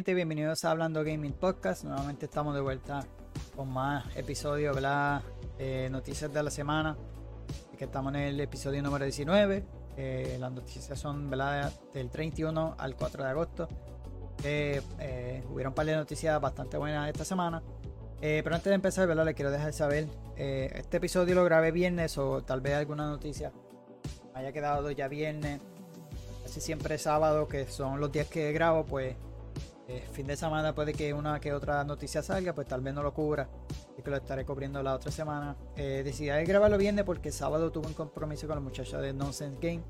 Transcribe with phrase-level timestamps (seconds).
[0.00, 1.84] Gente, bienvenidos a Hablando Gaming Podcast.
[1.84, 3.06] Nuevamente estamos de vuelta
[3.54, 5.20] con más episodios, ¿verdad?
[5.58, 6.96] Eh, noticias de la semana.
[7.76, 9.62] Que estamos en el episodio número 19.
[9.98, 11.70] Eh, las noticias son, ¿verdad?
[11.92, 13.68] Del 31 al 4 de agosto.
[14.42, 14.80] Eh,
[15.50, 17.62] hubieron un par de noticias bastante buenas esta semana.
[18.18, 19.26] pero antes de empezar, ¿verdad?
[19.26, 20.08] Les quiero dejar saber.
[20.34, 23.52] este episodio lo grabé viernes o tal vez alguna noticia
[24.32, 25.60] haya quedado ya viernes.
[26.42, 29.14] Casi siempre sábado, que son los días que grabo, pues
[29.90, 33.02] eh, fin de semana puede que una que otra noticia salga, pues tal vez no
[33.02, 33.48] lo cubra
[33.98, 35.56] y que lo estaré cubriendo la otra semana.
[35.74, 39.82] Eh, decidí grabarlo viernes porque sábado tuve un compromiso con los muchachos de Nonsense Game.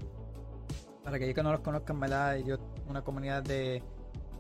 [1.05, 2.37] Para aquellos que no los conozcan, ¿verdad?
[2.37, 2.57] Yo,
[2.89, 3.83] una comunidad de,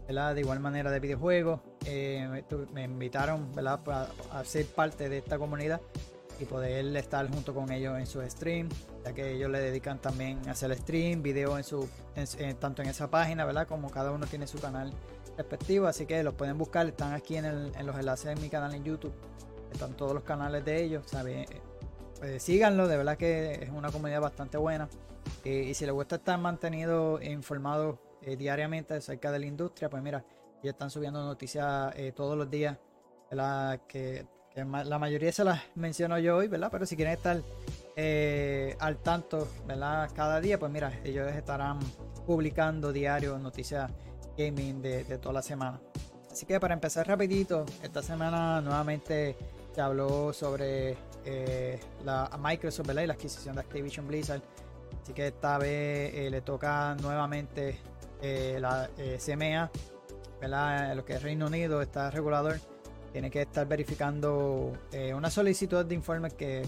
[0.06, 0.34] ¿verdad?
[0.34, 1.60] de igual manera de videojuegos.
[1.84, 2.42] Eh,
[2.72, 3.80] me, invitaron ¿verdad?
[4.32, 5.82] a ser parte de esta comunidad
[6.40, 8.70] y poder estar junto con ellos en su stream,
[9.04, 11.86] ya que ellos le dedican también a hacer stream, video en su,
[12.58, 13.66] tanto en esa página, ¿verdad?
[13.68, 14.90] Como cada uno tiene su canal
[15.40, 18.84] respectivo, así que los pueden buscar, están aquí en, los enlaces de mi canal en
[18.84, 19.12] YouTube,
[19.72, 21.46] están todos los canales de ellos, ¿sabe?
[22.18, 24.88] Pues síganlo, de verdad que es una comunidad bastante buena.
[25.44, 30.02] Eh, y si les gusta estar mantenido informado eh, diariamente acerca de la industria, pues
[30.02, 30.24] mira,
[30.62, 32.76] ellos están subiendo noticias todos los días.
[33.88, 36.68] Que, la mayoría se las menciono yo hoy, ¿verdad?
[36.70, 37.40] Pero si quieren estar
[38.80, 40.10] al tanto, ¿verdad?
[40.14, 41.78] Cada día, pues mira, ellos estarán
[42.26, 43.90] publicando diario noticias
[44.36, 45.80] gaming de, toda la semana.
[46.30, 49.36] Así que para empezar rapidito, esta semana nuevamente
[49.74, 54.42] se habló sobre eh, la Microsoft y la adquisición de Activision Blizzard.
[55.02, 57.78] Así que esta vez eh, le toca nuevamente
[58.22, 59.70] eh, la CMA,
[60.40, 60.94] ¿verdad?
[60.94, 62.58] lo que es Reino Unido, está regulador,
[63.12, 64.72] tiene que estar verificando
[65.14, 66.62] una solicitud de informes que,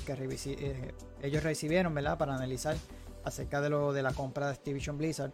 [1.23, 2.19] ellos recibieron ¿verdad?
[2.19, 2.77] para analizar
[3.25, 5.33] acerca de lo de la compra de Activision Blizzard.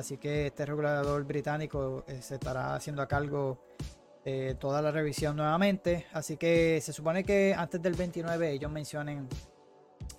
[0.00, 3.60] Así que este regulador británico eh, se estará haciendo a cargo
[4.24, 6.06] de toda la revisión nuevamente.
[6.14, 9.28] Así que se supone que antes del 29 ellos mencionen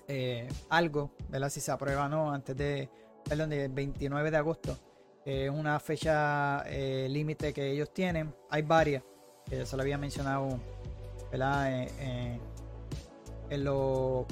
[0.08, 1.50] eh, algo, ¿verdad?
[1.50, 2.90] Si se aprueba o no, antes de,
[3.28, 4.78] perdón, del 29 de agosto.
[5.26, 8.36] Es una fecha eh, límite que ellos tienen.
[8.52, 9.02] Hay varias,
[9.50, 10.60] que se lo había mencionado,
[11.32, 11.88] ¿verdad?
[13.50, 14.28] en los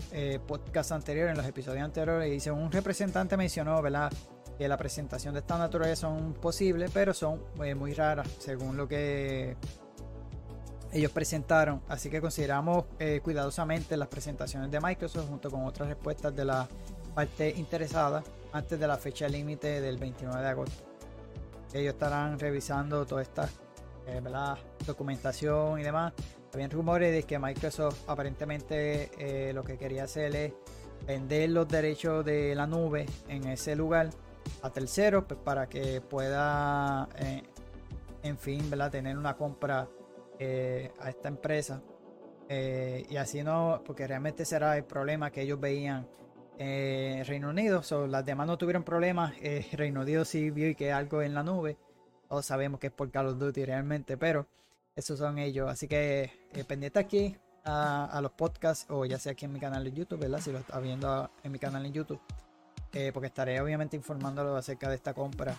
[0.47, 4.11] podcasts anteriores, en los episodios anteriores, dice un representante mencionó, ¿verdad?
[4.59, 8.89] Que la presentación de esta naturaleza son posibles, pero son eh, muy raras según lo
[8.89, 9.55] que
[10.91, 11.81] ellos presentaron.
[11.87, 16.67] Así que consideramos eh, cuidadosamente las presentaciones de Microsoft junto con otras respuestas de la
[17.15, 18.21] parte interesada
[18.51, 20.83] antes de la fecha límite del 29 de agosto.
[21.71, 23.47] Ellos estarán revisando toda esta
[24.07, 24.21] eh,
[24.85, 26.11] documentación y demás.
[26.53, 30.53] Habían rumores de que Microsoft aparentemente lo que quería hacer es
[31.07, 34.09] vender los derechos de la nube en ese lugar
[34.61, 37.43] a terceros pues, para que pueda, eh,
[38.23, 38.91] en fin, ¿verdad?
[38.91, 39.87] tener una compra
[40.37, 41.81] eh, a esta empresa.
[42.47, 46.07] Eh, y así no, porque realmente será el problema que ellos veían
[46.57, 47.81] en Reino Unido.
[48.07, 49.33] las demás no tuvieron problemas.
[49.73, 51.77] Reino Unido sí vio que algo en la nube.
[52.27, 54.47] Todos sabemos que es por Call of Duty realmente, pero
[54.95, 55.69] esos son ellos.
[55.69, 56.31] Así que
[56.67, 60.39] pendiente aquí a, los podcasts o ya sea aquí en mi canal de YouTube, ¿verdad?
[60.39, 62.19] Si lo está viendo en mi canal en YouTube.
[62.93, 65.55] Eh, porque estaré obviamente informándolo acerca de esta compra.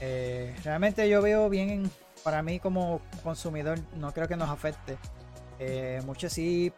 [0.00, 1.90] Eh, realmente yo veo bien,
[2.22, 4.96] para mí como consumidor, no creo que nos afecte.
[5.58, 6.72] Eh, mucho sí,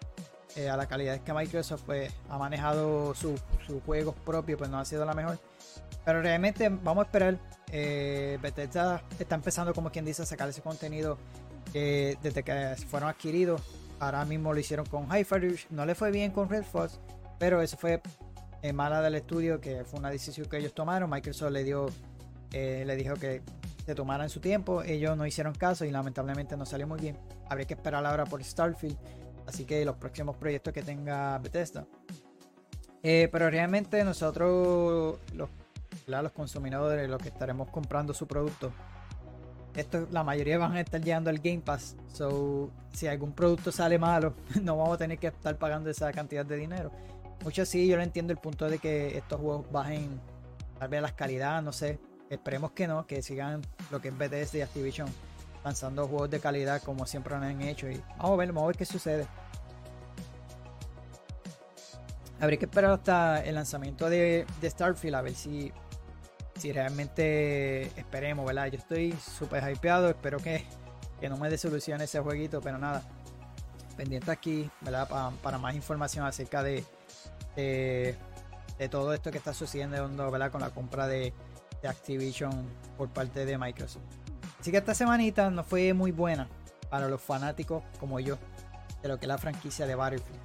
[0.71, 3.41] a la calidad que Microsoft pues, ha manejado sus
[3.87, 5.39] juegos propios, pues no ha sido la mejor.
[6.05, 7.39] Pero realmente vamos a esperar.
[7.71, 11.17] Bethesda está empezando, como quien dice, a sacar ese contenido
[11.73, 13.63] desde que fueron adquiridos.
[14.01, 15.55] Ahora mismo lo hicieron con Hyper.
[15.71, 16.99] No le fue bien con Red Fox,
[17.39, 18.03] pero eso fue eh,
[18.73, 21.11] mala del estudio, que fue una decisión que ellos tomaron.
[21.11, 21.87] Microsoft le dio,
[22.53, 23.43] eh, le dijo que
[23.85, 24.83] se tomara en su tiempo.
[24.83, 27.19] Ellos no hicieron caso y lamentablemente no salió muy bien.
[27.49, 28.97] Habría que esperar ahora por Starfield.
[29.47, 31.87] Así que los próximos proyectos que tenga Bethesda.
[33.03, 35.51] Eh, pero realmente nosotros, los,
[36.07, 38.73] los consumidores, los que estaremos comprando su producto,
[39.75, 41.97] esto, la mayoría van a estar llegando al Game Pass.
[42.13, 46.45] So, si algún producto sale malo, no vamos a tener que estar pagando esa cantidad
[46.45, 46.93] de dinero.
[47.45, 50.21] Mucho sí, yo lo entiendo el punto de que estos juegos bajen
[50.79, 51.99] tal vez las calidad, no sé.
[52.31, 55.09] Esperemos que no, que sigan lo que es BTS y Activision
[55.65, 57.89] lanzando juegos de calidad como siempre lo han hecho.
[57.89, 59.27] Y vamos a ver, vamos a ver qué sucede.
[62.41, 65.73] Habría que esperar hasta el lanzamiento de, Starfield a ver si,
[66.57, 68.67] si realmente esperemos, ¿verdad?
[68.67, 70.65] Yo estoy súper hypeado, espero que,
[71.21, 73.03] que no me desilusione ese jueguito, pero nada.
[73.97, 75.09] Pendiente aquí, ¿verdad?
[75.43, 76.83] para más información acerca de,
[77.57, 78.17] de,
[78.91, 80.51] todo esto que está sucediendo ¿verdad?
[80.51, 81.33] con la compra de,
[81.85, 82.53] Activision
[82.97, 84.05] por parte de Microsoft.
[84.61, 86.49] Así que esta semanita no fue muy buena
[86.91, 88.39] para los fanáticos como yo
[89.03, 90.39] de lo que es la franquicia de Battlefield.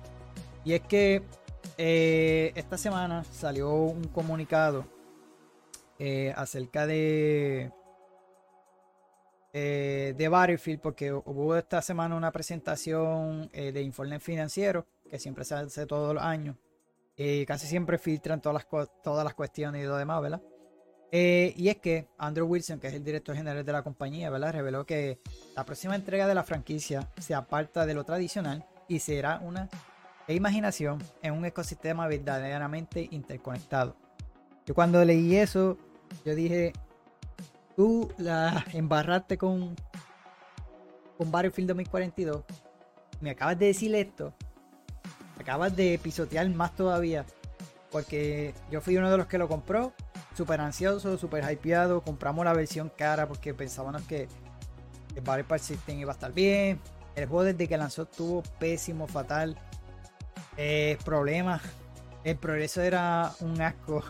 [0.65, 1.21] Y es que
[1.77, 4.87] eh, esta semana salió un comunicado
[5.99, 7.71] eh, acerca de
[9.53, 15.53] eh, de Battlefield porque hubo esta semana una presentación de informe financiero que siempre se
[15.53, 16.55] hace todos los años
[17.17, 20.41] y casi siempre filtran todas las, todas las cuestiones y lo demás, ¿verdad?
[21.11, 24.53] Eh, y es que Andrew Wilson, que es el director general de la compañía, ¿verdad?
[24.53, 25.19] reveló que
[25.55, 29.67] la próxima entrega de la franquicia se aparta de lo tradicional y será una
[30.27, 33.95] imaginación en un ecosistema verdaderamente interconectado.
[34.65, 35.77] Yo cuando leí eso,
[36.25, 36.73] yo dije,
[37.75, 39.75] tú la embarraste con,
[41.17, 42.43] con Battlefield 2042,
[43.21, 44.33] me acabas de decir esto,
[45.39, 47.25] acabas de pisotear más todavía,
[47.91, 49.93] porque yo fui uno de los que lo compró
[50.37, 52.01] súper ansioso, súper hypeado.
[52.01, 54.27] Compramos la versión cara porque pensábamos que
[55.15, 56.79] el Battle System iba a estar bien.
[57.15, 59.57] El juego desde que lanzó estuvo pésimo, fatal.
[60.55, 61.61] Eh, problemas.
[62.23, 64.03] El progreso era un asco.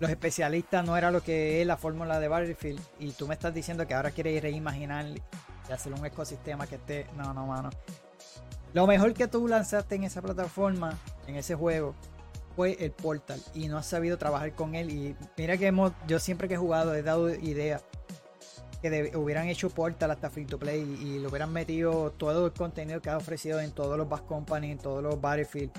[0.00, 2.80] Los especialistas no era lo que es la fórmula de Battlefield.
[2.98, 7.06] Y tú me estás diciendo que ahora quieres reimaginar y hacer un ecosistema que esté.
[7.16, 7.70] No, no, mano.
[8.72, 11.94] Lo mejor que tú lanzaste en esa plataforma, en ese juego,
[12.56, 14.90] fue el Portal y no has sabido trabajar con él.
[14.90, 17.80] Y mira que hemos, yo siempre que he jugado he dado idea
[18.82, 23.00] que hubieran hecho Portal hasta Free to Play y, lo hubieran metido todo el contenido
[23.00, 25.70] que ha ofrecido en todos los Bass Company, en todos los Battlefield.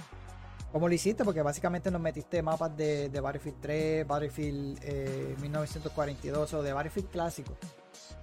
[0.72, 6.63] Como lo hiciste, porque básicamente nos metiste mapas de, Battlefield 3, Battlefield 1942 eh, o
[6.63, 7.54] de Battlefield clásico.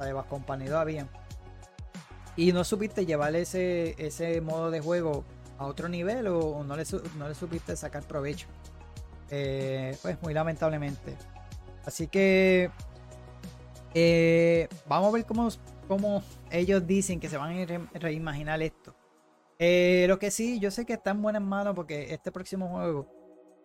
[0.01, 1.07] de Bass Company todavía.
[2.37, 5.25] Y no supiste llevar ese, ese modo de juego
[5.59, 6.85] a otro nivel o, no, le,
[7.19, 8.47] no le supiste sacar provecho.
[9.31, 11.17] Eh, pues muy lamentablemente.
[11.85, 12.71] Así que
[13.95, 15.49] eh, vamos a ver cómo,
[15.87, 18.95] cómo, ellos dicen que se van a reimaginar esto.
[19.59, 23.07] Eh, lo que sí, yo sé que está en buenas manos porque este próximo juego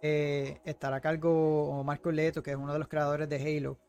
[0.02, 3.80] estará a cargo Marco Leto, que es uno de los creadores de Halo.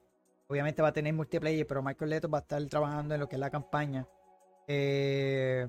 [0.46, 3.36] Obviamente va a tener multiplayer, pero Michael Leto va a estar trabajando en lo que
[3.36, 4.06] es la campaña.
[4.66, 5.66] Eh,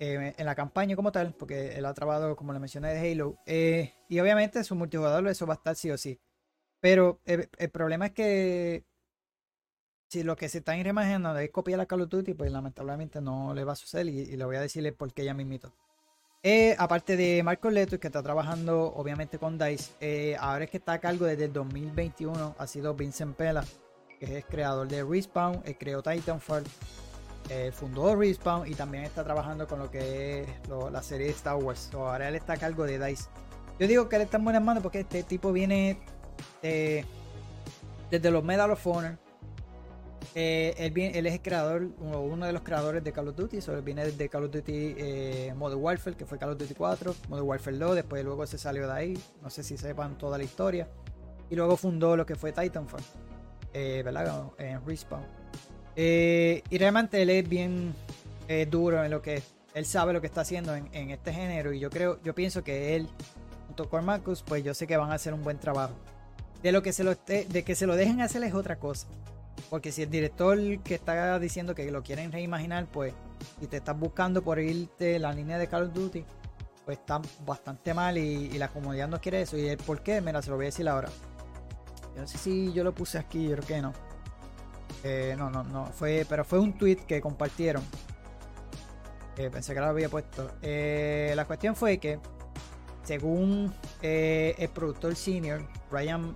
[0.00, 3.36] eh, en la campaña como tal, porque él ha trabajado, como le mencioné, de Halo.
[3.46, 6.20] Eh, y obviamente su multijugador eso va a estar sí o sí.
[6.80, 8.84] Pero el, problema es que
[10.08, 13.52] si lo que se está reimaginando es copiar la Call of Duty, pues lamentablemente no
[13.54, 15.72] le va a suceder y, le voy a decirle por qué ella me invito.
[16.44, 20.92] Eh, aparte de Marco Leto, que está trabajando obviamente con DICE, ahora es que está
[20.92, 23.64] a cargo desde el 2021, ha sido Vincent Pela,
[24.20, 26.62] que es creador de Respawn, el creó Titanfall,
[27.50, 30.48] eh, fundó Respawn y también está trabajando con lo que es
[30.92, 31.90] la serie Star Wars.
[31.94, 33.28] ahora él está a cargo de DICE.
[33.78, 35.98] Yo digo que él está en buenas manos porque este tipo viene
[38.10, 39.18] desde los Medal of Honor.
[40.34, 43.60] Eh, él, es el creador, uno, de los creadores de Call of Duty.
[43.60, 46.74] So, él viene de Call of Duty eh, Modern Warfare, que fue Call of Duty
[46.74, 47.96] 4, Modern Warfare 2.
[47.96, 49.18] Después, luego se salió de ahí.
[49.42, 50.88] No sé si sepan toda la historia.
[51.50, 53.02] Y luego fundó lo que fue Titanfall,
[53.72, 54.44] ¿verdad?
[54.58, 55.24] En Respawn.
[56.00, 57.92] Eh, y realmente él es bien
[58.46, 59.42] eh, duro en lo que
[59.74, 61.72] él sabe lo que está haciendo en, este género.
[61.72, 63.08] Y yo creo, yo pienso que él,
[63.66, 65.94] junto con Marcus, pues yo sé que van a hacer un buen trabajo.
[66.62, 69.08] De lo que se lo de que se lo dejen hacer es otra cosa.
[69.70, 73.12] Porque si el director que está diciendo que lo quieren reimaginar, pues,
[73.60, 76.24] y te estás buscando por irte la línea de Call of Duty,
[76.84, 79.58] pues está bastante mal y, la comunidad no quiere eso.
[79.58, 80.20] ¿Y el por qué?
[80.20, 81.08] Mira, se lo voy a decir ahora.
[82.14, 84.07] Yo no sé si yo lo puse aquí, yo creo que no.
[85.04, 85.86] Eh, no, no, no.
[85.86, 87.82] Fue, pero fue un tweet que compartieron.
[89.36, 90.50] Eh, pensé que lo había puesto.
[90.62, 92.18] Eh, la cuestión fue que,
[93.04, 96.34] según el productor senior, Ryan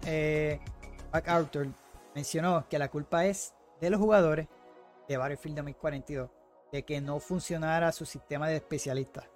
[1.12, 1.68] MacArthur,
[2.14, 4.48] mencionó que la culpa es de los jugadores
[5.08, 6.30] de Battlefield 2042
[6.70, 9.28] de que no funcionara su sistema de especialistas.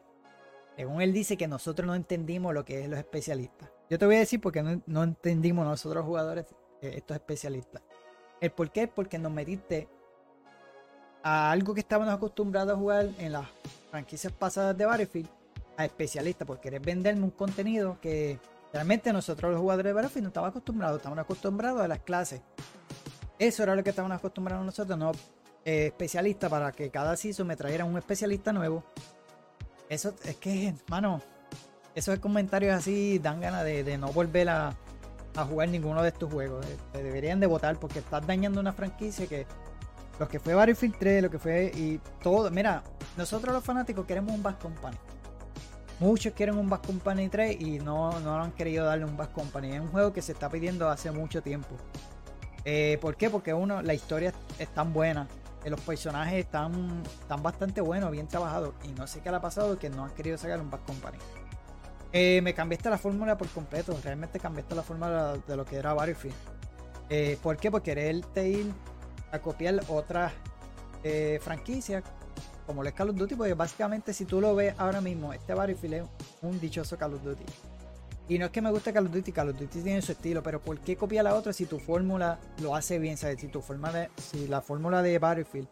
[0.77, 3.71] Según él dice que nosotros no entendimos lo que es los especialistas.
[3.91, 6.47] Yo te voy a decir porque no, no entendimos nosotros jugadores
[6.81, 7.83] estos especialistas.
[8.41, 8.87] ¿El por qué?
[8.87, 9.89] Porque nos metiste
[11.23, 13.47] a algo que estábamos acostumbrados a jugar en las
[13.91, 15.29] franquicias pasadas de Battlefield
[15.77, 18.39] a especialistas, porque querés venderme un contenido que
[18.73, 22.43] realmente nosotros los jugadores de Battlefield no estábamos acostumbrados, estamos acostumbrados a las clases.
[23.39, 25.13] Eso era lo que estábamos acostumbrados nosotros, no
[25.65, 28.85] eh, especialistas para que cada season me trajeran un especialista nuevo.
[29.89, 31.21] Eso es que, hermano,
[31.95, 34.77] esos comentarios así dan ganas de no volver a,
[35.37, 36.65] a jugar ninguno de estos juegos.
[36.67, 39.47] Eh, te deberían de votar porque estás dañando una franquicia que
[40.19, 42.51] los que fue Battlefield 3, lo que fue y todo.
[42.51, 42.83] Mira,
[43.17, 44.97] nosotros los fanáticos queremos un Bass Company.
[46.01, 49.73] Muchos quieren un Bass Company 3 y no, no han querido darle un Bass Company.
[49.75, 51.77] Es un juego que se está pidiendo hace mucho tiempo.
[52.65, 53.31] Eh, ¿Por qué?
[53.31, 55.29] Porque uno, la historia es tan buena,
[55.65, 58.75] eh, los personajes están, están bastante buenos, bien trabajados.
[58.85, 61.19] Y no sé qué le ha pasado que no han querido sacar un Bad Company.
[62.13, 63.99] Eh, me cambiaste la fórmula por completo.
[64.03, 66.35] Realmente cambiaste la fórmula de lo que era Battlefield.
[67.09, 67.71] Eh, ¿Por qué?
[67.71, 68.73] Porque quererte ir
[69.33, 70.33] a copiar otras
[71.05, 72.03] eh, franquicias
[72.67, 75.95] como el Call of Duty, porque básicamente si tú lo ves ahora mismo, este Battlefield
[75.95, 76.05] es
[76.43, 77.45] un dichoso Call of Duty.
[78.29, 80.43] Y no es que me guste Call of Duty, Call of Duty tiene su estilo,
[80.43, 83.17] pero ¿por qué copiar la otra si tu fórmula lo hace bien?
[83.17, 83.41] ¿sabes?
[83.41, 85.69] Si tu fórmula, si la fórmula de Battlefield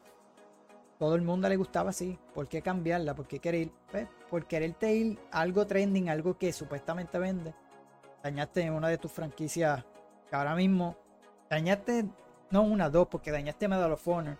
[1.04, 3.14] todo el mundo le gustaba así, ¿por qué cambiarla?
[3.14, 7.54] ¿Por qué querer, pues, por quererte ir algo trending, algo que supuestamente vende?
[8.22, 9.84] Dañaste una de tus franquicias
[10.30, 10.96] que ahora mismo
[11.50, 12.06] dañaste,
[12.50, 14.38] no una, dos, porque dañaste Medal of Honor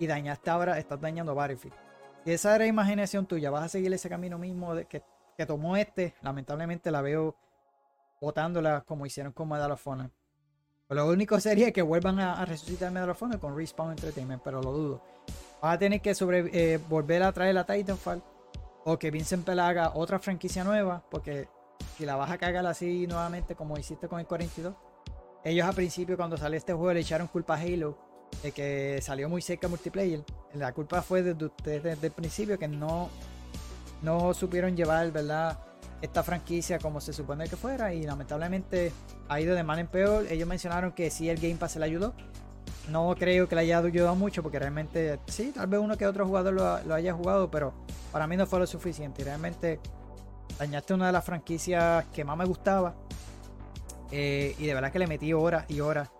[0.00, 1.76] y dañaste ahora, estás dañando Battlefield.
[2.24, 5.04] Y esa era imaginación tuya, vas a seguir ese camino mismo de que,
[5.36, 7.36] que tomó este, lamentablemente la veo
[8.20, 10.10] botándola como hicieron con Medal of Honor.
[10.88, 14.72] Lo único sería que vuelvan a, resucitar Medal of Honor con Respawn Entertainment, pero lo
[14.72, 15.02] dudo.
[15.62, 18.22] Vas a tener que sobre, eh, volver a traer la Titanfall
[18.84, 21.48] o que Vincent Pell haga otra franquicia nueva, porque
[21.96, 24.74] si la vas a cagar así nuevamente como hiciste con el 42.
[25.44, 27.98] Ellos al principio cuando salió este juego le echaron culpa a Halo
[28.42, 30.24] de que salió muy cerca multiplayer.
[30.54, 33.10] La culpa fue de ustedes desde el principio que no,
[34.02, 35.58] no supieron llevar, ¿verdad?
[36.00, 38.92] Esta franquicia como se supone que fuera y lamentablemente
[39.28, 40.26] ha ido de mal en peor.
[40.30, 42.14] Ellos mencionaron que sí el Game Pass le ayudó.
[42.88, 46.26] No creo que le haya ayudado mucho porque realmente sí, tal vez uno que otro
[46.26, 47.72] jugador lo, haya jugado, pero
[48.10, 49.22] para mí no fue lo suficiente.
[49.22, 49.78] Realmente
[50.58, 52.94] dañaste una de las franquicias que más me gustaba.
[54.10, 56.10] Eh, y de verdad que le metí horas y horas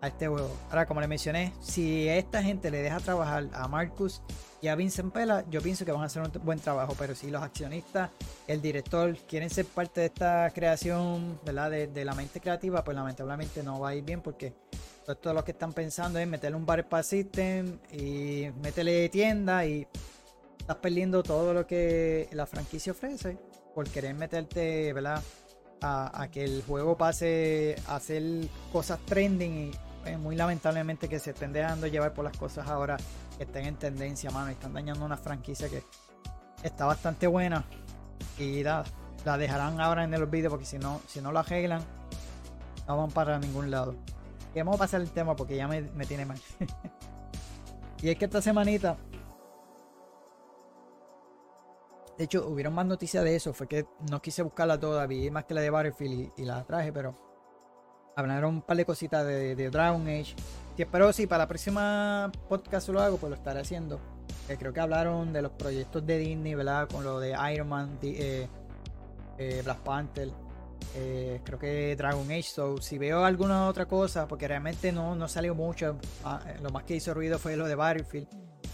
[0.00, 0.50] a este juego.
[0.68, 4.22] Ahora, como le mencioné, si esta gente le deja trabajar a Marcus
[4.60, 6.94] y a Vincent Pela, yo pienso que van a hacer un buen trabajo.
[6.98, 8.10] Pero si los accionistas,
[8.46, 11.70] el director, quieren ser parte de esta creación, ¿verdad?
[11.70, 14.54] De, la mente creativa, pues lamentablemente no va a ir bien porque
[15.14, 19.86] todo lo que están pensando es meterle un bar para system y meterle tienda y
[20.58, 23.38] estás perdiendo todo lo que la franquicia ofrece
[23.74, 25.22] por querer meterte, ¿verdad?
[25.82, 28.22] A, que el juego pase a hacer
[28.72, 29.70] cosas trending y
[30.02, 32.96] pues, muy lamentablemente que se estén dejando llevar por las cosas ahora
[33.36, 35.84] que estén en tendencia, mano, y están dañando una franquicia que
[36.64, 37.64] está bastante buena
[38.38, 38.82] y la,
[39.24, 41.82] la dejarán ahora en el olvido porque si no, si no lo arreglan,
[42.88, 43.94] no van para ningún lado.
[44.56, 46.38] Y vamos a pasar el tema porque ya me, tiene mal.
[48.02, 48.96] y es que esta semanita
[52.16, 53.52] de hecho, hubieron más noticias de eso.
[53.52, 57.14] Fue que no quise buscarla todavía, más que la de Battlefield y, la traje, pero
[58.16, 60.34] hablaron un par de cositas de, Dragon Age.
[60.78, 64.00] Y espero si para la próxima podcast lo hago, pues lo estaré haciendo.
[64.58, 66.88] creo que hablaron de los proyectos de Disney, ¿verdad?
[66.88, 68.48] Con lo de Iron Man, eh,
[69.36, 70.45] eh, Black Panther.
[70.94, 72.42] Eh, creo que Dragon Age.
[72.42, 75.98] So, si veo alguna otra cosa, porque realmente no, no salió mucho.
[76.24, 78.28] Ah, lo más que hizo ruido fue lo de Battlefield.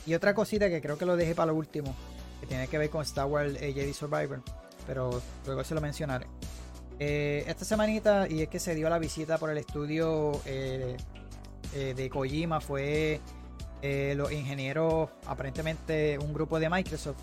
[0.06, 1.94] Y otra cosita que creo que lo dejé para lo último
[2.42, 4.42] que tiene que ver con Star Wars eh, Jedi Survivor,
[4.84, 6.26] pero luego se lo mencionaré.
[6.98, 10.96] Eh, esta semanita, y es que se dio la visita por el estudio eh,
[11.72, 13.20] de Kojima, fue
[14.16, 17.20] los ingenieros, aparentemente un grupo de Microsoft.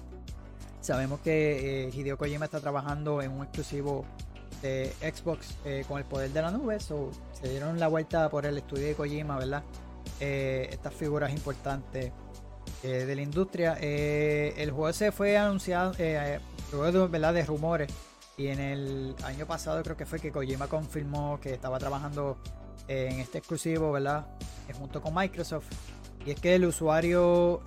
[0.82, 4.06] Sabemos que Hideo Kojima está trabajando en un exclusivo
[4.62, 5.56] de Xbox
[5.88, 8.96] con el poder de la nube, so, se dieron la vuelta por el estudio de
[8.96, 9.64] Kojima, ¿verdad?
[10.20, 12.12] estas figuras importantes
[12.82, 13.78] eh, de la industria.
[13.82, 16.40] Eh, el juego se fue anunciado eh,
[16.72, 17.92] luego de rumores
[18.38, 22.38] y en el año pasado creo que fue que Kojima confirmó que estaba trabajando
[22.88, 24.28] en este exclusivo, ¿verdad?
[24.78, 25.68] junto con Microsoft.
[26.26, 27.62] Y es que el usuario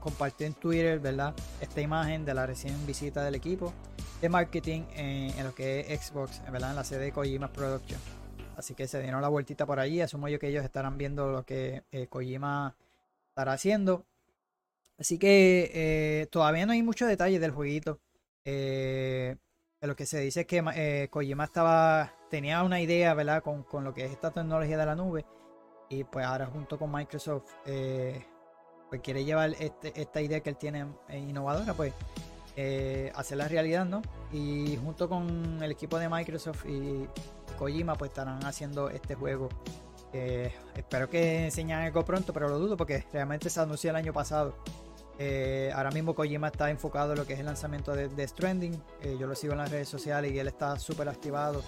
[0.00, 1.34] compartió en Twitter, ¿verdad?
[1.60, 3.72] Esta imagen de la recién visita del equipo
[4.20, 6.70] de marketing en, lo que es Xbox, ¿verdad?
[6.70, 8.00] En la sede de Kojima Production.
[8.56, 10.00] Así que se dieron la vueltita por allí.
[10.00, 12.74] Asumo yo que ellos estarán viendo lo que Kojima
[13.34, 14.06] estará haciendo.
[14.98, 18.00] Así que eh, todavía no hay muchos detalles del jueguito.
[18.44, 19.36] Eh,
[19.80, 23.42] lo que se dice es que eh, Kojima estaba, tenía una idea, ¿verdad?
[23.42, 25.24] Con, lo que es esta tecnología de la nube.
[25.98, 30.86] Y pues ahora junto con Microsoft, pues quiere llevar este, esta idea que él tiene
[31.10, 31.92] innovadora, pues
[33.14, 34.02] hacerla realidad, ¿no?
[34.32, 37.08] Y junto con el equipo de Microsoft y
[37.58, 39.48] Kojima, pues estarán haciendo este juego.
[40.12, 44.54] espero que enseñen algo pronto, pero lo dudo porque realmente se anunció el año pasado.
[45.18, 48.80] Eh, ahora mismo Kojima está enfocado en lo que es el lanzamiento de, Stranding.
[49.02, 51.62] Eh, yo lo sigo en las redes sociales y él está súper activado,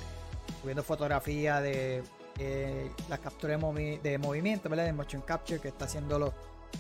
[0.61, 2.03] subiendo fotografías de
[2.39, 4.85] eh, las capturas de, movimiento, ¿verdad?
[4.85, 6.33] de motion capture que está haciéndolo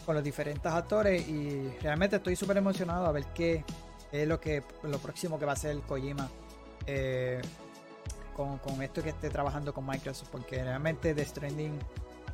[0.04, 1.26] con los diferentes actores.
[1.28, 3.64] Y realmente estoy súper emocionado a ver qué
[4.12, 6.28] es lo, que, lo próximo que va a hacer Kojima
[8.34, 11.78] con, con, esto que esté trabajando con Microsoft, porque realmente The Stranding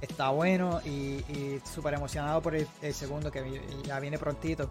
[0.03, 4.71] está bueno y, súper emocionado por el, segundo que ya viene prontito.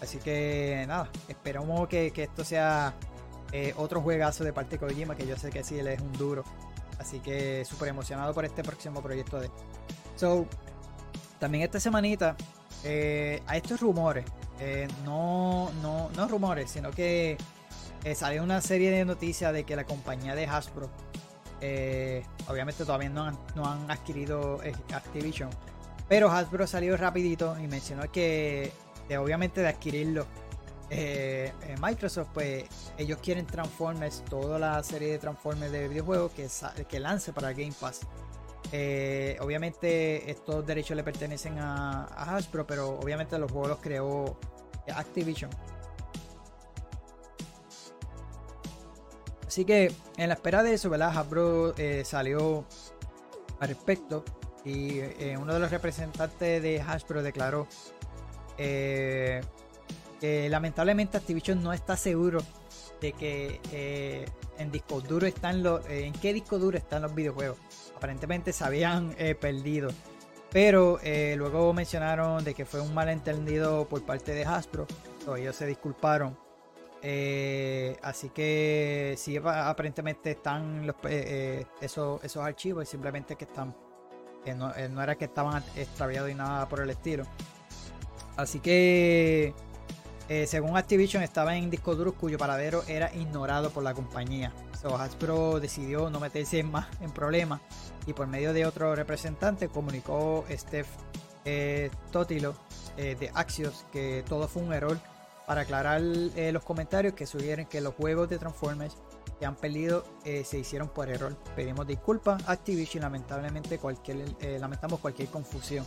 [0.00, 2.94] Así que nada, esperamos que, esto sea
[3.52, 6.12] eh, otro juegazo de parte de Kojima, que yo sé que sí, él es un
[6.12, 6.44] duro.
[7.02, 9.50] Así que súper emocionado por este próximo proyecto de
[10.16, 10.46] So,
[11.38, 12.36] también esta semanita
[12.84, 14.24] eh, a estos rumores,
[14.60, 17.36] eh, no, no, no rumores, sino que
[18.14, 20.90] salió una serie de noticias de que la compañía de Hasbro
[21.64, 25.48] eh, obviamente todavía no han, no han adquirido eh, Activision.
[26.08, 28.72] Pero Hasbro salió rapidito y mencionó que
[29.18, 30.26] obviamente de adquirirlo
[30.92, 32.64] eh, Microsoft, pues
[32.98, 36.48] ellos quieren Transformers, toda la serie de Transformers de videojuegos que,
[36.88, 38.00] que lance para Game Pass.
[39.40, 44.38] obviamente estos derechos le pertenecen a, a, Hasbro, pero obviamente los juegos los creó
[44.94, 45.50] Activision.
[49.52, 51.14] Así que en la espera de eso, ¿verdad?
[51.14, 52.64] Hasbro eh, salió
[53.60, 54.24] al respecto
[54.64, 57.66] y eh, uno de los representantes de Hasbro declaró
[60.22, 62.40] eh, que lamentablemente Activision no está seguro
[63.00, 64.26] de que
[64.58, 67.58] en disco duro están los en qué disco duro están los videojuegos.
[67.96, 69.90] Aparentemente se habían perdido.
[70.50, 71.00] Pero
[71.36, 74.86] luego mencionaron de que fue un malentendido por parte de Hasbro.
[75.36, 76.36] ellos se disculparon
[77.04, 83.44] eh, así que sí, aparentemente están los, eh, eh, esos, esos archivos y simplemente que
[83.44, 83.74] están,
[84.56, 87.24] no, era que estaban extraviados y nada por el estilo.
[88.36, 89.52] Así que,
[90.46, 94.52] según Activision, estaba en disco duro cuyo paradero era ignorado por la compañía.
[94.80, 97.60] So, Hasbro decidió no meterse más en problemas
[98.06, 100.88] y por medio de otro representante comunicó Steph
[102.10, 102.54] Totilo
[102.96, 104.98] de Axios que todo fue un error
[105.46, 108.96] para aclarar eh, los comentarios que sugieren que los juegos de Transformers
[109.38, 111.36] que han perdido eh, se hicieron por error.
[111.56, 115.84] Pedimos disculpas a Activision, lamentablemente cualquier, eh, lamentamos cualquier confusión.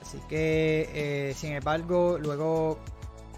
[0.00, 2.78] Así que, sin embargo, luego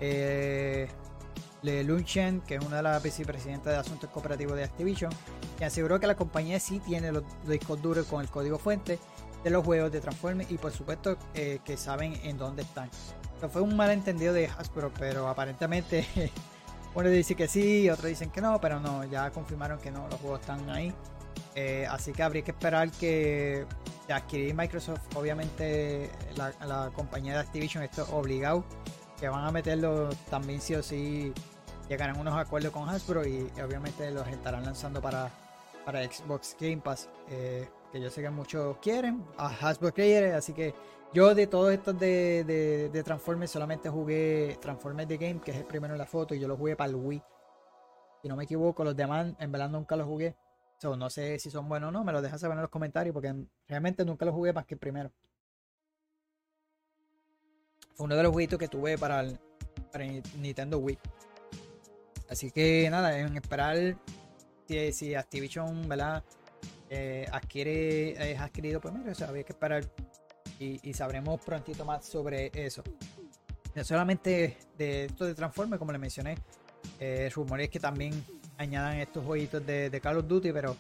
[0.01, 5.11] Le Lunchen, que es una de las vicepresidentas de asuntos cooperativos de Activision,
[5.59, 8.99] que aseguró que la compañía sí tiene los discos duros con el código fuente
[9.43, 12.91] de los juegos de Transformers y por supuesto que saben en dónde están
[13.49, 16.07] fue un malentendido de Hasbro, pero aparentemente
[16.95, 20.21] uno dice que sí, otros dicen que no, pero no, ya confirmaron que no, los
[20.21, 20.93] juegos están ahí.
[21.57, 23.67] Eh, así que habría que esperar que
[24.09, 28.65] adquirir Microsoft, obviamente la, compañía de Activision, esto obligado,
[29.29, 31.33] van a meterlo también sí o sí,
[31.89, 35.31] llegarán unos acuerdos con Hasbro y, obviamente los estarán lanzando para,
[35.85, 40.53] para Xbox Game Pass, eh, que yo sé que muchos quieren, a Hasbro quiere, así
[40.53, 40.75] que
[41.15, 42.43] yo de todos estos de,
[42.93, 46.41] de, Transformers solamente jugué Transformers The Game, que es el primero en la foto, y
[46.41, 47.23] yo lo jugué para el Wii.
[48.21, 50.35] Si no me equivoco, los demás en verdad nunca los jugué.
[50.83, 53.33] no sé si son buenos o no, me lo dejas saber en los comentarios, porque
[53.69, 55.13] realmente nunca los jugué más que el primero.
[57.95, 59.39] Fue uno de los jueguitos que tuve para el,
[60.39, 60.99] Nintendo Wii.
[62.29, 63.97] Así que nada, en esperar
[64.67, 66.25] si, si Activision, ¿verdad?
[66.91, 69.85] Eh, adquiere, es adquirido, pues mira, o había que esperar
[70.59, 72.83] y, sabremos prontito más sobre eso.
[73.75, 76.37] No solamente de esto de Transformers, como le mencioné,
[77.01, 78.25] eh, rumores que también
[78.59, 80.77] añadan estos jueguitos de, Call of Duty, pero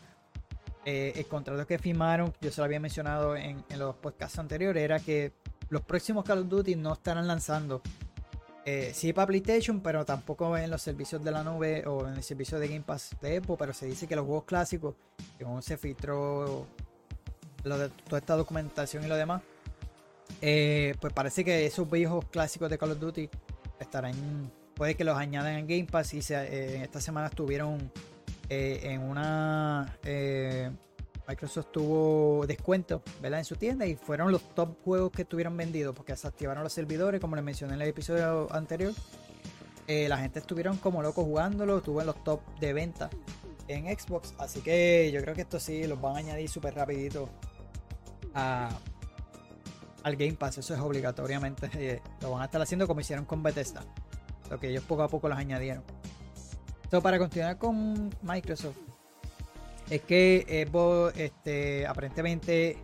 [0.84, 5.00] eh, el contrato que firmaron, yo se lo había mencionado en, los podcasts anteriores, era
[5.00, 5.32] que
[5.68, 7.82] los próximos Call of Duty no estarán lanzando.
[8.66, 12.22] Eh, sí para PlayStation, pero tampoco en los servicios de la nube o en el
[12.22, 14.94] servicio de Game Pass de Epo, pero se dice que los juegos clásicos,
[15.36, 16.66] según se filtró
[17.64, 19.42] lo de toda esta documentación y lo demás,
[20.40, 23.28] eh, pues parece que esos viejos clásicos de Call of Duty
[23.80, 24.50] estarán.
[24.74, 27.90] Puede que los añadan en Game Pass y eh, en esta semana estuvieron
[28.48, 29.96] eh, en una.
[31.26, 33.38] Microsoft tuvo descuento ¿verdad?
[33.40, 36.72] en su tienda y fueron los top juegos que estuvieron vendidos porque se activaron los
[36.72, 38.92] servidores, como les mencioné en el episodio anterior.
[39.86, 43.10] la gente estuvieron como locos jugándolo, estuvo en los top de venta
[43.68, 44.34] en Xbox.
[44.38, 47.28] Así que yo creo que esto sí los van a añadir súper rapidito
[48.34, 51.70] al Game Pass, eso es obligatoriamente.
[51.84, 53.82] Eh, lo van a estar haciendo como hicieron con Bethesda.
[54.50, 55.82] Lo que ellos poco a poco los añadieron.
[56.84, 58.76] Entonces, para continuar con Microsoft,
[59.90, 62.78] es que Xbox este, aparentemente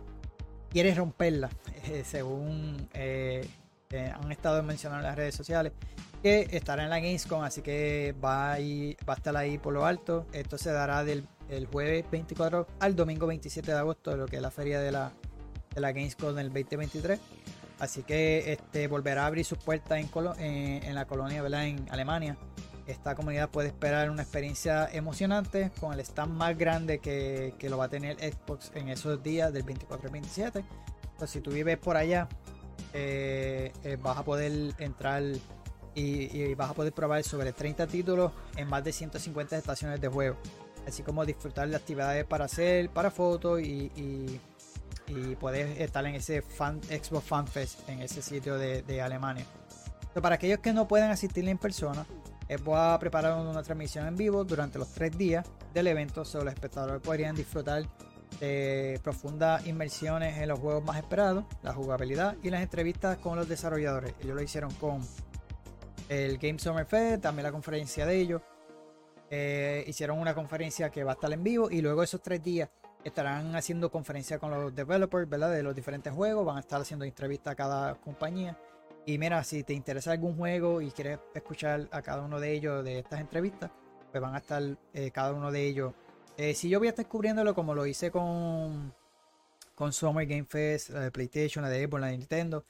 [0.69, 1.49] quiere romperla,
[1.85, 3.47] eh, según eh,
[3.91, 5.73] han estado mencionando en las redes sociales,
[6.21, 9.85] que estará en la Gamescom, así que va a, va a estar ahí por lo
[9.85, 10.27] alto.
[10.33, 14.41] Esto se dará del el jueves 24 al domingo 27 de agosto, lo que es
[14.41, 15.11] la feria de la
[15.73, 17.19] de la Gamescom del 2023.
[17.79, 21.65] Así que este, volverá a abrir sus puertas en, en, la colonia, ¿verdad?
[21.65, 22.37] En Alemania.
[22.87, 27.85] Esta comunidad puede esperar una experiencia emocionante con el stand más grande que, lo va
[27.85, 30.63] a tener Xbox en esos días del 24 al 27.
[31.17, 32.27] pues si tú vives por allá,
[32.93, 35.23] eh, eh, vas a poder entrar
[35.95, 40.37] y, vas a poder probar sobre 30 títulos en más de 150 estaciones de juego.
[40.87, 44.39] Así como disfrutar de actividades para hacer, para fotos y, y,
[45.39, 49.45] poder estar en ese fan, Xbox Fan Fest en ese sitio de, Alemania.
[50.21, 52.05] para aquellos que no puedan asistir en persona,
[52.57, 56.25] voy a preparar una transmisión en vivo durante los tres días del evento.
[56.25, 57.83] Solo los espectadores podrían disfrutar
[58.39, 63.47] de profundas inmersiones en los juegos más esperados, la jugabilidad y las entrevistas con los
[63.47, 64.13] desarrolladores.
[64.21, 65.01] Ellos lo hicieron con
[66.09, 68.41] el Game Summer Fest, también la conferencia de ellos.
[69.29, 72.69] Eh, hicieron una conferencia que va a estar en vivo y luego esos tres días
[73.03, 75.51] estarán haciendo conferencia con los developers ¿verdad?
[75.51, 76.45] de los diferentes juegos.
[76.45, 78.57] Van a estar haciendo entrevistas a cada compañía.
[79.05, 82.83] Y mira, si te interesa algún juego y quieres escuchar a cada uno de ellos
[82.83, 83.71] de estas entrevistas,
[84.11, 85.93] pues van a estar eh, cada uno de ellos.
[86.37, 88.93] Eh, si yo voy a estar cubriéndolo como lo hice con,
[89.75, 92.65] con Summer Game Fest, la de PlayStation, la de Xbox, la de Nintendo,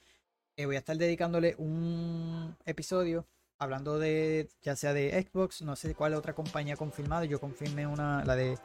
[0.56, 3.26] eh, voy a estar dedicándole un episodio
[3.58, 7.26] hablando de ya sea de Xbox, no sé cuál otra compañía confirmada.
[7.26, 8.58] Yo confirmé una, la de,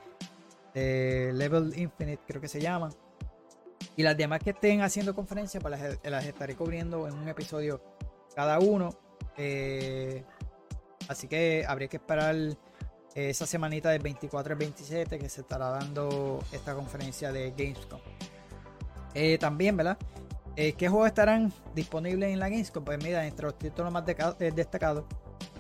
[0.75, 2.91] Level Infinite, creo que se llama.
[3.97, 7.83] Y las demás que estén haciendo conferencias, pues las, estaré cubriendo en un episodio
[8.35, 8.91] cada uno.
[9.37, 10.23] Eh,
[11.09, 12.37] así que habría que esperar
[13.15, 18.01] esa semanita del 24 al 27 que se estará dando esta conferencia de Gamescom.
[19.15, 19.97] Eh, también, ¿verdad?
[20.57, 22.85] Eh, ¿Qué juegos estarán disponibles en la Gamescom?
[22.85, 25.05] Pues mira, entre los títulos más eh, destacados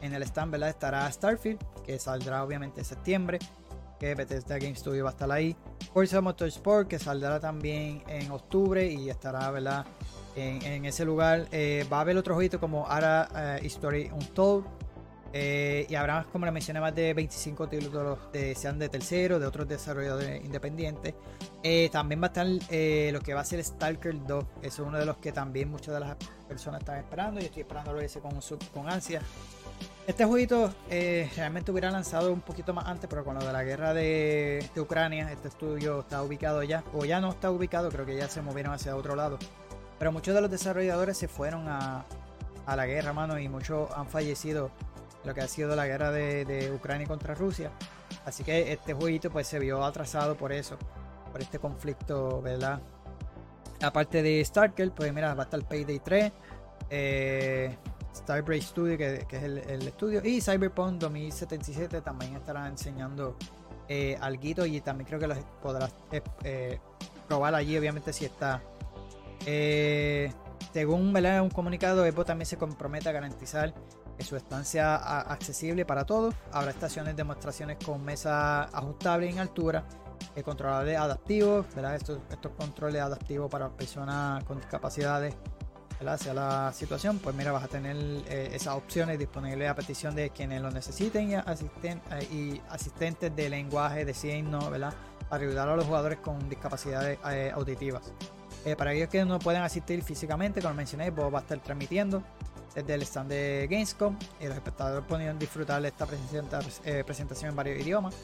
[0.03, 0.68] en el stand, ¿verdad?
[0.68, 3.38] Estará Starfield, que saldrá obviamente en septiembre,
[3.98, 5.56] que Bethesda Game Studio va a estar ahí.
[5.92, 9.87] Forza Motorsport, que saldrá también en octubre y estará, ¿verdad?
[10.35, 11.48] En, ese lugar.
[11.50, 14.66] Eh, va a haber otro jueguito como Ara History Untold,
[15.32, 19.46] eh, y habrá, como les mencioné, más de 25 títulos de, sean de tercero, de
[19.46, 21.14] otros desarrolladores independientes.
[21.90, 24.44] También va a estar lo que va a ser Stalker 2.
[24.62, 27.40] Eso es uno de los que también muchas de las personas están esperando.
[27.40, 28.38] Yo estoy esperando ese con,
[28.72, 29.20] con ansia.
[30.07, 33.93] Este jueguito realmente hubiera lanzado un poquito más antes, pero con lo de la guerra
[33.93, 38.29] de, Ucrania, este estudio está ubicado ya, o ya no está ubicado, creo que ya
[38.29, 39.37] se movieron hacia otro lado.
[39.99, 42.05] Pero muchos de los desarrolladores se fueron a,
[42.67, 44.71] la guerra, mano, y muchos han fallecido
[45.25, 47.73] lo que ha sido la guerra de, Ucrania contra Rusia.
[48.25, 50.77] Así que este jueguito pues se vio atrasado por eso,
[51.33, 52.81] por este conflicto, ¿verdad?
[53.83, 56.33] Aparte de Starker, pues mira, va a estar Payday 3,
[56.91, 57.77] eh,
[58.16, 63.37] Starbreak Studio, que, es el, estudio, y Cyberpunk 2077 también estará enseñando
[63.88, 66.81] eh, algo y también creo que los podrás eh, eh,
[67.29, 68.62] probar allí, obviamente, si está.
[70.72, 71.42] según ¿verdad?
[71.42, 73.74] un comunicado, Evo también se compromete a garantizar
[74.24, 76.35] su estancia accesible para todos.
[76.52, 79.85] Habrá estaciones de demostraciones con mesa ajustable en altura,
[80.35, 85.35] eh, controladores adaptivos, estos controles adaptivos para personas con discapacidades
[86.04, 90.30] hacia la situación, pues mira, vas a tener eh, esas opciones disponibles a petición de
[90.30, 94.94] quienes lo necesiten y, asisten, eh, y asistentes de lenguaje, de signo, ¿verdad?
[95.28, 97.18] Para ayudar a los jugadores con discapacidades
[97.52, 98.12] auditivas.
[98.76, 102.22] para aquellos que no pueden asistir físicamente, como mencioné, vos va a estar transmitiendo
[102.76, 106.06] desde el stand de Gamescom y los espectadores podían disfrutar de esta
[106.85, 108.14] eh, presentación en varios idiomas,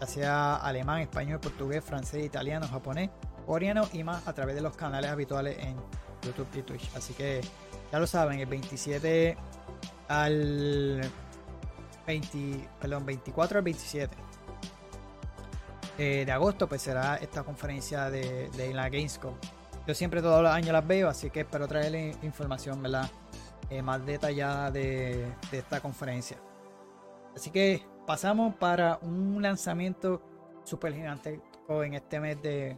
[0.00, 3.10] ya sea alemán, español, portugués, francés, italiano, japonés,
[3.44, 5.76] coreano y más a través de los canales habituales en
[6.22, 6.90] YouTube y Twitch.
[6.94, 7.40] Así que
[7.92, 9.36] ya lo saben, el 27
[10.08, 11.10] al
[12.06, 14.28] 20, perdón, 24 al 27
[15.98, 19.34] eh, de agosto pues será esta conferencia de, la Gamescom.
[19.84, 22.82] Yo siempre todos los años las veo, así que espero traerles información.
[23.70, 26.38] Eh, más detallada de, esta conferencia.
[27.34, 30.22] Así que pasamos para un lanzamiento
[30.64, 32.76] super gigante en este mes de,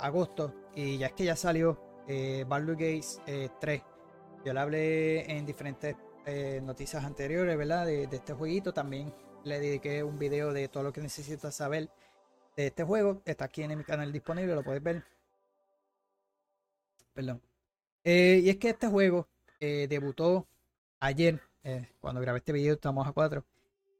[0.00, 0.54] agosto.
[0.74, 3.20] Y ya es que ya salió eh, Gates
[3.60, 3.80] 3.
[3.80, 3.84] Eh,
[4.44, 7.86] Yo le hablé en diferentes eh, noticias anteriores, ¿verdad?
[7.86, 8.72] De, de, este jueguito.
[8.72, 9.12] También
[9.44, 11.90] le dediqué un video de todo lo que necesitas saber
[12.56, 13.20] de este juego.
[13.24, 15.04] Está aquí en mi canal disponible, lo puedes ver.
[17.12, 17.42] Perdón.
[18.04, 19.28] Eh, y es que este juego
[19.60, 20.48] debutó
[20.98, 21.40] ayer,
[22.00, 23.44] cuando grabé este video, estamos a 4.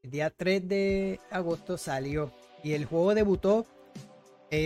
[0.03, 2.33] El día 3 de agosto salió
[2.65, 3.65] y el juego debutó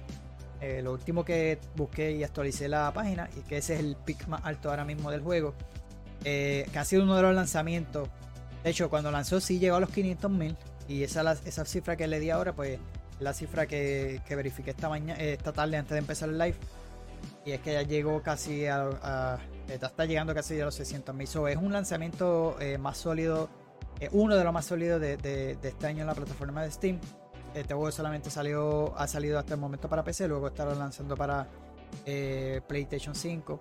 [0.82, 4.42] lo último que busqué y actualicé la página y que ese es el pick más
[4.44, 5.54] alto ahora mismo del juego,
[6.22, 8.08] que ha sido uno de los lanzamientos
[8.66, 10.56] de hecho, cuando lanzó sí llegó a los 500 mil.
[10.88, 12.80] Y esa, esa cifra que le di ahora, pues
[13.20, 16.56] la cifra que, que verifiqué esta, mañana, eh, esta tarde antes de empezar el live.
[17.44, 21.26] Y es que ya llegó casi a, está llegando casi a los 600 mil.
[21.26, 23.48] es un lanzamiento eh, más sólido,
[24.00, 27.00] eh, uno de los más sólidos de, este año en la plataforma de Steam.
[27.54, 31.48] Este juego solamente salió, ha salido hasta el momento para PC, luego estará lanzando para
[32.66, 33.58] PlayStation 5.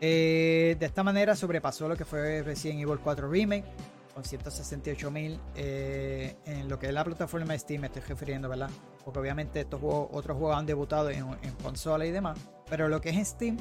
[0.00, 3.64] de esta manera sobrepasó lo que fue Resident Evil 4 Remake
[4.14, 8.70] con 168 mil en lo que es la plataforma de Steam, estoy refiriendo, ¿verdad?
[9.04, 12.36] Porque obviamente estos juegos, otros juegos han debutado en, en consola y demás,
[12.68, 13.58] pero lo que es Steam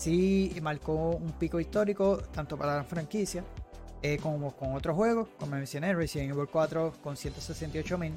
[0.00, 3.44] sí marcó un pico histórico tanto para la franquicia
[4.02, 8.14] eh, como con otros juegos, como mencioné, Resident Evil 4 con 168 mil.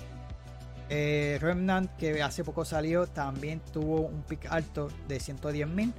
[0.90, 5.94] Eh, Remnant, que hace poco salió, también tuvo un pico alto de 110 mil.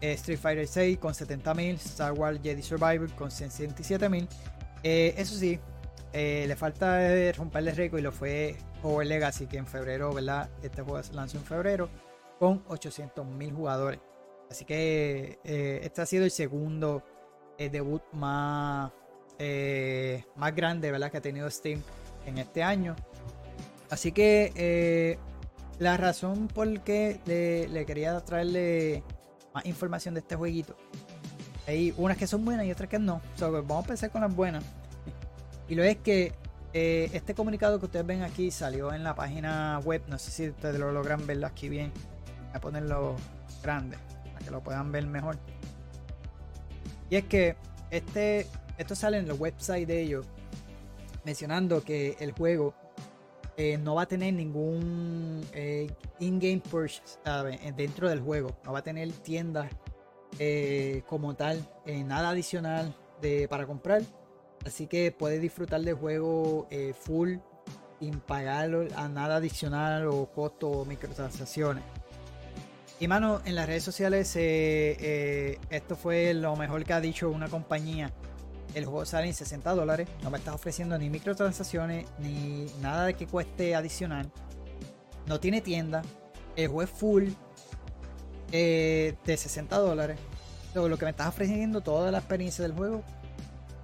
[0.00, 1.74] Eh, Street Fighter 6 con 70 mil.
[1.76, 4.26] Star Wars Jedi Survivor con 67 mil.
[4.82, 5.60] eso sí,
[6.14, 10.48] le falta romperle récord y lo fue Hogwarts Legacy, que en febrero, ¿verdad?
[10.62, 11.90] Este juego se lanzó en febrero
[12.38, 14.00] con 800 mil jugadores.
[14.52, 17.02] Así que eh, este ha sido el segundo
[17.56, 18.92] eh, debut más,
[19.38, 21.10] eh, más grande ¿verdad?
[21.10, 21.82] que ha tenido Steam
[22.26, 22.94] en este año.
[23.88, 25.18] Así que
[25.78, 29.02] la razón por que le, quería traerle
[29.54, 30.76] más información de este jueguito.
[31.66, 33.22] Hay unas que son buenas y otras que no.
[33.40, 34.62] vamos a empezar con las buenas.
[35.66, 36.34] Y lo es que
[36.74, 40.02] este comunicado que ustedes ven aquí salió en la página web.
[40.08, 41.90] No sé si ustedes lo logran verlo aquí bien.
[42.48, 43.16] Voy a ponerlo
[43.62, 43.96] grande
[44.42, 45.38] que lo puedan ver mejor.
[47.10, 47.56] Y es que
[47.90, 48.46] este,
[48.78, 50.26] esto sale en el website de ellos
[51.24, 52.74] mencionando que el juego
[53.56, 57.18] eh, no va a tener ningún eh, in-game purchase
[57.76, 58.56] dentro del juego.
[58.64, 59.70] No va a tener tiendas
[60.38, 64.02] eh, como tal, nada adicional de, para comprar.
[64.64, 67.34] Así que puedes disfrutar del juego full
[67.98, 71.84] sin pagar a nada adicional o costo o microtransacciones.
[73.02, 77.30] Y mano, en las redes sociales eh, eh, esto fue lo mejor que ha dicho
[77.30, 78.12] una compañía.
[78.76, 80.08] El juego sale en 60 dólares.
[80.22, 84.30] No me estás ofreciendo ni microtransacciones ni nada de que cueste adicional.
[85.26, 86.02] No tiene tienda.
[86.54, 87.30] El juego es full
[88.52, 90.20] eh, de 60 dólares.
[90.72, 93.02] Lo que me estás ofreciendo, toda la experiencia del juego,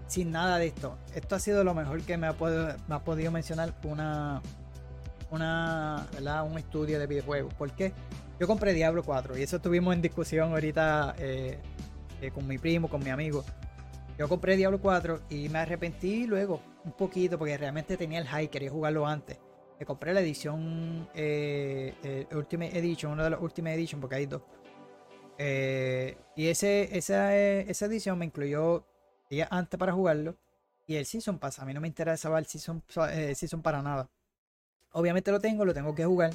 [0.07, 0.97] sin nada de esto.
[1.13, 4.41] Esto ha sido lo mejor que me ha, podido mencionar una,
[5.33, 6.07] una,
[6.49, 7.53] un estudio de videojuegos.
[7.55, 7.93] ¿Por qué?
[8.39, 11.59] Yo compré Diablo 4 y eso estuvimos en discusión ahorita eh,
[12.21, 13.45] eh, con mi primo, con mi amigo.
[14.17, 18.49] Yo compré Diablo 4 y me arrepentí luego un poquito porque realmente tenía el hype,
[18.49, 19.39] quería jugarlo antes.
[19.81, 24.43] Me compré la edición eh, Ultimate Edition, uno de los Ultimate Edition porque hay dos.
[25.39, 28.85] y ese, esa, esa edición me incluyó
[29.29, 30.37] días antes para jugarlo.
[30.87, 32.83] Y el Season Pass, a mí no me interesaba el Season,
[33.35, 34.09] season para nada.
[34.93, 36.31] Obviamente lo tengo, lo tengo que jugar.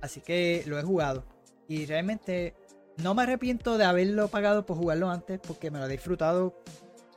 [0.00, 1.24] Así que lo he jugado.
[1.68, 2.54] Y realmente
[2.98, 6.54] no me arrepiento de haberlo pagado por jugarlo antes porque me lo he disfrutado.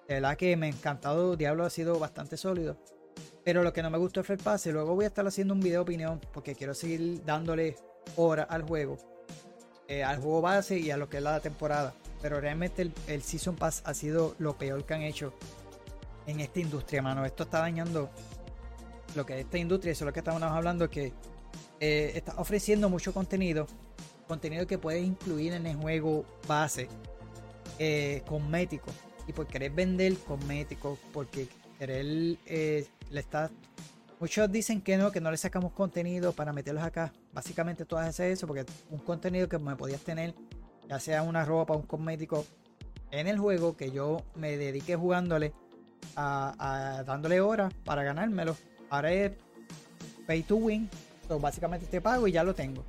[0.08, 1.36] De verdad que me ha encantado.
[1.36, 2.78] Diablo ha sido bastante sólido.
[3.44, 4.72] Pero lo que no me gustó fue el pase.
[4.72, 7.76] Luego voy a estar haciendo un video opinión porque quiero seguir dándole
[8.16, 8.98] hora al juego.
[9.88, 11.94] Eh, al juego base y a lo que es la temporada.
[12.22, 15.34] Pero realmente el, Season Pass ha sido lo peor que han hecho
[16.28, 17.26] en esta industria, mano.
[17.26, 18.10] Esto está dañando
[19.16, 19.92] lo que es esta industria.
[19.92, 20.90] Eso es lo que estamos hablando.
[20.90, 21.12] Que
[21.82, 23.66] eh, está ofreciendo mucho contenido,
[24.28, 26.88] contenido que puedes incluir en el juego base,
[27.80, 28.94] eh, cosméticos.
[29.28, 31.48] Y por querer vender cosméticos, porque
[31.80, 33.50] querer eh, le está.
[34.20, 37.12] Muchos dicen que no, que no le sacamos contenido para meterlos acá.
[37.34, 40.36] Básicamente tú haces eso porque un contenido que me podías tener,
[40.88, 42.46] ya sea una ropa, un cosmético,
[43.10, 45.52] en el juego que yo me dediqué jugándole
[46.16, 48.56] a dándole horas para ganármelo.
[48.92, 49.32] Ahora es
[50.28, 50.88] pay to win
[51.40, 52.84] básicamente te pago y ya lo tengo.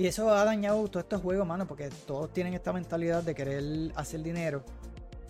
[0.00, 3.92] Y eso ha dañado todos estos juegos, mano, porque todos tienen esta mentalidad de querer
[3.96, 4.64] hacer dinero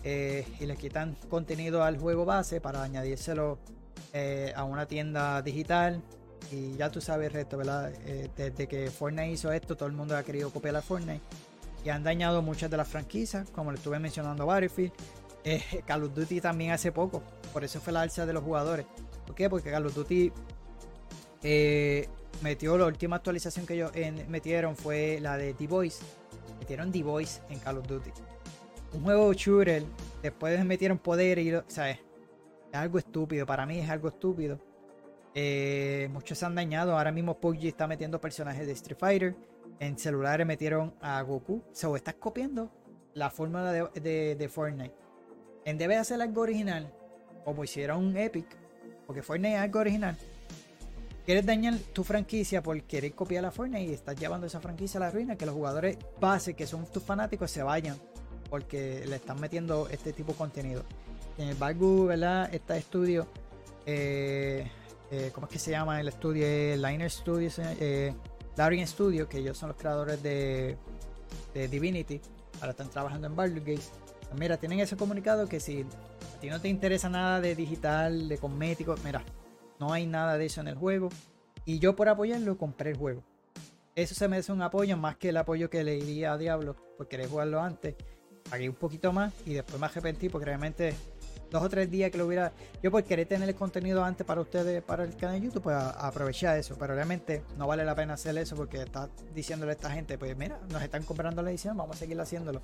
[0.03, 3.59] eh, y le quitan contenido al juego base para añadírselo
[4.13, 6.01] eh, a una tienda digital.
[6.51, 7.91] Y ya tú sabes el ¿verdad?
[8.05, 11.21] Eh, desde que Fortnite hizo esto, todo el mundo ha querido copiar a Fortnite.
[11.83, 14.93] Y han dañado muchas de las franquicias, como le estuve mencionando Battlefield.
[15.85, 17.23] Call of Duty también hace poco.
[17.51, 18.85] Por eso fue la alza de los jugadores.
[19.25, 19.49] ¿Por qué?
[19.49, 20.31] Porque Call of Duty
[21.43, 22.07] eh,
[22.41, 23.91] metió la última actualización que ellos
[24.27, 26.03] metieron fue la de The Voice.
[26.59, 28.11] Metieron The Voice en Call of Duty.
[28.93, 29.83] Un juego shooter.
[30.21, 31.99] Después metieron poder y o sea, es
[32.73, 33.45] algo estúpido.
[33.45, 34.59] Para mí es algo estúpido.
[35.33, 36.97] Eh, muchos se han dañado.
[36.97, 39.35] Ahora mismo PUBG está metiendo personajes de Street Fighter.
[39.79, 41.63] En celulares metieron a Goku.
[41.71, 42.71] O sea, estás copiando
[43.13, 44.93] la fórmula de, de, Fortnite.
[45.65, 46.91] En vez de hacer algo original,
[47.43, 48.45] como hicieron Epic,
[49.05, 50.17] porque Fortnite es algo original,
[51.25, 55.01] quieres dañar tu franquicia por querer copiar la Fortnite y estás llevando esa franquicia a
[55.01, 57.97] la ruina, que los jugadores base, que son tus fanáticos, se vayan.
[58.49, 60.83] porque le están metiendo este tipo de contenido.
[61.37, 62.53] En el embargo, ¿verdad?
[62.53, 63.25] Este estudio,
[63.85, 64.69] eh,
[65.09, 66.45] eh, ¿cómo es que se llama el estudio?
[66.75, 68.13] Liner Studios, eh,
[68.85, 70.77] Studio, que ellos son los creadores de,
[71.53, 72.19] Divinity,
[72.59, 73.81] ahora están trabajando en Baldur's Gate.
[74.37, 75.85] Mira, tienen ese comunicado que si
[76.35, 79.23] a ti no te interesa nada de digital, de cosméticos, mira,
[79.81, 81.09] no hay nada de eso en el juego.
[81.65, 83.23] Y yo por apoyarlo compré el juego.
[83.95, 86.75] Eso se me hace un apoyo más que el apoyo que le diría a Diablo
[86.97, 87.95] por querer jugarlo antes.
[88.49, 90.93] Pagué un poquito más y después me arrepentí porque realmente
[91.49, 92.53] dos o tres días que lo hubiera.
[92.83, 95.75] Yo por querer tener el contenido antes para ustedes, para el canal de YouTube, pues
[95.75, 96.77] aprovechar eso.
[96.77, 100.37] Pero realmente no vale la pena hacer eso porque está diciéndole a esta gente, pues
[100.37, 102.61] mira, nos están comprando la edición, vamos a seguir haciéndolo.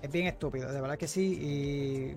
[0.00, 1.34] Es bien estúpido, de verdad que sí.
[1.40, 2.16] Y,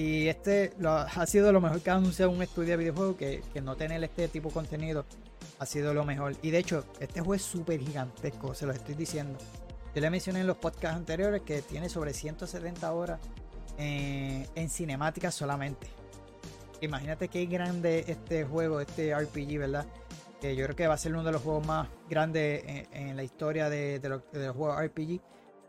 [0.00, 3.60] y este ha sido lo mejor que ha anunciado un estudio de videojuegos que, que
[3.60, 5.04] no tener este tipo de contenido
[5.58, 6.36] ha sido lo mejor.
[6.40, 9.38] Y de hecho, este juego es súper gigantesco, se lo estoy diciendo.
[9.94, 13.20] Yo le mencioné en los podcasts anteriores que tiene sobre 170 horas
[13.76, 15.88] en cinemática solamente.
[16.80, 19.86] Imagínate qué grande este juego, este RPG, ¿verdad?
[20.40, 23.22] Que yo creo que va a ser uno de los juegos más grandes en, la
[23.22, 24.22] historia de, los,
[24.54, 25.20] juegos RPG.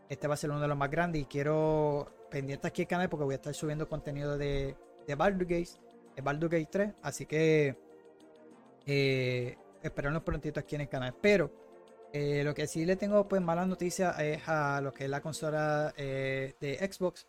[0.08, 3.08] Este va a ser uno de los más grandes y quiero pendiente aquí el canal
[3.10, 4.74] porque voy a estar subiendo contenido de,
[5.06, 5.70] de Baldur's Gate,
[6.16, 6.92] de Baldur's Gate 3.
[7.02, 7.76] Así que
[8.86, 11.14] eh, esperarnos prontito aquí en el canal.
[11.20, 11.52] Pero
[12.12, 15.20] eh, lo que sí le tengo pues malas noticias es a lo que es la
[15.20, 17.26] consola eh, de Xbox.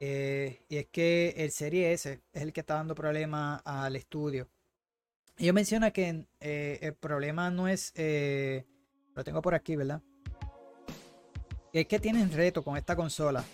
[0.00, 4.48] Eh, y es que el Serie S es el que está dando problemas al estudio.
[5.36, 7.92] Ellos mencionan que el problema no es...
[9.14, 10.02] lo tengo por aquí, ¿verdad?
[11.72, 13.44] Es que tienen reto con esta consola.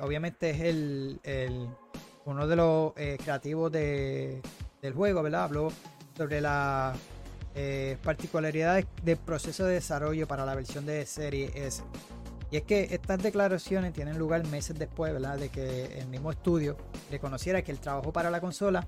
[0.00, 1.68] obviamente es el,
[2.24, 4.40] uno de los creativos del
[4.94, 5.44] juego, ¿verdad?
[5.44, 5.72] Habló
[6.16, 6.94] sobre la
[7.58, 11.82] eh, particularidades del proceso de desarrollo para la versión de serie S.
[12.50, 15.38] Y es que estas declaraciones tienen lugar meses después ¿verdad?
[15.38, 16.76] de que el mismo estudio
[17.10, 18.86] reconociera que el trabajo para la consola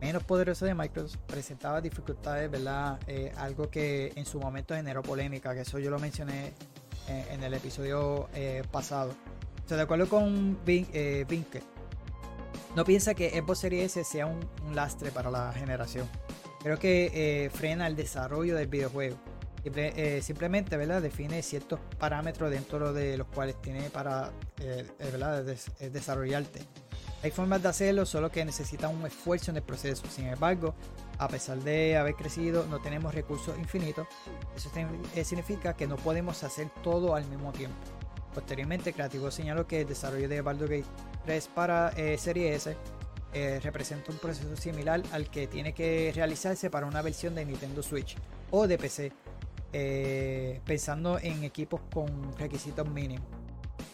[0.00, 2.98] menos poderosa de Microsoft presentaba dificultades, ¿verdad?
[3.06, 6.54] Eh, algo que en su momento generó polémica, que eso yo lo mencioné
[7.08, 8.28] eh, en el episodio
[8.70, 9.14] pasado.
[9.68, 11.62] de acuerdo con Vinke,
[12.74, 14.40] no piensa que Xbox Series S sea un
[14.74, 16.08] lastre para la generación
[16.66, 19.16] creo que eh, frena el desarrollo del videojuego.
[19.64, 21.00] Eh, simplemente ¿verdad?
[21.00, 25.44] define ciertos parámetros dentro de los cuales tiene para eh, ¿verdad?
[25.44, 26.62] desarrollarte.
[27.22, 30.02] Hay formas de hacerlo, solo que necesita un esfuerzo en el proceso.
[30.10, 30.74] Sin embargo,
[31.18, 34.06] a pesar de haber crecido, no tenemos recursos infinitos.
[34.54, 34.70] Eso
[35.24, 37.76] significa que no podemos hacer todo al mismo tiempo.
[38.34, 40.86] Posteriormente, Creativo señaló que el desarrollo de Baldur's Gate
[41.24, 42.76] 3 para Serie S
[43.38, 47.82] eh, representa un proceso similar al que tiene que realizarse para una versión de Nintendo
[47.82, 48.16] Switch
[48.50, 49.12] o de PC,
[49.74, 53.26] eh, pensando en equipos con requisitos mínimos.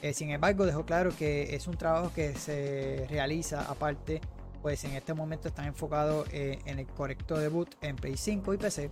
[0.00, 4.20] Eh, sin embargo, dejó claro que es un trabajo que se realiza aparte,
[4.62, 8.90] pues en este momento están enfocados en el correcto debut en Play 5 y PC.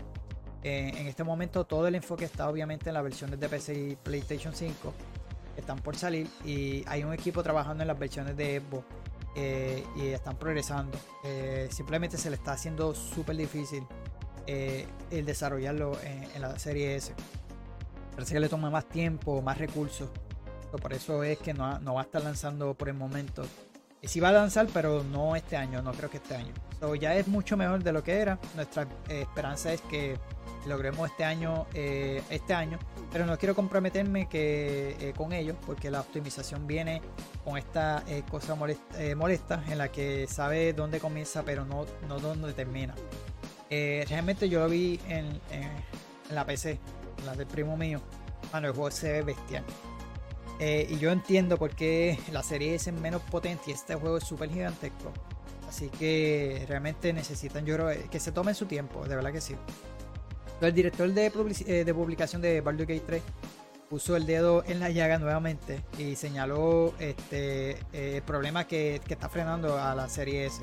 [0.63, 4.53] en este momento todo el enfoque está obviamente en las versiones de PC y PlayStation
[4.55, 4.93] 5
[5.57, 8.85] están por salir y hay un equipo trabajando en las versiones de Xbox
[9.37, 10.99] eh, y están progresando.
[11.25, 13.85] Eh, simplemente se le está haciendo súper difícil
[14.47, 17.15] eh, el desarrollarlo en, la serie S.
[18.13, 20.11] Parece que le toma más tiempo, más recursos.
[20.83, 23.43] Por eso es que no, no va a estar lanzando por el momento.
[24.03, 26.53] Sí va a lanzar, pero no este año, no creo que este año.
[26.99, 28.39] ya es mucho mejor de lo que era.
[28.55, 30.19] Nuestra esperanza es que
[30.67, 32.79] logremos este año, eh, este año,
[33.13, 37.01] pero no quiero comprometerme eh, con ello porque la optimización viene
[37.45, 42.53] con esta eh, cosa molesta, en la que sabe dónde comienza pero no, no dónde
[42.53, 42.95] termina.
[43.71, 45.41] realmente yo lo vi en,
[46.31, 46.79] la PC,
[47.27, 48.01] la del primo mío,
[48.51, 49.65] cuando el juego se ve bestial.
[50.61, 54.51] Y yo entiendo por qué la serie es menos potente y este juego es súper
[54.51, 55.13] gigantesco.
[55.71, 59.55] Así que realmente necesitan, yo creo, que se tomen su tiempo, de verdad que sí.
[60.61, 63.23] El director eh, de, publicación de Baldur's Gate 3
[63.89, 69.29] puso el dedo en la llaga nuevamente y señaló este eh, el problema que, está
[69.29, 70.61] frenando a la serie S.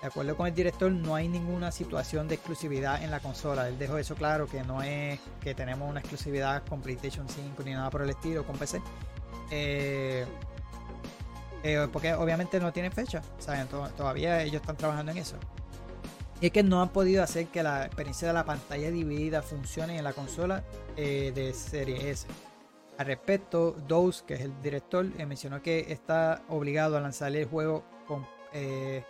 [0.00, 3.68] De acuerdo con el director, no hay ninguna situación de exclusividad en la consola.
[3.68, 7.72] Él dejó eso claro, que no es que tenemos una exclusividad con PlayStation 5 ni
[7.72, 8.80] nada por el estilo, con PC.
[9.50, 10.26] Eh,
[11.92, 13.66] porque obviamente no tiene fecha, ¿saben?
[13.96, 15.36] Todavía ellos están trabajando en eso.
[16.40, 19.96] Y es que no han podido hacer que la experiencia de la pantalla dividida funcione
[19.96, 20.64] en la consola
[20.96, 22.26] eh, de serie S.
[22.98, 27.46] Al respecto, Dose, que es el director, eh, mencionó que está obligado a lanzar el
[27.46, 29.02] juego con eh,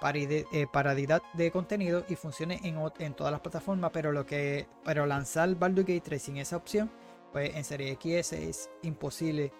[0.00, 6.02] paridad de contenido y funcione en, todas las plataformas, pero lo que lanzar Baldur's Gate
[6.02, 6.90] 3 sin esa opción,
[7.34, 9.52] pues en serie XS es imposible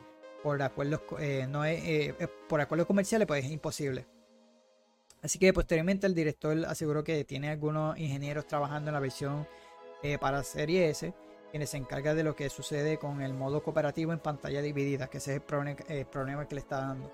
[0.43, 1.03] por acuerdos,
[1.51, 2.15] no es,
[2.49, 4.07] por acuerdos comerciales, pues es imposible.
[5.23, 9.47] Así que posteriormente el director aseguró que tiene algunos ingenieros trabajando en la versión
[10.21, 11.13] para Serie S,
[11.51, 15.19] quienes se encarga de lo que sucede con el modo cooperativo en pantalla dividida, que
[15.19, 15.43] ese es
[15.89, 17.11] el problema que le está dando.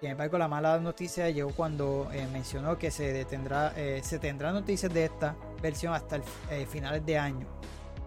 [0.00, 4.52] Sin embargo, la mala noticia llegó cuando eh, mencionó que se detendrá, eh, se tendrá
[4.52, 7.48] noticias de esta versión hasta eh, finales de año,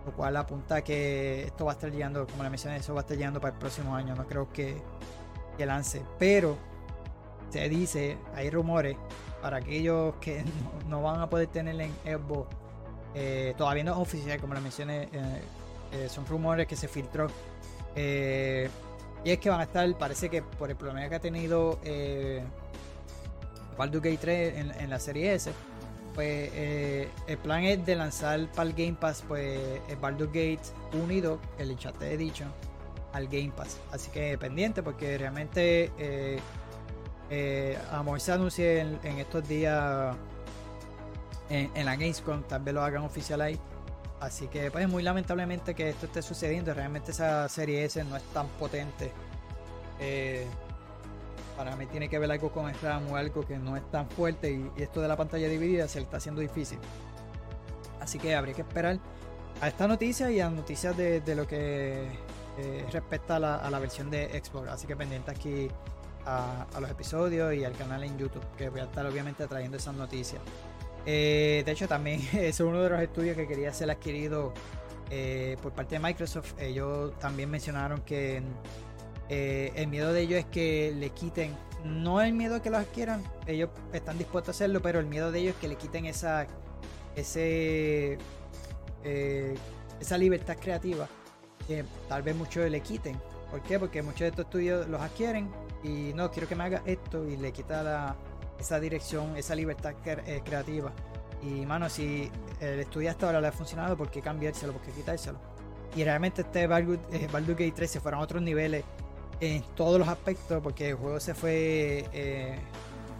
[0.05, 3.01] lo cual apunta a que esto va a estar llegando, como le mencioné, eso va
[3.01, 4.15] a estar llegando para el próximo año.
[4.15, 4.81] No creo que,
[5.57, 6.57] que lance, pero
[7.49, 8.97] se dice, hay rumores
[9.41, 10.43] para aquellos que
[10.87, 12.55] no, van a poder tener en Xbox.
[13.57, 15.09] todavía no es oficial, como le mencioné,
[16.09, 17.27] son rumores que se filtró.
[19.23, 22.43] Y es que van a estar, parece que por el problema que ha tenido eh,
[23.77, 25.51] Baldur's Gate 3 en, la serie S,
[26.13, 30.61] pues eh, el plan es de lanzar para el Game Pass pues el Baldur's Gate
[30.93, 32.51] unido, el chat Edition,
[33.13, 33.79] al Game Pass.
[33.91, 36.39] Así que pendiente porque realmente eh,
[37.29, 40.15] eh a se anuncie en, estos días
[41.49, 43.59] en, en, la Gamescom, tal vez lo hagan oficial ahí.
[44.21, 46.73] Así que pues muy lamentablemente que esto esté sucediendo.
[46.73, 49.11] Realmente esa serie S no es tan potente.
[49.99, 50.45] Eh,
[51.63, 54.09] para mí tiene que ver algo con el RAM o algo que no es tan
[54.09, 56.79] fuerte y, esto de la pantalla dividida se le está haciendo difícil.
[57.99, 58.97] Así que habría que esperar
[59.61, 62.07] a esta noticia y a noticias de, lo que
[62.57, 64.69] eh, respecta a la, versión de Xbox.
[64.69, 65.67] Así que pendiente aquí
[66.25, 69.77] a, a, los episodios y al canal en YouTube, que voy a estar obviamente trayendo
[69.77, 70.41] esas noticias.
[71.05, 74.51] Eh, de hecho, también es uno de los estudios que quería ser adquirido
[75.11, 76.53] eh, por parte de Microsoft.
[76.59, 78.41] Ellos también mencionaron que
[79.31, 83.23] eh, el miedo de ellos es que le quiten, no el miedo que los adquieran,
[83.47, 86.45] ellos están dispuestos a hacerlo, pero el miedo de ellos es que le quiten esa,
[87.15, 88.19] ese,
[89.99, 91.07] esa libertad creativa
[91.67, 93.17] que tal vez muchos le quiten.
[93.49, 93.79] ¿Por qué?
[93.79, 95.49] Porque muchos de estos estudios los adquieren
[95.83, 98.15] y no, quiero que me haga esto y le quita la,
[98.59, 100.91] esa dirección, esa libertad eh, creativa.
[101.41, 102.29] Y mano, si
[102.59, 104.73] el estudio hasta ahora le ha funcionado, ¿por qué cambiárselo?
[104.73, 105.39] ¿Por qué quitárselo?
[105.95, 108.83] Y realmente este Baldur's eh, Gate 3 se fueron a otros niveles
[109.41, 112.05] en todos los aspectos, porque el juego se fue.
[112.13, 112.59] Eh,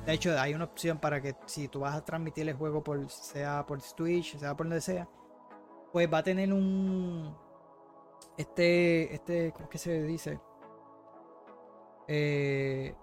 [0.06, 3.10] de hecho, hay una opción para que si tú vas a transmitir el juego por
[3.10, 5.10] sea por Twitch, sea por donde sea,
[5.92, 7.36] pues va a tener un.
[8.38, 9.14] Este.
[9.14, 9.52] Este.
[9.52, 10.40] ¿Cómo que se dice?
[12.08, 12.94] Eh,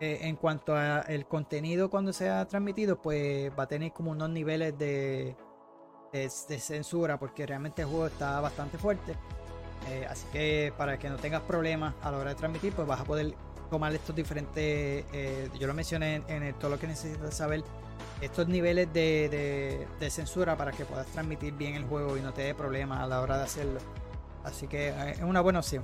[0.00, 4.76] eh, en cuanto al contenido cuando sea transmitido, pues va a tener como unos niveles
[4.76, 5.36] de,
[6.12, 9.14] de, censura, porque realmente el juego está bastante fuerte.
[9.88, 13.00] Eh, así que para que no tengas problemas a la hora de transmitir, pues vas
[13.00, 13.34] a poder
[13.70, 17.62] tomar estos diferentes, eh, yo lo mencioné en, todo lo que necesitas saber,
[18.20, 22.54] estos niveles de, censura para que puedas transmitir bien el juego y no te dé
[22.54, 23.80] problemas a la hora de hacerlo.
[24.44, 25.82] Así que es una buena opción.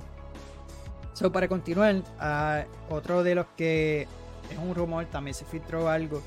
[1.13, 4.07] So, para continuar, ah, otro de los que
[4.49, 6.21] es un rumor, también se filtró algo.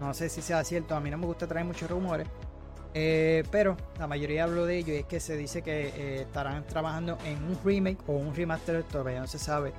[0.00, 2.26] No sé si sea cierto, a mí no me gusta traer muchos rumores.
[2.94, 6.66] Eh, pero la mayoría hablo de ello y es que se dice que eh, estarán
[6.66, 9.72] trabajando en un remake o un remaster, todavía no se sabe.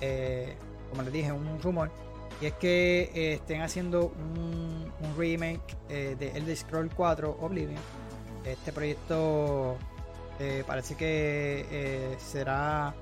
[0.00, 0.54] Eh,
[0.90, 1.90] como les dije, un rumor.
[2.40, 4.78] Y es que estén haciendo un,
[5.16, 7.80] remake de Elder Scroll 4 Oblivion.
[8.44, 9.76] Este proyecto
[10.64, 12.94] parece que será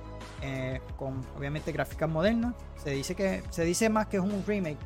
[0.97, 2.55] con obviamente gráficas modernas.
[2.83, 4.79] Se dice que se dice más que es un remake.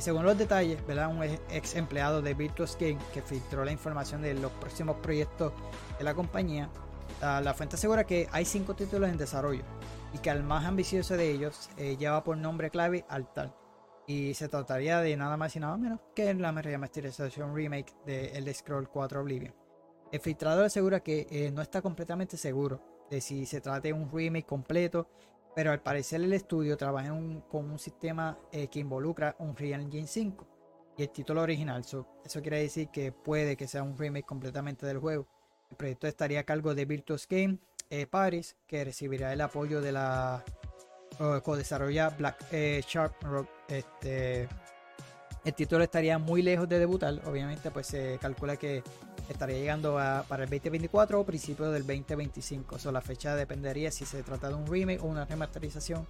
[0.00, 1.08] Según los detalles, ¿verdad?
[1.08, 5.52] un ex empleado de Virtuous Game que filtró la información de los próximos proyectos
[5.98, 6.70] de la compañía,
[7.20, 9.64] la, fuente asegura que hay cinco títulos en desarrollo
[10.12, 13.54] y que el más ambicioso de ellos eh, lleva por nombre clave Altar.
[14.06, 18.54] Y se trataría de nada más y nada menos que la remasterización remake de El
[18.54, 19.54] Scroll 4 Oblivion.
[20.10, 22.80] El filtrador asegura que eh, no está completamente seguro
[23.10, 25.08] de si se trata de un remake completo,
[25.58, 27.08] pero al parecer el estudio trabaja
[27.48, 30.46] con un sistema eh, que involucra un Real Engine 5
[30.96, 31.80] y el título original.
[31.80, 32.06] eso
[32.42, 35.26] quiere decir que puede que sea un remake completamente del juego.
[35.68, 37.58] El proyecto estaría a cargo de Virtuous Game
[37.90, 40.44] eh, Paris, que recibirá el apoyo de la
[41.42, 43.48] co-desarrolla Black eh, Sharp Rock.
[43.66, 44.48] Este,
[45.44, 48.82] el título estaría muy lejos de debutar, obviamente pues se calcula que
[49.28, 49.94] estaría llegando
[50.28, 52.76] para el 2024 o principios del 2025.
[52.84, 56.06] O la fecha dependería si se trata de un remake o una remasterización.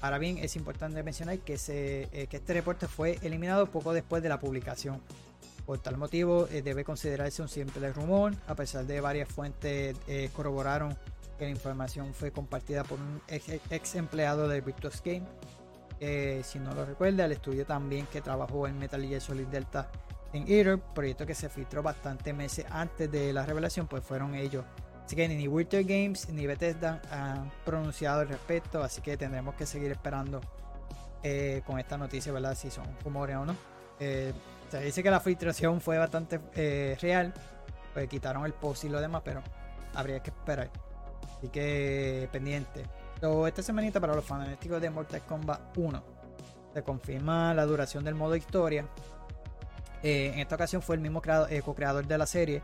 [0.00, 4.28] Ahora bien, es importante mencionar que, eh, que este reporte fue eliminado poco después de
[4.28, 5.00] la publicación.
[5.66, 10.28] Por tal motivo, eh, debe considerarse un simple rumor, a pesar de varias fuentes eh,
[10.34, 10.96] corroboraron
[11.38, 15.22] que la información fue compartida por un ex, empleado de Virtuous Game.
[16.42, 19.88] Si no lo recuerda, el estudio también que trabajó en Metal Gear Solid Delta
[20.32, 24.64] en Eater, proyecto que se filtró bastante meses antes de la revelación, pues fueron ellos
[25.04, 29.66] Así que ni Winter Games ni Bethesda han pronunciado al respecto, así que tendremos que
[29.66, 30.40] seguir esperando
[31.22, 32.54] eh, con esta noticia, ¿verdad?
[32.54, 33.56] Si son rumores o no.
[34.00, 34.32] Eh,
[34.70, 37.34] se dice que la filtración fue bastante eh, real,
[37.92, 39.42] pues quitaron el post y lo demás, pero
[39.94, 40.70] habría que esperar.
[41.36, 42.84] Así que pendiente.
[43.22, 46.02] So, esta semanita para los fanáticos de Mortal Kombat 1
[46.74, 48.84] se confirma la duración del modo historia.
[50.02, 51.22] en esta ocasión fue el mismo
[51.64, 52.62] co-creador de la serie,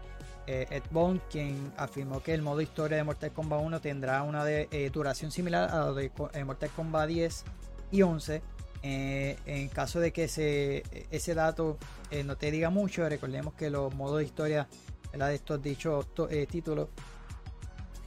[0.48, 4.90] Ed Bond, quien afirmó que el modo historia de Mortal Kombat 1 tendrá una de,
[4.92, 7.44] duración similar a la de Mortal Kombat 10
[7.92, 8.42] y 11.
[8.82, 11.78] Eh, en caso de que ese, dato
[12.11, 14.66] eh, no te diga mucho, recordemos que los modos de historia
[15.12, 16.04] de estos dichos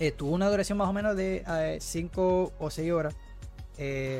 [0.08, 3.16] eh, tuvo una duración más o menos de 5 o 6 horas,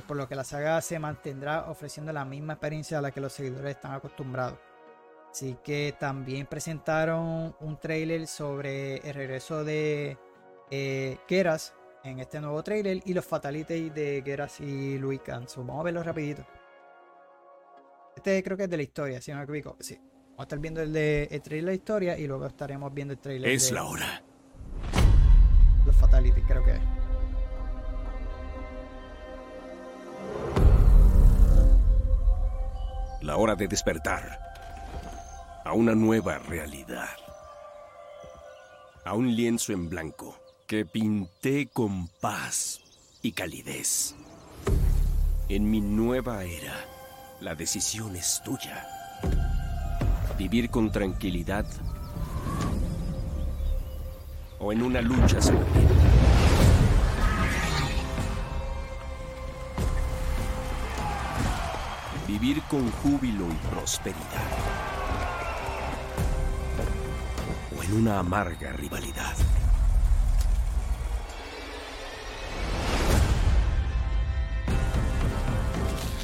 [0.07, 3.34] por lo que la saga se mantendrá ofreciendo la misma experiencia a la que los
[3.34, 4.57] seguidores están acostumbrados.
[5.29, 10.17] Así que también presentaron un trailer sobre el regreso de
[11.27, 11.73] Keras
[12.03, 15.61] en este nuevo trailer y los fatalities de Geras y Louis Canso.
[15.61, 16.45] Vamos a verlo rapidito.
[18.15, 19.77] Este creo que es de la historia, si no me equivoco.
[19.79, 19.95] Sí.
[19.95, 23.13] Vamos a estar viendo el, de, el trailer de la historia y luego estaremos viendo
[23.13, 24.23] el trailer Es la hora.
[25.91, 26.79] Los fatalities creo que.
[33.21, 34.39] La hora de despertar
[35.65, 37.09] a una nueva realidad.
[39.03, 42.79] A un lienzo en blanco que pinté con paz
[43.21, 44.15] y calidez.
[45.49, 46.85] En mi nueva era,
[47.41, 48.87] la decisión es tuya.
[50.37, 51.65] Vivir con tranquilidad
[54.62, 55.93] o en una lucha sangrienta.
[62.28, 64.22] Vivir con júbilo y prosperidad.
[67.78, 69.36] O en una amarga rivalidad.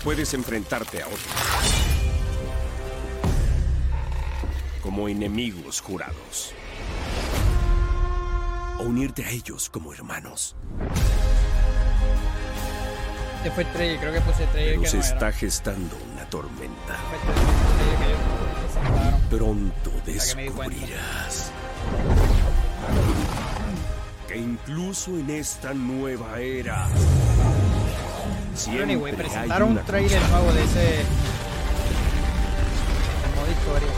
[0.07, 1.21] puedes enfrentarte a otros.
[4.81, 6.53] Como enemigos jurados.
[8.79, 10.55] O unirte a ellos como hermanos.
[13.37, 15.37] Este fue el trailer, creo que puse el trailer Pero que se no está era.
[15.37, 16.95] gestando una tormenta.
[17.09, 17.23] Fue el
[19.29, 19.37] que.
[19.37, 21.51] Pronto descubrirás
[24.27, 26.87] que incluso en esta nueva era
[28.53, 30.31] siempre anyway, presentaron un trailer cosa.
[30.31, 31.03] nuevo de ese
[33.35, 33.93] modo historia.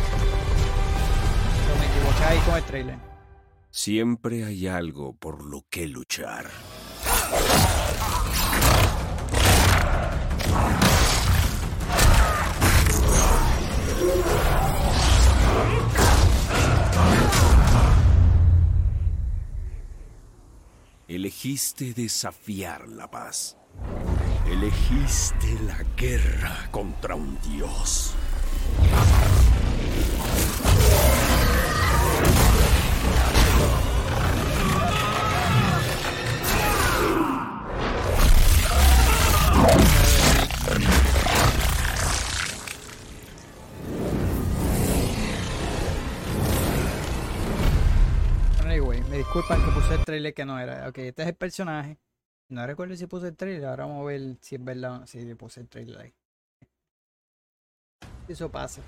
[1.65, 3.08] Pero me equivoqué ahí con el trailer.
[3.71, 6.49] Siempre hay algo por lo que luchar.
[21.07, 23.55] Elegiste desafiar la paz.
[24.47, 28.15] Elegiste la guerra contra un dios.
[49.89, 50.87] Puse el trailer que no era.
[50.87, 51.97] Ok, este es el personaje.
[52.49, 53.65] No recuerdo si puse el trailer.
[53.65, 55.07] Ahora vamos a ver si es verdad o no.
[55.07, 56.13] Si puse el trailer ahí.
[58.27, 58.81] Eso pasa.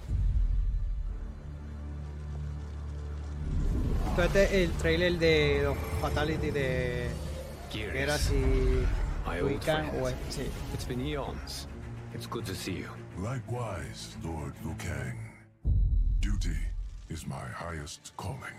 [4.10, 7.10] Entonces este es el trailer de los Fatality de
[7.74, 10.47] Era si My old Wiccan o sí.
[10.74, 11.68] It's been eons.
[12.14, 12.89] It's good to see you.
[13.18, 15.18] Likewise, Lord Liu Kang.
[16.20, 16.58] Duty
[17.10, 18.54] is my highest calling.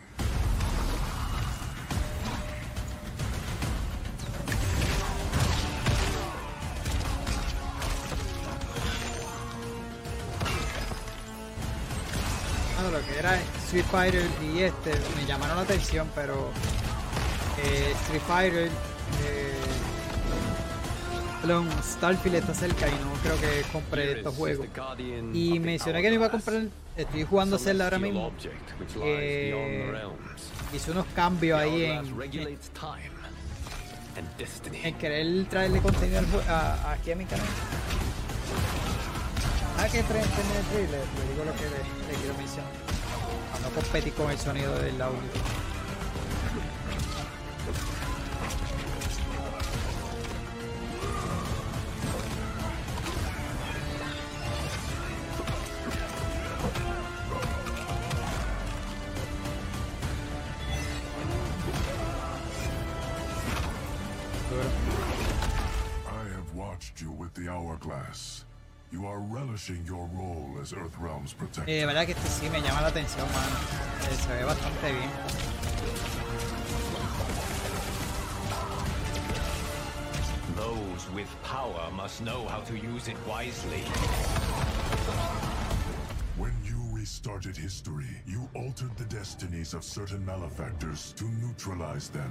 [12.91, 16.51] Lo que era Street Fighter y este me llamaron la atención, pero
[17.65, 18.67] eh, Street Fighter,
[19.25, 19.53] eh,
[21.41, 24.67] perdón, Starfield está cerca y no creo que compre estos juegos.
[25.35, 26.63] Y mencioné que no iba a comprar,
[26.97, 28.21] estoy jugando Zelda ahora mismo.
[29.05, 29.51] Eh.
[30.75, 32.19] Hice unos cambios ahí en,
[34.85, 37.47] en querer traerle contenido al jue- a- aquí a mi canal.
[39.79, 42.71] Ah, que frente en el trailer, le digo lo que le, le quiero mencionar.
[43.63, 45.19] No competir con el sonido del audio.
[66.05, 68.42] I have watched you with the hourglass.
[68.93, 71.65] You are relishing your role as Earthrealm's protector.
[71.67, 73.57] Eh, de verdad que este sí me llama la atención, mano.
[74.03, 75.11] Eh, se ve bastante bien.
[80.57, 83.81] Those with power must know how to use it wisely.
[86.37, 92.31] When you restarted history, you altered the destinies of certain malefactors to neutralize them.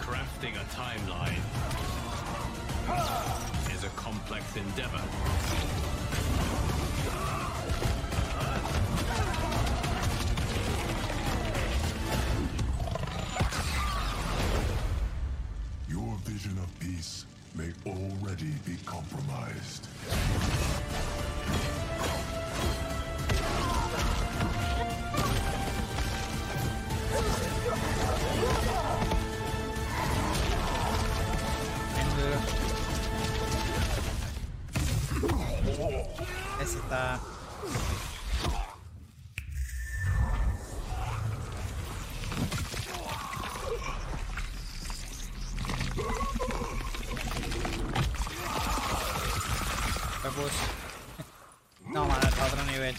[0.00, 1.42] Crafting a timeline
[3.82, 5.02] is a complex endeavor.
[15.88, 17.24] Your vision of peace
[17.54, 19.88] may already be compromised.
[51.88, 52.94] No, mano, está a otro nivel.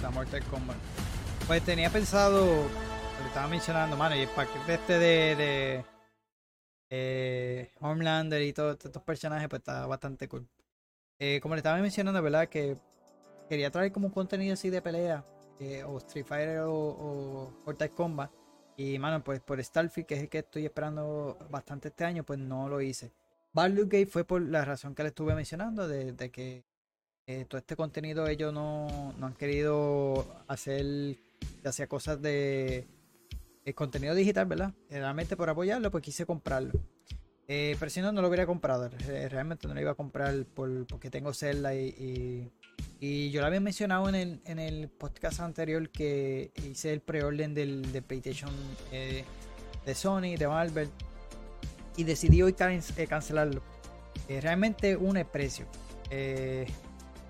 [0.00, 0.76] La Mortal Kombat.
[1.48, 2.68] Pues tenía pensado,
[3.20, 5.84] que estaba mencionando, mano, y el paquete este de, de
[6.90, 10.48] eh, Homelander y todos estos personajes, pues está bastante cool.
[11.18, 12.48] Eh, como le estaba mencionando, ¿verdad?
[12.48, 12.76] Que
[13.48, 15.24] quería traer como un contenido así de pelea,
[15.60, 18.30] eh, o Street Fighter o, o Mortal Kombat.
[18.76, 22.38] Y, mano, pues por Starfield, que es el que estoy esperando bastante este año, pues
[22.38, 23.12] no lo hice.
[23.52, 26.64] Baldur's Gate fue por la razón que le estuve mencionando, de, que
[27.26, 31.16] eh, todo este contenido ellos no, no han querido hacer
[31.62, 32.86] ya cosas de
[33.74, 34.74] contenido digital, ¿verdad?
[34.90, 36.72] Realmente por apoyarlo, pues quise comprarlo.
[37.48, 38.88] Eh, pero si no, no lo hubiera comprado.
[38.88, 42.52] Re- Realmente no lo iba a comprar por, porque tengo Zelda y,
[42.98, 47.54] y yo lo había mencionado en el, en el podcast anterior que hice el preorden
[47.54, 48.50] del de PlayStation
[48.90, 49.24] eh,
[49.84, 50.90] de Sony, de Marvel,
[51.96, 53.62] y decidí hoy eh, cancelarlo.
[54.28, 55.66] Eh, realmente un precio.
[56.10, 56.66] Eh,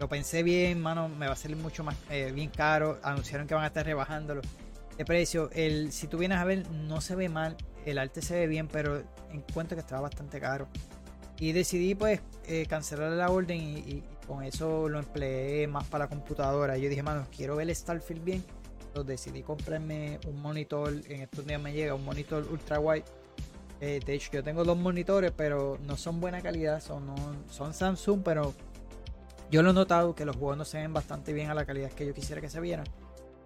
[0.01, 1.97] lo pensé bien, mano, me va a salir mucho más
[2.35, 2.99] bien caro.
[3.03, 4.43] Anunciaron que van a estar rebajándolo
[4.97, 5.51] de precio.
[5.53, 7.57] El, si tú vienes a ver, no se ve mal.
[7.87, 10.69] El arte se ve bien, pero encuentro que estaba bastante caro.
[11.39, 12.21] Y decidí pues
[12.69, 16.77] cancelar la orden y con eso lo empleé más para la computadora.
[16.77, 18.45] Yo dije, mano, quiero ver el Starfield bien.
[18.89, 20.93] Entonces decidí comprarme un monitor.
[21.09, 23.05] En estos días me llega un monitor ultra wide.
[23.81, 26.81] Eh, de hecho, yo tengo dos monitores, pero no son buena calidad.
[26.81, 27.05] Son,
[27.51, 28.55] son Samsung, pero
[29.51, 31.91] yo lo he notado que los juegos no se ven bastante bien a la calidad
[31.93, 32.87] que yo quisiera que se vieran.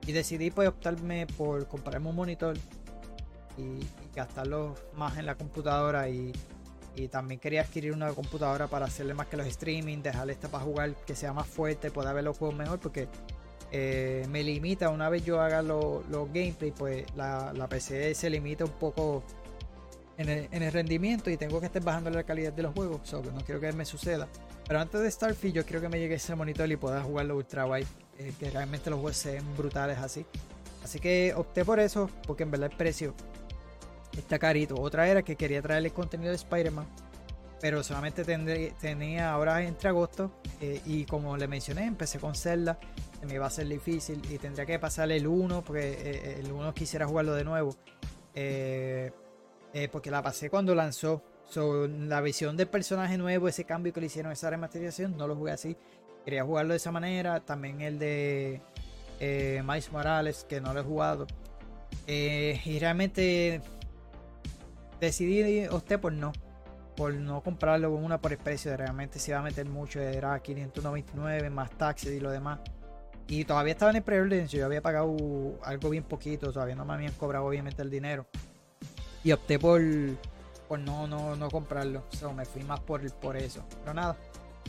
[0.06, 2.56] Y decidí pues optarme por comprarme un monitor
[3.58, 6.32] y, y gastarlo más en la computadora y,
[7.08, 10.94] también quería adquirir una computadora para hacerle más que los streaming, dejarle esta para jugar
[11.06, 13.08] que sea más fuerte, pueda ver los juegos mejor porque
[13.72, 18.28] eh, me limita una vez yo haga los los gameplay pues la, la PC se
[18.28, 19.22] limita un poco
[20.20, 23.00] en el, en el rendimiento y tengo que estar bajando la calidad de los juegos,
[23.04, 24.28] so que no quiero que me suceda.
[24.66, 27.66] Pero antes de Starfield yo quiero que me llegue ese monitor y pueda jugarlo ultra
[27.66, 27.86] wide,
[28.18, 30.26] eh, que realmente los juegos se ven brutales así.
[30.84, 33.14] Así que opté por eso, porque en verdad el precio
[34.16, 34.74] está carito.
[34.80, 36.86] Otra era que quería traerle contenido de Spider-Man,
[37.60, 40.30] pero solamente tendré- tenía ahora entre agosto
[40.60, 42.78] eh, y como le mencioné, empecé con Zelda,
[43.26, 46.72] me iba a ser difícil y tendría que pasarle el 1 porque eh, el 1
[46.74, 47.76] quisiera jugarlo de nuevo.
[48.34, 49.10] Eh,
[49.74, 51.22] eh, porque la pasé cuando lanzó.
[51.48, 55.34] So, la visión del personaje nuevo, ese cambio que le hicieron, esa remasterización, no lo
[55.36, 55.76] jugué así.
[56.24, 57.40] Quería jugarlo de esa manera.
[57.40, 58.60] También el de
[59.18, 61.26] eh, Miles Morales, que no lo he jugado.
[62.06, 63.60] Eh, y realmente
[65.00, 66.32] decidí opté por no.
[66.96, 68.76] Por no comprarlo con una por el precio.
[68.76, 70.00] Realmente se iba a meter mucho.
[70.00, 72.60] Era 599 más taxes y lo demás.
[73.26, 74.46] Y todavía estaba en el pre-order.
[74.46, 75.16] Yo había pagado
[75.62, 76.52] algo bien poquito.
[76.52, 78.26] Todavía no me habían cobrado obviamente el dinero
[79.22, 79.80] y opté por,
[80.68, 82.04] por no, no, no comprarlo.
[82.10, 83.64] So, me fui más por, por eso.
[83.80, 84.16] Pero nada,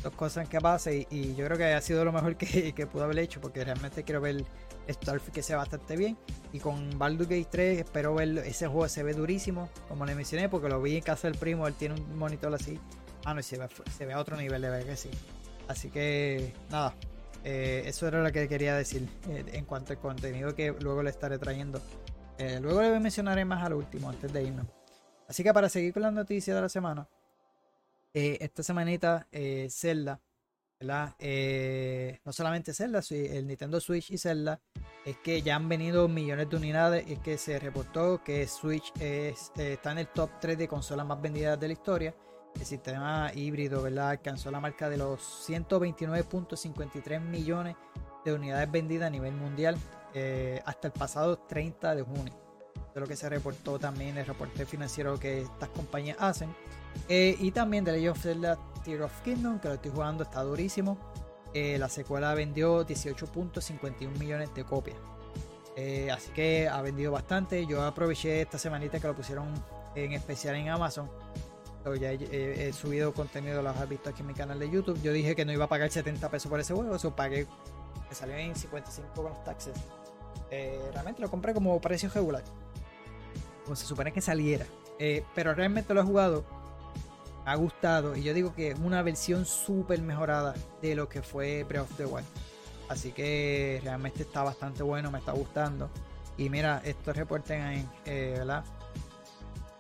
[0.02, 3.04] dos cosas que pasan y, yo creo que ha sido lo mejor que, que pude
[3.04, 4.44] haber hecho porque realmente quiero ver
[4.90, 6.18] Starfield que sea bastante bien.
[6.54, 10.50] Y con Baldur's Gate 3 espero ver ese juego, se ve durísimo, como le mencioné,
[10.50, 12.80] porque lo vi en casa del primo, él tiene un monitor así.
[13.26, 15.10] Ah, no, se ve, se ve a otro nivel, de verdad que sí.
[15.68, 16.96] Así que nada,
[17.44, 21.10] eh, eso era lo que quería decir eh, en cuanto al contenido que luego le
[21.10, 21.82] estaré trayendo.
[22.38, 24.66] Eh, luego le mencionaré más al último antes de irnos.
[25.28, 27.08] Así que para seguir con las noticias de la semana,
[28.14, 30.22] eh, esta semanita eh, Zelda
[30.82, 31.14] ¿verdad?
[31.20, 34.60] Eh, no solamente Zelda, el Nintendo Switch y Zelda,
[35.06, 39.52] es que ya han venido millones de unidades y que se reportó que Switch es,
[39.58, 42.16] eh, está en el top 3 de consolas más vendidas de la historia.
[42.56, 44.10] El sistema híbrido, ¿verdad?
[44.10, 47.76] Alcanzó la marca de los 129.53 millones
[48.26, 49.78] de unidades vendidas a nivel mundial
[50.16, 52.34] eh, hasta el pasado 30 de junio.
[52.94, 56.54] De lo que se reportó también el reporte financiero que estas compañías hacen.
[57.08, 60.98] Y también de Legend of Zelda Tear of Kingdom, que lo estoy jugando, está durísimo.
[61.54, 64.98] Eh, la secuela vendió 18.51 millones de copias.
[65.76, 67.66] Eh, así que ha vendido bastante.
[67.66, 69.48] Yo aproveché esta semanita que lo pusieron
[69.96, 71.10] en especial en Amazon.
[72.00, 75.02] ya he, subido contenido, lo has visto aquí en mi canal de YouTube.
[75.02, 76.96] Yo dije que no iba a pagar 70 pesos por ese juego.
[76.96, 77.48] Eso pagué,
[78.10, 79.74] me salió en 55 con los taxes.
[80.50, 82.44] Eh, realmente lo compré como precio regular.
[83.64, 84.66] Como se supone que saliera.
[85.36, 86.61] pero realmente lo he jugado
[87.46, 91.64] ha gustado y yo digo que es una versión súper mejorada de lo que fue
[91.64, 92.28] Breath of the Wild.
[92.92, 95.90] Así que realmente está bastante bueno, me está gustando.
[96.38, 98.44] Y mira, estos reporten eh.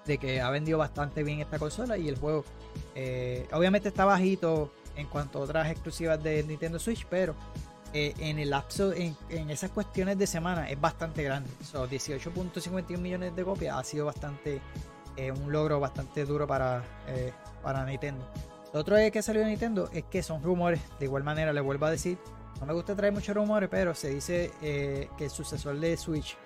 [0.05, 2.45] De que ha vendido bastante bien esta consola y el juego.
[2.95, 7.35] Eh, obviamente está bajito en cuanto a otras exclusivas de Nintendo Switch, pero
[7.93, 9.15] eh, en el lapso, en,
[9.49, 11.49] esas cuestiones de semana, es bastante grande.
[11.63, 14.61] Son 18.51 millones de copias ha sido bastante,
[15.17, 16.83] un logro bastante duro para
[17.61, 18.25] para Nintendo.
[18.73, 20.79] Lo otro que salió de Nintendo es que son rumores.
[20.97, 22.17] De igual manera, le vuelvo a decir,
[22.59, 26.37] no me gusta traer muchos rumores, pero se dice eh, que el sucesor de Switch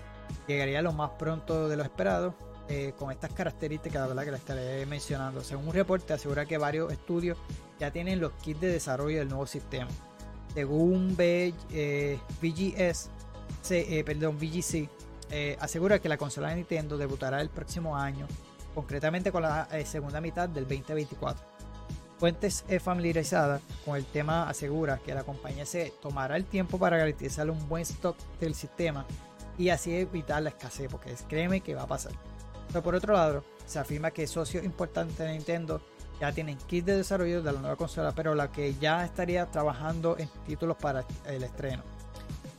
[0.48, 2.34] llegaría lo más pronto de lo esperado.
[2.68, 5.42] Eh, con estas características, la verdad que la estaré mencionando.
[5.42, 7.38] Según un reporte, asegura que varios estudios
[7.80, 9.92] ya tienen los kits de desarrollo del nuevo sistema.
[10.56, 13.10] Según VGS,
[13.70, 14.90] eh, perdón, VGC,
[15.60, 18.26] asegura que la consola de Nintendo debutará el próximo año
[18.76, 21.44] concretamente con la eh, segunda mitad del 2024.
[22.20, 27.50] Fuentes familiarizadas con el tema asegura que la compañía se tomará el tiempo para garantizar
[27.50, 29.06] un buen stock del sistema
[29.58, 32.14] y así evitar la escasez, porque créeme que va a pasar.
[32.68, 35.82] Pero por otro lado, se afirma que socios importantes de Nintendo
[36.20, 40.18] ya tienen kits de desarrollo de la nueva consola, pero la que ya estaría trabajando
[40.18, 41.84] en títulos para el estreno.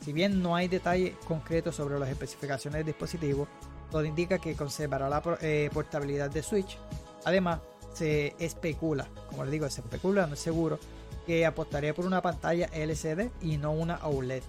[0.03, 3.47] Si bien no hay detalles concretos sobre las especificaciones del dispositivo,
[3.91, 6.77] todo indica que conservará la eh, portabilidad de Switch.
[7.25, 7.59] Además,
[7.93, 10.79] se especula, como les digo, se especula, no es seguro,
[11.25, 14.43] que apostaría por una pantalla LCD y no una OLED.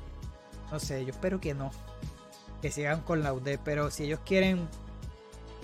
[0.71, 1.71] No sé, yo espero que no.
[2.61, 4.69] Que sigan con la OLED, pero si ellos quieren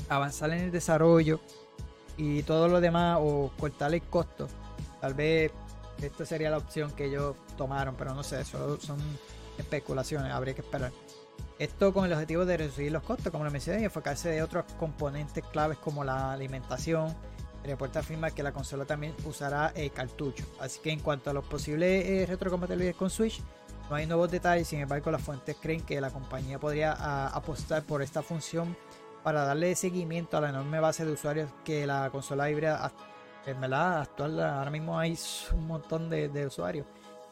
[0.09, 1.41] avanzar en el desarrollo
[2.16, 4.49] y todo lo demás o cortar el costo,
[5.01, 5.53] tal vez
[6.03, 8.99] esto sería la opción que ellos tomaron, pero no sé, eso son
[9.59, 10.93] especulaciones, habría que esperar.
[11.59, 14.64] Esto con el objetivo de reducir los costos, como lo mencioné, y enfocarse de otros
[14.78, 17.14] componentes claves como la alimentación.
[17.62, 20.45] El reporte afirma que la consola también usará eh, cartucho.
[20.61, 23.41] Así que en cuanto a los posibles eh, retrocompatibilidades con Switch,
[23.89, 24.66] no hay nuevos detalles.
[24.66, 26.93] Sin embargo, las fuentes creen que la compañía podría
[27.28, 28.76] apostar por esta función
[29.22, 32.93] para darle seguimiento a la enorme base de usuarios que la consola híbrida
[33.47, 35.16] en actual ahora mismo hay
[35.53, 36.87] un montón de usuarios.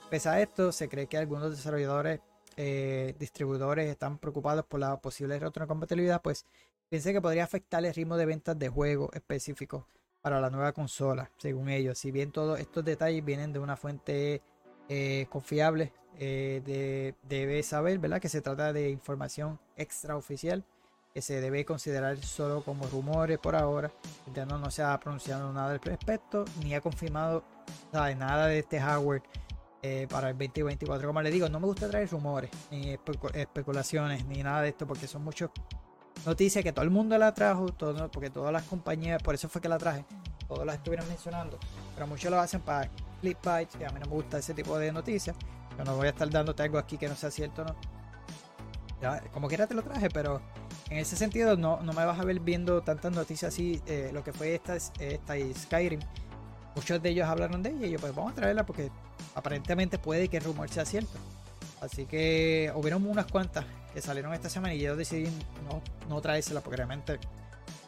[0.09, 2.21] Pese a esto, se cree que algunos desarrolladores
[2.57, 6.47] eh, distribuidores están preocupados por la posible retrocompatibilidad, pues
[6.89, 9.85] piense que podría afectar el ritmo de ventas de juegos específicos
[10.21, 11.99] para la nueva consola, según ellos.
[11.99, 14.43] Si bien todos estos detalles vienen de una fuente
[14.89, 18.21] eh, confiable, eh, debe saber ¿verdad?
[18.21, 20.65] que se trata de información extraoficial
[21.13, 23.93] que se debe considerar solo como rumores por ahora.
[24.27, 27.45] Nintendo no se ha pronunciado nada al respecto, ni ha confirmado
[27.93, 29.23] nada de este hardware
[29.83, 31.07] eh, para el 2024.
[31.07, 32.97] Como le digo, no me gusta traer rumores, ni
[33.35, 35.51] especulaciones, ni nada de esto, porque son muchas
[36.25, 39.61] noticias que todo el mundo la trajo, todo, porque todas las compañías, por eso fue
[39.61, 40.05] que la traje,
[40.47, 41.59] todas las estuvieron mencionando,
[41.95, 42.89] pero muchos lo hacen para
[43.21, 45.37] clickbait, y a mí no me gusta ese tipo de noticias.
[45.77, 47.75] Yo no voy a estar dándote algo aquí que no sea cierto, ¿no?
[49.33, 50.41] como quiera te lo traje, pero
[50.89, 54.23] en ese sentido no, no me vas a ver viendo tantas noticias así, eh, lo
[54.23, 56.01] que fue esta, esta y Skyrim.
[56.75, 58.91] Muchos de ellos hablaron de ella y yo pues vamos a traerla porque
[59.35, 61.19] aparentemente puede que el rumor sea cierto.
[61.81, 65.29] Así que hubieron unas cuantas que salieron esta semana y yo decidí
[65.69, 67.19] no, no traérsela porque realmente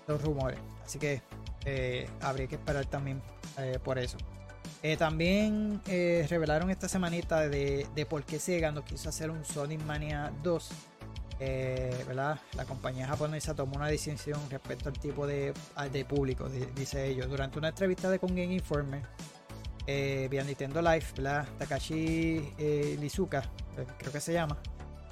[0.07, 0.59] son rumores.
[0.85, 1.23] Así que
[1.65, 3.23] eh, habría que esperar también
[3.59, 4.19] eh, por eso.
[4.83, 9.83] Eh, también revelaron esta semanita de, de, por qué Sega no quiso hacer un Sonic
[9.83, 10.71] Mania 2.
[11.39, 12.39] ¿Verdad?
[12.57, 15.55] La compañía japonesa tomó una decisión respecto al tipo de,
[16.09, 17.29] público, dice ellos.
[17.29, 19.03] Durante una entrevista de con Game Informer,
[19.87, 21.05] eh, vía Nintendo Live,
[21.59, 23.41] Takashi eh, Lizuka,
[23.77, 24.57] eh, creo que se llama,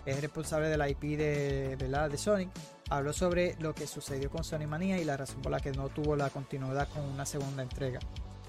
[0.06, 2.48] es responsable de la IP de, de Sonic,
[2.88, 5.88] habló sobre lo que sucedió con Sonic Mania y la razón por la que no
[5.90, 8.00] tuvo la continuidad con una segunda entrega.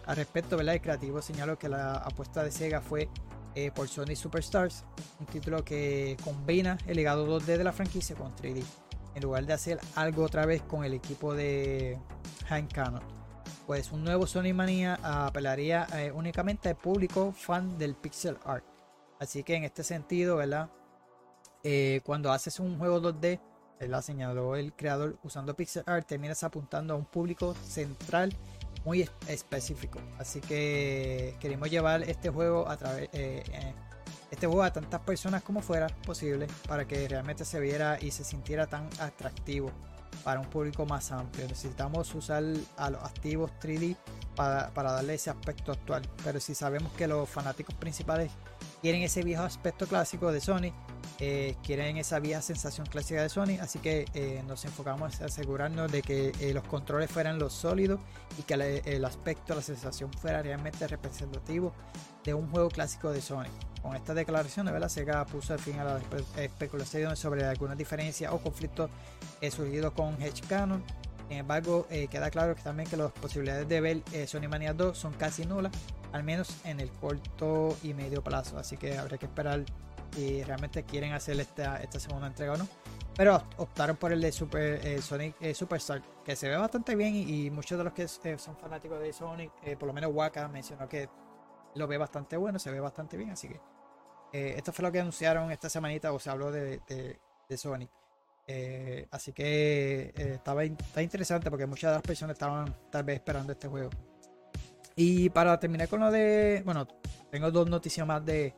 [0.05, 0.75] al respecto, ¿verdad?
[0.75, 3.09] El creativo señaló que la apuesta de Sega fue
[3.55, 4.83] eh, por Sonic Superstars,
[5.19, 8.63] un título que combina el legado 2D de la franquicia con 3D,
[9.15, 11.99] en lugar de hacer algo otra vez con el equipo de
[12.47, 13.03] Hank Cannon.
[13.67, 18.65] Pues un nuevo Sonic Mania apelaría eh, únicamente al público fan del pixel art.
[19.19, 20.69] Así que en este sentido, ¿verdad?
[21.63, 23.39] Eh, cuando haces un juego 2D,
[23.87, 28.33] la señaló el creador usando pixel art, terminas apuntando a un público central
[28.85, 29.99] muy específico.
[30.17, 33.73] Así que queremos llevar este juego a través eh, eh,
[34.31, 38.23] este juego a tantas personas como fuera posible para que realmente se viera y se
[38.23, 39.71] sintiera tan atractivo
[40.23, 41.47] para un público más amplio.
[41.47, 42.43] Necesitamos usar
[42.77, 43.95] a los activos 3D
[44.35, 46.03] para, darle ese aspecto actual.
[46.23, 48.31] Pero si sabemos que los fanáticos principales
[48.81, 50.73] quieren ese viejo aspecto clásico de Sony,
[51.19, 55.91] eh, quieren esa vieja sensación clásica de Sony, así que eh, nos enfocamos en asegurarnos
[55.91, 57.99] de que eh, los controles fueran los sólidos
[58.37, 61.73] y que el aspecto, la sensación fuera realmente representativo
[62.23, 63.49] de un juego clásico de Sony.
[63.81, 66.03] Con esta declaración, la Sega puso al fin a las
[66.37, 68.89] especulaciones sobre algunas diferencias o conflictos
[69.51, 70.81] surgidos con Hedge Canon.
[71.33, 75.13] Sin embargo, queda claro que también que las posibilidades de ver Sony Mania 2 son
[75.13, 75.71] casi nulas,
[76.11, 78.59] al menos en el corto y medio plazo.
[78.59, 79.65] Así que habrá que esperar
[80.15, 82.67] y realmente quieren hacer esta, esta segunda entrega o no.
[83.15, 87.15] Pero optaron por el de Super, eh, Sonic eh, Superstar, que se ve bastante bien
[87.15, 90.87] y, muchos de los que eh, son fanáticos de Sonic, por lo menos Waka mencionó
[90.87, 91.09] que
[91.73, 93.59] lo ve bastante bueno, se ve bastante bien, así que
[94.31, 96.79] esto fue lo que anunciaron esta semanita o se habló de,
[97.47, 97.89] de, Sonic.
[99.11, 103.67] Así que estaba está interesante porque muchas de las personas estaban tal vez esperando este
[103.67, 103.89] juego.
[104.95, 106.87] Y para terminar con lo de, bueno,
[107.31, 108.53] tengo dos noticias más de,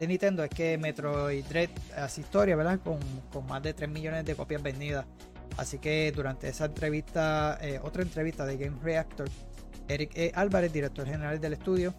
[0.00, 2.80] Nintendo es que Metroid Dread hace historia, ¿verdad?
[2.80, 2.98] Con,
[3.46, 5.04] más de 3 millones de copias vendidas.
[5.56, 9.28] Así que durante esa entrevista, eh, otra entrevista de Game Reactor,
[9.88, 10.32] Eric e.
[10.34, 11.92] Álvarez, director general del estudio,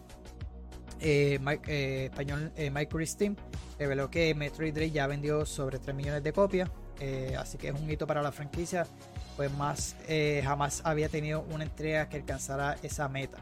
[1.00, 1.38] eh,
[1.68, 3.36] eh, español Mike Christine,
[3.78, 6.70] reveló que Metroid Dread ya vendió sobre 3 millones de copias.
[7.38, 8.86] Así que es un hito para la franquicia,
[9.36, 9.96] pues más
[10.42, 13.38] jamás había tenido una entrega que alcanzara esa meta.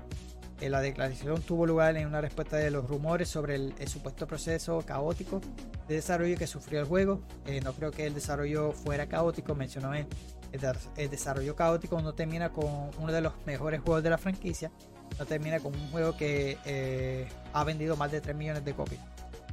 [0.61, 4.83] Eh, la declaración tuvo lugar en una respuesta de los rumores sobre el, supuesto proceso
[4.85, 5.41] caótico
[5.89, 7.23] de desarrollo que sufrió el juego.
[7.47, 10.07] Eh, no creo que el desarrollo fuera caótico, mencionó él.
[10.97, 14.71] El, desarrollo caótico no termina con uno de los mejores juegos de la franquicia,
[15.19, 19.01] no termina con un juego que eh, ha vendido más de 3 millones de copias.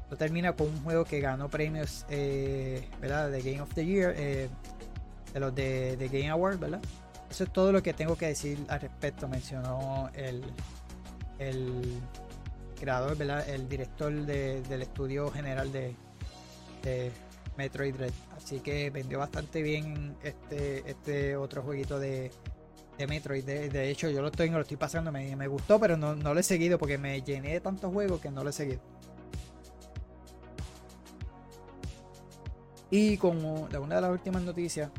[0.09, 2.05] No termina con un juego que ganó premios
[3.01, 3.29] ¿verdad?
[3.29, 4.49] de Game of the Year, de
[5.35, 6.81] los de, de Game Award, ¿verdad?
[7.29, 10.43] Eso es todo lo que tengo que decir al respecto, mencionó el,
[11.39, 11.99] el
[12.79, 15.95] creador, el director del estudio general de,
[17.57, 18.13] Metroid Dread.
[18.35, 22.31] Así que vendió bastante bien este, este otro jueguito de,
[23.07, 23.43] Metroid.
[23.43, 26.43] De, hecho, yo lo estoy, lo estoy pasando, me, me gustó, pero no, lo he
[26.43, 28.79] seguido porque me llené de tantos juegos que no lo he seguido.
[32.89, 34.89] Y como una de las últimas noticias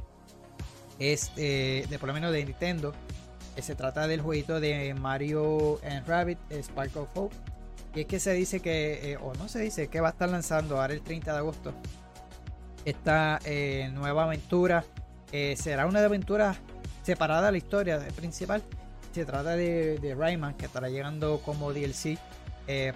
[0.99, 2.93] es eh, de por lo menos de Nintendo,
[3.63, 7.35] se trata del jueguito de Mario and Rabbit Spark of Hope.
[7.95, 10.29] Y es que se dice que, eh, o no se dice, que va a estar
[10.29, 11.75] lanzando ahora el 30 de agosto
[12.85, 14.85] esta eh, nueva aventura.
[15.33, 16.57] Eh, será una de aventuras
[17.03, 18.63] separada de la historia principal.
[19.13, 22.19] Se trata de, de Rayman, que estará llegando como DLC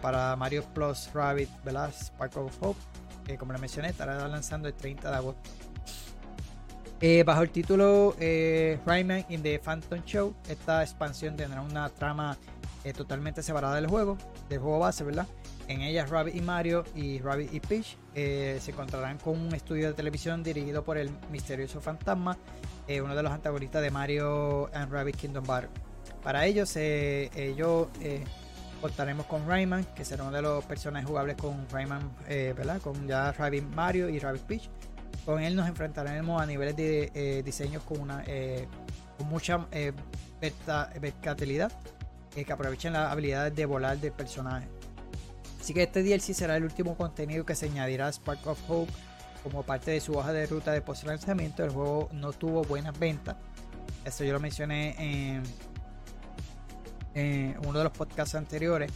[0.03, 1.91] para Mario Plus Rabbit, ¿verdad?
[1.99, 2.79] Spark of Hope.
[3.39, 5.51] Como le mencioné, estará lanzando el 30 de agosto.
[7.05, 12.39] Eh, bajo el título eh, Rayman in the Phantom Show, esta expansión tendrá una trama
[12.85, 14.17] eh, totalmente separada del juego,
[14.49, 15.27] del juego base, ¿verdad?
[15.67, 19.95] En ella Rabbit y Mario y Rabbit y Peach se encontrarán con un estudio de
[19.95, 22.39] televisión dirigido por el misterioso fantasma,
[23.03, 25.71] uno de los antagonistas de Mario and Rabbit Kingdom Battle.
[26.23, 27.89] Para ellos, ellos
[28.83, 32.83] contaremos con Rayman, que será uno de los personajes jugables con Rayman, ¿verdad?
[32.83, 34.69] Con ya Rabbit Mario y Rabbit Peach
[35.25, 38.67] con él nos enfrentaremos a niveles de eh, diseños con, una, eh,
[39.17, 39.93] con mucha eh,
[40.41, 41.73] versatilidad
[42.35, 44.67] que aprovechen las habilidades de volar del personaje.
[45.61, 48.93] Así que este DLC será el último contenido que se añadirá a Spark of Hope
[49.43, 51.63] como parte de su hoja de ruta de post lanzamiento.
[51.63, 53.37] El juego no tuvo buenas ventas.
[54.05, 55.43] Esto yo lo mencioné en,
[57.15, 58.91] en uno de los podcasts anteriores.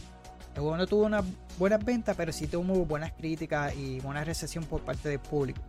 [0.53, 1.23] El juego no tuvo una
[1.57, 5.61] buenas ventas, pero sí tuvo buenas críticas y buena recepción por parte del público.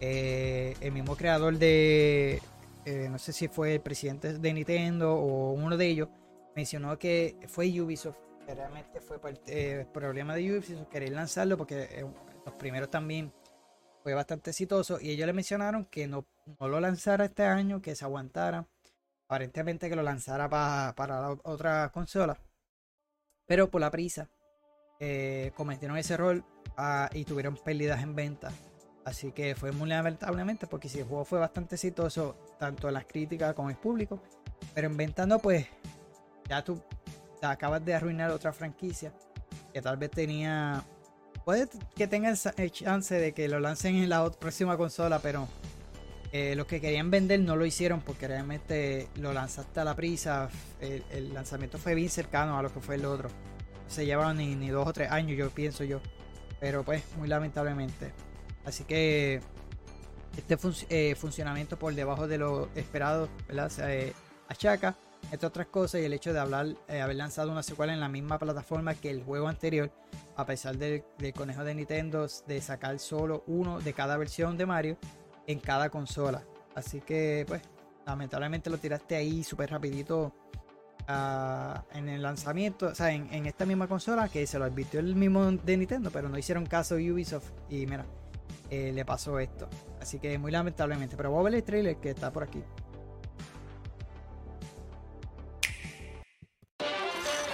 [0.00, 2.40] Eh, el mismo creador de,
[2.84, 6.08] eh, no sé si fue el presidente de Nintendo o uno de ellos,
[6.56, 8.16] mencionó que fue Ubisoft,
[8.46, 12.04] que realmente fue eh, el problema de Ubisoft querer lanzarlo porque
[12.44, 13.32] los primeros también
[14.02, 16.26] fue bastante exitoso y ellos le mencionaron que no,
[16.58, 18.66] lo lanzara este año, que se aguantara,
[19.30, 22.36] aparentemente que lo lanzara para la otra consola.
[23.46, 24.28] Pero por la prisa,
[24.98, 26.42] eh, cometieron ese error
[26.76, 28.50] ah, y tuvieron pérdidas en venta.
[29.04, 33.04] Así que fue muy lamentablemente porque si el juego fue bastante exitoso, tanto en las
[33.04, 34.20] críticas como en el público,
[34.74, 35.64] pero en venta no, pues
[36.48, 36.82] ya tú
[37.40, 39.12] acabas de arruinar otra franquicia
[39.72, 40.82] que tal vez tenía.
[41.44, 45.46] Puede que tengan el chance de que lo lancen en la próxima consola, pero
[46.32, 50.48] eh, los que querían vender no lo hicieron porque realmente lo lanzaste a la prisa.
[50.80, 53.28] El, lanzamiento fue bien cercano a lo que fue el otro.
[53.88, 56.00] Se llevaron ni, ni dos o tres años, yo pienso yo.
[56.60, 58.12] Pero pues, muy lamentablemente.
[58.64, 59.40] Así que
[60.36, 60.56] este
[60.90, 63.68] eh, funcionamiento por debajo de lo esperado, ¿verdad?
[63.68, 64.12] Se eh,
[64.48, 64.96] achaca,
[65.32, 68.38] entre otras cosas, y el hecho de hablar, haber lanzado una secuela en la misma
[68.38, 69.90] plataforma que el juego anterior,
[70.36, 71.02] a pesar del,
[71.34, 74.96] conejo de Nintendo de sacar solo uno de cada versión de Mario
[75.50, 76.42] en cada consola.
[76.74, 77.62] Así que, pues,
[78.06, 80.32] lamentablemente lo tiraste ahí súper rapidito
[81.08, 85.16] ah, en el lanzamiento, o sea, en, esta misma consola que se lo advirtió el
[85.16, 88.04] mismo de Nintendo, pero no hicieron caso Ubisoft y mira,
[88.70, 89.68] eh, le pasó esto.
[90.00, 91.16] Así que muy lamentablemente.
[91.16, 92.62] Pero voy a ver el trailer que está por aquí.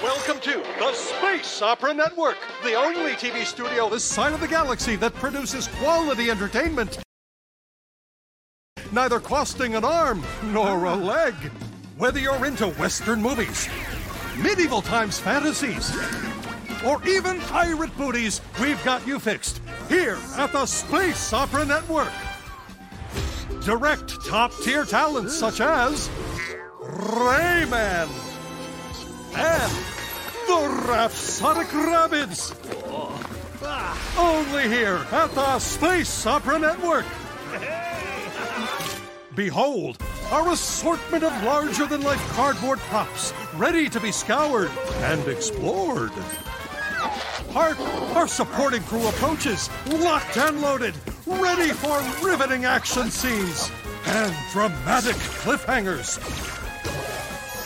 [0.03, 5.15] Welcome to the Space Opera Network, the only TV studio this of the galaxy that
[5.15, 7.06] produces quality entertainment.
[8.93, 11.34] Neither costing an arm nor a leg.
[11.99, 13.68] Whether you're into Western movies,
[14.39, 15.95] medieval times fantasies,
[16.84, 22.12] or even pirate booties, we've got you fixed here at the Space Opera Network.
[23.64, 26.09] Direct top tier talents such as
[26.80, 28.09] Rayman
[29.34, 29.72] and
[30.47, 32.55] the Rhapsodic Rabbids.
[34.18, 37.07] Only here at the Space Opera Network.
[39.37, 39.99] Behold,
[40.30, 44.70] our assortment of larger than life cardboard props, ready to be scoured
[45.03, 46.11] and explored.
[47.53, 47.78] Hark!
[48.16, 50.95] Our supporting crew approaches, locked and loaded,
[51.26, 53.70] ready for riveting action scenes
[54.07, 56.16] and dramatic cliffhangers.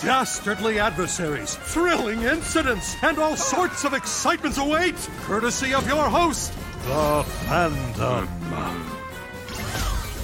[0.02, 6.52] Dastardly adversaries, thrilling incidents, and all sorts of excitements await, courtesy of your host,
[6.84, 8.89] the Phantom.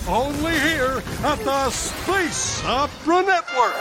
[0.09, 3.75] Only here at the Space Opera Network.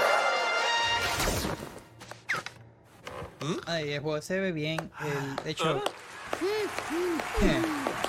[3.68, 4.92] Ay, el juego se ve bien.
[5.02, 5.84] El, de hecho,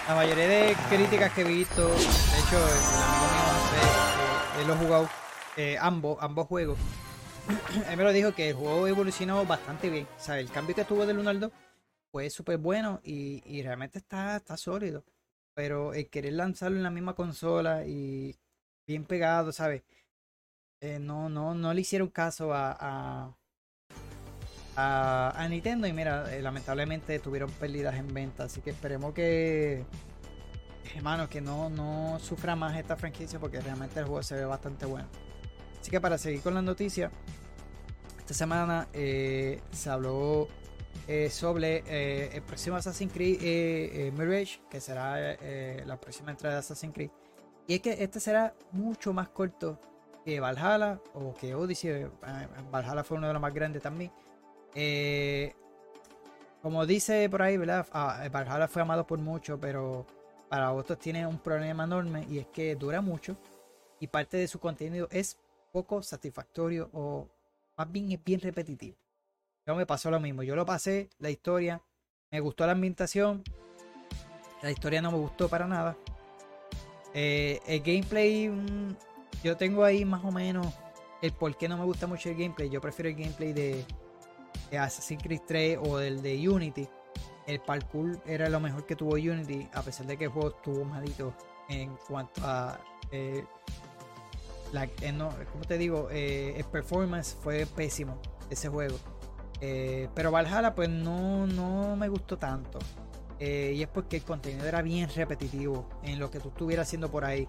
[0.09, 3.47] la mayoría de críticas que he visto, de hecho, el amigo mío
[3.77, 5.11] eh, él lo ha jugado
[5.59, 6.79] eh, ambos, ambos juegos.
[7.91, 10.09] él me lo dijo que el juego evolucionó bastante bien.
[10.17, 11.53] O sea, el cambio que tuvo del 1 al 2
[12.11, 15.05] fue súper bueno y, y, realmente está, está sólido.
[15.57, 18.36] Pero el querer lanzarlo en la misma consola y
[18.86, 19.82] bien pegado, ¿sabes?
[20.80, 23.36] Eh, no, no, no le hicieron caso a
[24.76, 29.84] a, Nintendo y mira, eh, lamentablemente tuvieron pérdidas en venta, así que esperemos que,
[30.94, 34.86] hermano, que no, no sufra más esta franquicia porque realmente el juego se ve bastante
[34.86, 35.09] bueno.
[35.80, 37.11] Así que para seguir con la noticia,
[38.18, 40.48] esta semana eh, se habló
[41.09, 45.36] eh, sobre el próximo Assassin's Creed Mirage, que será
[45.84, 47.11] la próxima entrada de Assassin's Creed.
[47.66, 49.78] Y es que este será mucho más corto
[50.24, 52.07] que Valhalla o que Odyssey.
[52.70, 54.11] Valhalla fue uno de los más grandes también.
[54.74, 55.55] Eh,
[56.61, 57.57] como dice por ahí.
[57.92, 60.05] Ah, Valhalla fue amado por muchos, pero
[60.49, 63.36] para otros tiene un problema enorme y es que dura mucho
[63.99, 65.38] y parte de su contenido es
[65.72, 67.28] poco satisfactorio o
[67.76, 68.97] más bien es bien repetitivo.
[69.67, 70.45] Yo me pasó lo mismo.
[70.45, 71.83] Yo lo pasé, la historia,
[72.31, 73.43] me gustó la ambientación,
[74.62, 75.97] la historia no me gustó para nada.
[77.12, 78.97] Eh, el gameplay, mm,
[79.43, 80.73] yo tengo ahí más o menos
[81.21, 82.71] el por qué no me gusta mucho el gameplay.
[82.71, 83.85] Yo prefiero el gameplay de,
[84.79, 86.89] Assassin's Creed 3 o del de Unity,
[87.47, 90.85] el parkour era lo mejor que tuvo Unity, a pesar de que el juego estuvo
[90.85, 91.35] malito
[91.69, 92.79] en cuanto a.
[93.11, 93.45] Eh,
[95.01, 96.09] eh, no, ¿Cómo te digo?
[96.11, 98.97] Eh, el performance fue pésimo ese juego.
[99.61, 102.78] Pero Valhalla, pues no, no me gustó tanto.
[103.40, 107.24] y es porque el contenido era bien repetitivo en lo que tú estuvieras haciendo por
[107.24, 107.48] ahí.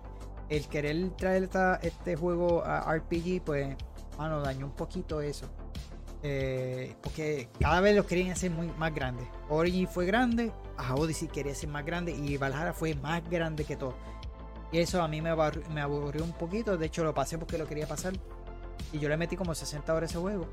[0.49, 1.49] El querer traer
[1.81, 3.75] este juego a RPG, pues,
[4.17, 5.47] mano, dañó un poquito eso.
[6.23, 9.27] Eh, porque cada vez lo querían hacer muy más grande.
[9.49, 13.75] Origin fue grande, a Odyssey quería ser más grande y Valhalla fue más grande que
[13.75, 13.95] todo.
[14.71, 15.33] Y eso a mí me,
[15.73, 16.77] me aburrió un poquito.
[16.77, 18.13] De hecho, lo pasé porque lo quería pasar.
[18.91, 20.47] Y yo le metí como 60 horas a ese juego.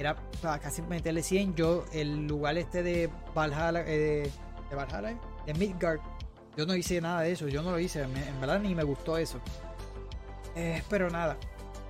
[0.00, 1.54] Era para casi meterle 100.
[1.56, 4.30] Yo, el lugar este de Valhalla, eh,
[4.70, 6.00] de, Valhalla, de Midgard,
[6.56, 7.48] yo no hice nada de eso.
[7.48, 8.00] Yo no lo hice.
[8.00, 9.38] en verdad ni me gustó eso.
[10.56, 11.36] Eh, pero nada,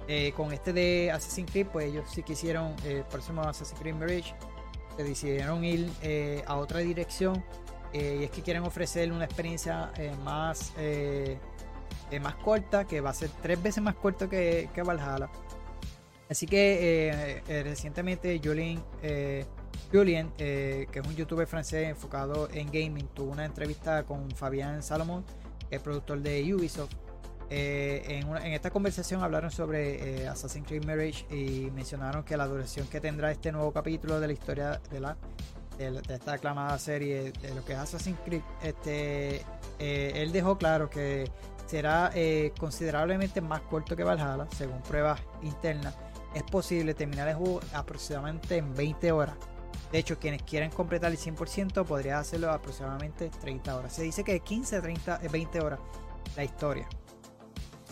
[0.08, 4.34] eh, con este de Assassin's Creed, pues ellos sí quisieron el próximo Assassin's Creed Mirage.
[4.96, 5.88] se decidieron ir
[6.48, 7.44] a otra dirección
[7.92, 9.92] y es que quieren ofrecer una experiencia
[10.24, 10.72] más,
[12.20, 15.30] más corta, que va a ser tres veces más corta que, que Valhalla.
[16.30, 19.44] Así que eh, eh, recientemente Julien, eh,
[19.92, 24.80] Julien eh, que es un youtuber francés enfocado en gaming, tuvo una entrevista con Fabián
[24.80, 25.24] Salomón,
[25.70, 26.94] es productor de Ubisoft.
[27.52, 33.00] Eh, en, esta conversación hablaron sobre Assassin's Creed Mirage y mencionaron que la duración que
[33.00, 35.16] tendrá este nuevo capítulo de la historia de la
[35.80, 39.42] esta aclamada serie de lo que es Assassin's Creed, este,
[39.78, 41.24] él dejó claro que
[41.66, 42.12] será
[42.58, 45.96] considerablemente más corto que Valhalla, según pruebas internas.
[46.34, 49.36] Es posible terminar el juego aproximadamente en 20 horas.
[49.90, 53.92] De hecho, quienes quieran completar el 100% podrían hacerlo aproximadamente 30 horas.
[53.92, 55.80] Se dice que 15, 30, eh, 20 horas
[56.36, 56.88] la historia.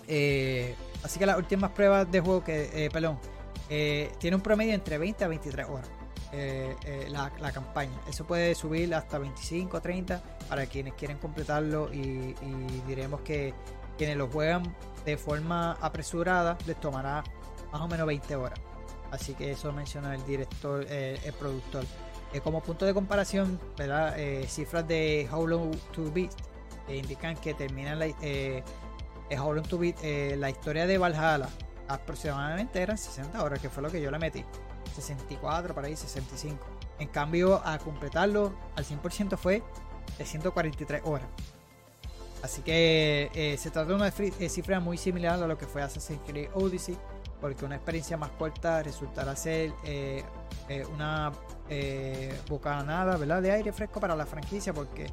[0.07, 3.19] Eh, así que las últimas pruebas de juego que, eh, perdón,
[3.69, 5.91] eh, tiene un promedio entre 20 a 23 horas
[6.33, 7.99] eh, eh, la, la campaña.
[8.09, 13.55] Eso puede subir hasta 25 30 para quienes quieren completarlo y, y diremos que
[13.99, 14.63] quienes lo juegan
[15.05, 17.25] de forma apresurada les tomará
[17.73, 18.59] más o menos 20 horas.
[19.11, 21.85] Así que eso menciona el director, eh, el productor.
[22.33, 23.59] Eh, como punto de comparación.
[23.79, 26.33] Eh, cifras de How Long to Beat
[26.89, 29.97] indican que terminan la, How Long to Beat,
[30.37, 31.49] la historia de Valhalla
[31.87, 34.45] aproximadamente eran 60 horas, que fue lo que yo le metí.
[34.95, 36.59] 64, para ahí 65.
[36.99, 39.63] En cambio, a completarlo al 100% fue
[40.17, 41.29] de 143 horas.
[42.43, 46.49] Así que se trata de una cifra muy similar a lo que fue Assassin's Creed
[46.55, 46.97] Odyssey,
[47.41, 50.23] porque una experiencia más corta resultará ser eh,
[50.69, 51.33] eh, una
[51.69, 53.41] eh, bocanada ¿verdad?
[53.43, 55.07] de aire fresco para la franquicia, porque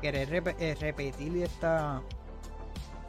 [0.00, 2.02] querer rep- repetir esta,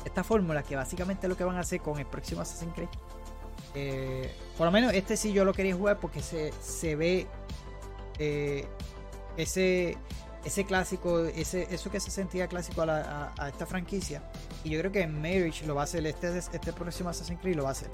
[0.06, 4.30] esta fórmula, que básicamente es lo que van a hacer con el próximo Assassin's Creed.
[4.58, 7.28] Por lo menos este sí yo lo quería jugar porque se, se ve
[9.38, 9.98] ese
[10.44, 14.24] ese clásico, ese, eso que se sentía clásico a, la- a esta franquicia.
[14.64, 17.64] Y yo creo que Marriage lo va a hacer, este, este próximo Assassin's Creed lo
[17.64, 17.90] va a hacer.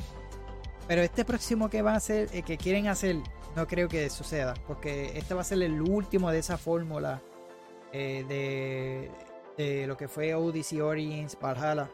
[0.88, 3.18] Pero este próximo que va a hacer, eh, que quieren hacer,
[3.56, 7.22] no creo que suceda, porque este va a ser el último de esa fórmula
[7.92, 9.12] eh,
[9.58, 11.90] de, lo que fue Odyssey Origins, Valhalla.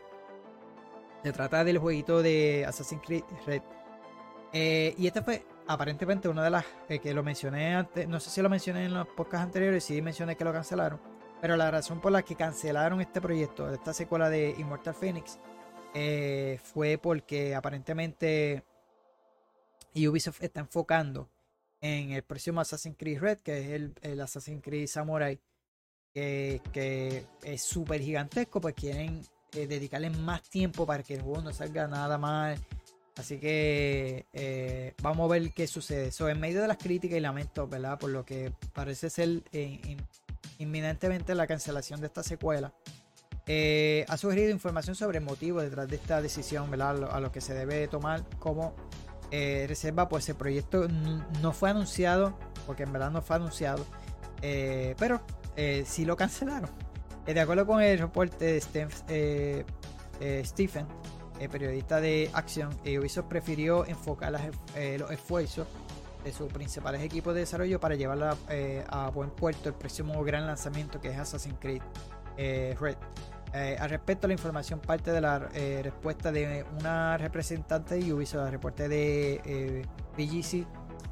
[1.23, 3.61] Se trata del jueguito de Assassin's Creed Red.
[4.51, 6.65] Eh, y esta fue aparentemente una de las
[7.01, 10.35] que lo mencioné antes, no sé si lo mencioné en los podcasts anteriores, sí mencioné
[10.35, 10.99] que lo cancelaron,
[11.41, 15.39] pero la razón por la que cancelaron este proyecto, esta secuela de Immortal Phoenix,
[16.63, 18.63] fue porque aparentemente
[19.95, 21.29] Ubisoft está enfocando
[21.81, 25.39] en el próximo Assassin's Creed Red, que es el, Assassin's Creed Samurai,
[26.13, 29.21] que, es súper gigantesco, pues quieren
[29.53, 32.57] eh, dedicarle más tiempo para que el juego no salga nada mal.
[33.15, 36.09] Así que eh, vamos a ver qué sucede.
[36.31, 37.99] En medio de las críticas y lamentos, ¿verdad?
[37.99, 40.07] Por lo que parece ser eh, in-
[40.57, 42.73] inminentemente la cancelación de esta secuela,
[44.07, 47.11] ha sugerido información sobre el motivo detrás de esta decisión, ¿verdad?
[47.11, 48.73] A lo que se debe tomar como
[49.35, 50.87] eh, reserva, pues el proyecto
[51.41, 52.37] no fue anunciado,
[52.67, 53.83] porque en verdad no fue anunciado,
[54.43, 55.21] eh, pero
[55.55, 56.69] eh, sí lo cancelaron.
[57.25, 59.65] Eh, de acuerdo con el reporte de Steph-
[60.45, 60.85] Stephen,
[61.51, 64.43] periodista de acción, eh, Ubisoft prefirió enfocar las
[64.99, 65.67] los esfuerzos
[66.23, 68.37] de sus principales equipos de desarrollo para llevarla
[68.87, 71.81] a buen puerto el próximo gran lanzamiento que es Assassin's Creed
[72.79, 72.97] Red.
[73.53, 78.41] Eh, al respecto, la información parte de la eh, respuesta de una representante de Ubisoft
[78.45, 79.85] al reporte de eh,
[80.17, 80.65] BGC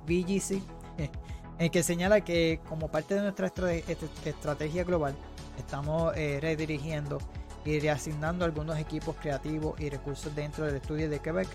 [1.59, 5.13] en que señala que como parte de nuestra estra- est- estrategia global
[5.59, 7.19] estamos eh, redirigiendo
[7.63, 11.47] y reasignando algunos equipos creativos y recursos dentro del estudio de Quebec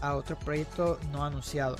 [0.00, 1.78] a otros proyectos no anunciados.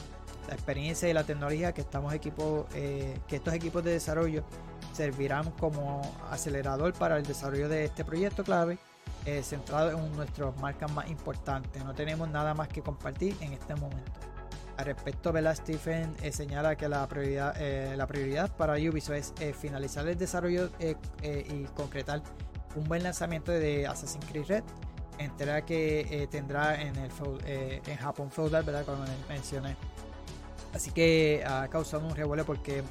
[0.49, 4.45] La experiencia y la tecnología que estamos equipos, eh, que estos equipos de desarrollo
[4.93, 8.79] servirán como acelerador para el desarrollo de este proyecto clave
[9.25, 11.85] eh, centrado en nuestras marcas más importantes.
[11.85, 14.33] No tenemos nada más que compartir en este momento.
[14.77, 15.55] Al respecto, ¿verdad?
[15.55, 20.17] Stephen eh, señala que la prioridad, eh, la prioridad para Ubisoft es eh, finalizar el
[20.17, 20.71] desarrollo
[21.23, 22.23] y concretar
[22.75, 24.65] un buen lanzamiento de Assassin's Creed Red,
[25.19, 27.11] entrega que tendrá en, el,
[27.87, 28.87] en Japón feudal, ¿verdad?
[28.87, 29.77] Como mencioné.
[30.73, 32.83] Así que ha causado un revuelo porque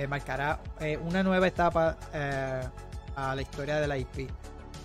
[0.00, 2.60] eh, marcará eh, una nueva etapa eh,
[3.16, 4.30] a la historia de la IP.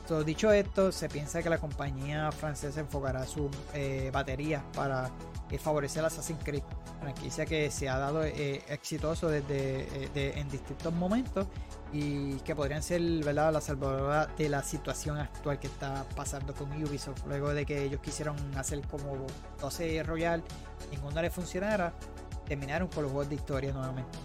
[0.07, 5.09] So, dicho esto, se piensa que la compañía francesa enfocará sus eh, baterías para
[5.49, 6.61] eh, favorecer Assassin's Creed,
[6.99, 11.47] franquicia que se ha dado eh, exitoso desde de- en distintos momentos
[11.91, 13.53] y que podrían ser ¿verdad?
[13.53, 18.01] la salvadora de la situación actual que está pasando con Ubisoft luego de que ellos
[18.01, 19.25] quisieron hacer como
[19.61, 20.43] 12 Royal
[20.91, 21.93] ninguno le funcionara
[22.47, 24.17] terminaron con los juegos de historia nuevamente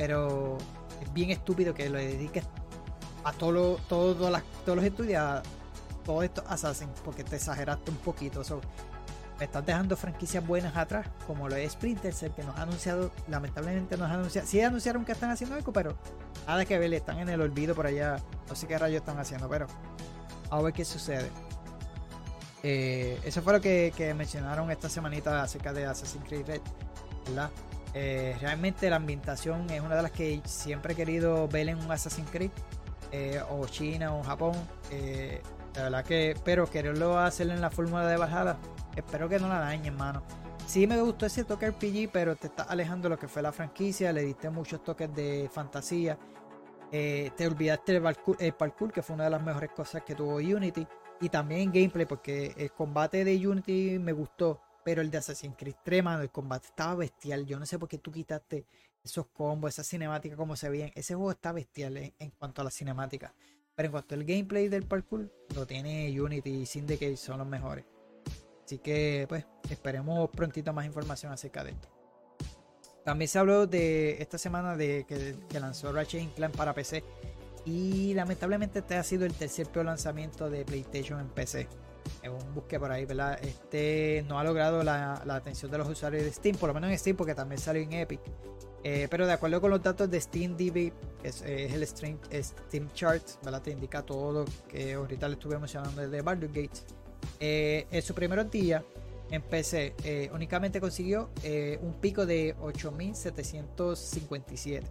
[0.00, 0.56] pero
[1.02, 2.42] es bien estúpido que lo dediques
[3.22, 5.42] a todo lo- todos los estudios a
[6.06, 8.42] todos estos Assassin, porque te exageraste un poquito.
[8.42, 8.62] So,
[9.38, 13.10] me estás dejando franquicias buenas atrás, como lo es Splinter Cell, que nos ha anunciado,
[13.28, 15.94] lamentablemente nos ha anunciado, sí anunciaron que están haciendo algo, pero
[16.46, 18.16] nada que ver, están en el olvido por allá,
[18.48, 19.66] no sé qué rayos están haciendo, pero
[20.48, 21.28] a ver qué sucede.
[22.62, 26.60] Eh, eso fue lo que, que mencionaron esta semanita acerca de Assassin's Creed Red,
[27.26, 27.50] ¿verdad?
[27.94, 31.90] Eh, realmente la ambientación es una de las que siempre he querido ver en un
[31.90, 32.50] Assassin's Creed,
[33.12, 34.52] eh, o China o Japón.
[34.90, 35.40] eh,
[35.74, 38.56] la verdad que, pero quererlo hacer en la fórmula de Valhalla,
[38.96, 40.22] espero que no la dañen, mano.
[40.66, 43.52] Sí me gustó ese toque RPG, pero te está alejando de lo que fue la
[43.52, 46.18] franquicia, le diste muchos toques de fantasía.
[46.90, 50.36] te olvidaste del parkour, el parkour, que fue una de las mejores cosas que tuvo
[50.36, 50.86] Unity.
[51.20, 55.76] Y también gameplay, porque el combate de Unity me gustó, pero el de Assassin's Creed
[55.84, 57.46] 3, mano, el combate estaba bestial.
[57.46, 58.66] Yo no sé por qué tú quitaste
[59.02, 60.90] esos combos, esa cinemática, como se veían.
[60.94, 63.34] Ese juego está bestial en, en cuanto a la cinemática.
[63.74, 67.84] Pero en cuanto al gameplay del parkour, lo tiene Unity y Syndicate son los mejores.
[68.64, 71.88] Así que, pues, esperemos prontito más información acerca de esto.
[73.04, 77.02] También se habló de esta semana de que, lanzó Ratchet Clank para PC.
[77.64, 81.66] Y lamentablemente este ha sido el tercer peor lanzamiento de PlayStation en PC.
[82.20, 83.38] Según busqué por ahí, ¿verdad?
[83.42, 86.90] Este no ha logrado la, la atención de los usuarios de Steam, por lo menos
[86.90, 88.20] en Steam, porque también salió en Epic.
[88.82, 90.72] Eh, pero de acuerdo con los datos de SteamDB,
[91.20, 93.60] que es, es el Steam, Steam Charts, ¿verdad?
[93.62, 96.80] Te indica todo lo que ahorita le estuve mencionando de Baldur's Gate.
[97.38, 98.82] Eh, en sus primeros días
[99.30, 104.86] en PC eh, únicamente consiguió eh, un pico de 8757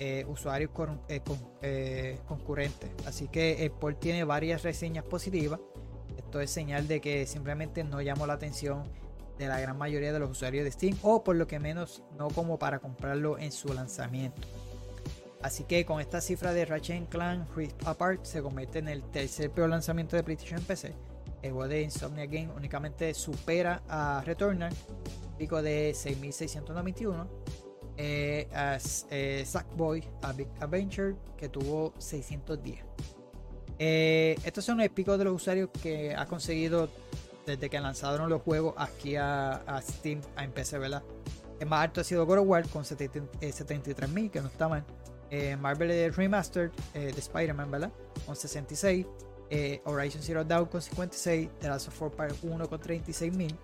[0.00, 2.90] eh, usuarios con- eh, con- eh, concurrentes.
[3.06, 5.60] Así que el tiene varias reseñas positivas.
[6.18, 8.82] Esto es señal de que simplemente no llamó la atención
[9.38, 12.28] de la gran mayoría de los usuarios de Steam o por lo que menos no
[12.28, 14.42] como para comprarlo en su lanzamiento.
[15.40, 19.50] Así que con esta cifra de Ratchet Clank Rift Apart se convierte en el tercer
[19.52, 20.92] peor lanzamiento de PlayStation PC.
[21.42, 24.74] El juego de Insomnia Game únicamente supera a Returnal,
[25.38, 27.28] pico de 6691.
[28.00, 28.78] Eh, a
[29.10, 32.78] eh, Sackboy a Big Adventure que tuvo 610.
[33.78, 36.88] Eh, estos son los picos de los usuarios que ha conseguido
[37.46, 41.02] desde que lanzaron los juegos aquí a, Steam, a PC, ¿verdad?
[41.60, 44.68] El más alto ha sido God of War con 70 eh, 73.000, que no está
[44.68, 44.84] mal.
[45.30, 47.92] Eh, Marvel Remastered eh, de Spider-Man, ¿verdad?
[48.26, 49.06] Con 66.
[49.50, 51.50] Eh, Horizon Zero Dawn con 56.
[51.60, 53.56] The Last of Us Part 1 con 36.000.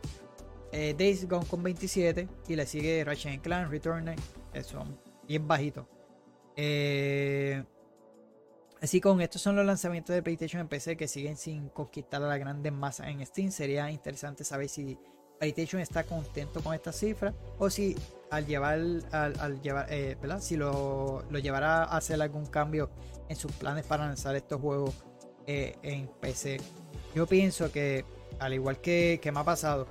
[0.72, 2.28] Eh, Days Gone con 27.
[2.48, 4.16] Y le sigue Ratchet Clank, Returnal,
[4.52, 5.86] que son bien bajitos.
[6.56, 7.62] Eh,
[8.82, 12.26] Así con estos son los lanzamientos de PlayStation en PC que siguen sin conquistar a
[12.26, 13.50] la grandes masas en Steam.
[13.50, 14.98] Sería interesante saber si
[15.38, 17.96] PlayStation está contento con esta cifra o si
[18.30, 18.78] al llevar,
[19.12, 20.16] al, llevar, eh.
[20.40, 22.90] Si lo, lo llevará a hacer algún cambio
[23.28, 24.94] en sus planes para lanzar estos juegos
[25.46, 26.58] eh, en PC.
[27.14, 28.04] Yo pienso que,
[28.38, 29.86] al igual que, que me ha pasado,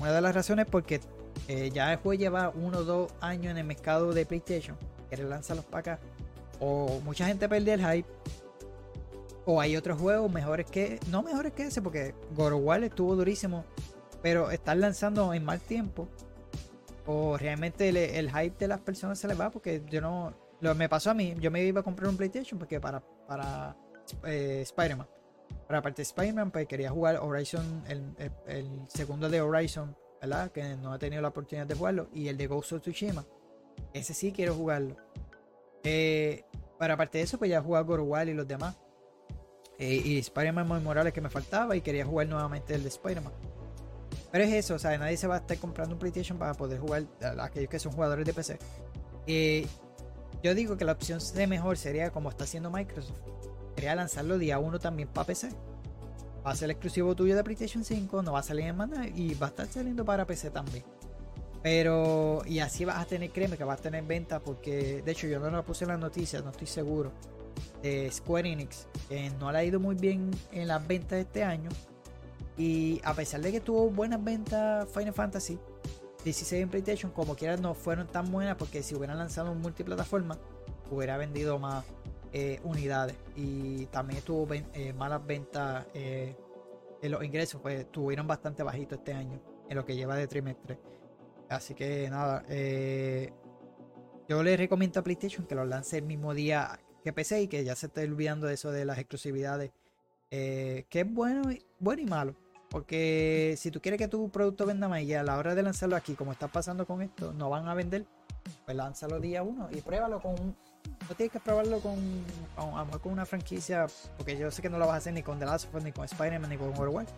[0.00, 1.00] una de las razones es porque
[1.48, 4.76] eh, ya el juego lleva uno o dos años en el mercado de PlayStation,
[5.08, 6.00] quiere lanzarlos para acá
[6.60, 8.08] o mucha gente pierde el hype
[9.46, 13.64] o hay otros juegos mejores que no mejores que ese porque War estuvo durísimo
[14.22, 16.08] pero están lanzando en mal tiempo
[17.06, 20.74] o realmente el, el hype de las personas se les va porque yo no lo
[20.74, 23.76] me pasó a mí yo me iba a comprar un PlayStation porque para para
[24.24, 25.06] eh, Spider-Man
[25.66, 30.50] para parte de Spider-Man pues quería jugar Horizon el, el- el segundo de Horizon ¿verdad?
[30.52, 33.26] que no he tenido la oportunidad de jugarlo y el de Ghost of Tsushima
[33.92, 34.96] ese sí quiero jugarlo
[35.84, 36.44] eh,
[36.78, 38.76] para aparte de eso, pues ya jugaba War y los demás.
[39.78, 43.32] Eh, y Spider-Man Miles Morales que me faltaba y quería jugar nuevamente el de Spider-Man.
[44.30, 46.80] Pero es eso, o sea, nadie se va a estar comprando un PlayStation para poder
[46.80, 48.58] jugar a aquellos que son jugadores de PC.
[49.26, 49.66] Eh,
[50.42, 53.18] yo digo que la opción de mejor sería como está haciendo Microsoft.
[53.74, 55.50] Sería lanzarlo día 1 también para PC.
[56.46, 59.34] Va a ser exclusivo tuyo de PlayStation 5, no va a salir en nada y
[59.34, 60.84] va a estar saliendo para PC también.
[61.64, 65.26] Pero, y así vas a tener, créeme que vas a tener venta porque, de hecho,
[65.26, 67.10] yo no lo puse en las noticias, no estoy seguro.
[68.10, 68.86] Square Enix,
[69.40, 71.70] no le ha ido muy bien en las ventas este año.
[72.56, 75.58] Y a pesar de que tuvo buenas ventas Final Fantasy
[76.24, 80.38] 16 en PlayStation, como quiera no fueron tan buenas porque si hubieran lanzado en multiplataforma,
[80.90, 81.84] hubiera vendido más
[82.32, 83.16] eh, unidades.
[83.36, 86.34] Y también tuvo eh, malas ventas eh,
[87.02, 89.38] en los ingresos, pues tuvieron bastante bajito este año
[89.68, 90.78] en lo que lleva de trimestre.
[91.48, 93.32] Así que nada, eh,
[94.28, 97.64] yo le recomiendo a PlayStation que lo lance el mismo día que PC y que
[97.64, 99.70] ya se esté olvidando de eso de las exclusividades.
[100.30, 102.34] eh, que es bueno y, bueno y malo.
[102.70, 105.94] Porque si tú quieres que tu producto venda más y a la hora de lanzarlo
[105.94, 108.04] aquí, como está pasando con esto, no van a vender,
[108.64, 111.94] pues lánzalo día uno y pruébalo con no tienes que probarlo con,
[112.56, 114.98] con- a lo mejor con una franquicia, porque yo sé que no lo vas a
[114.98, 117.08] hacer ni con The Last of Us, ni con Spider-Man, ni con Overwatch.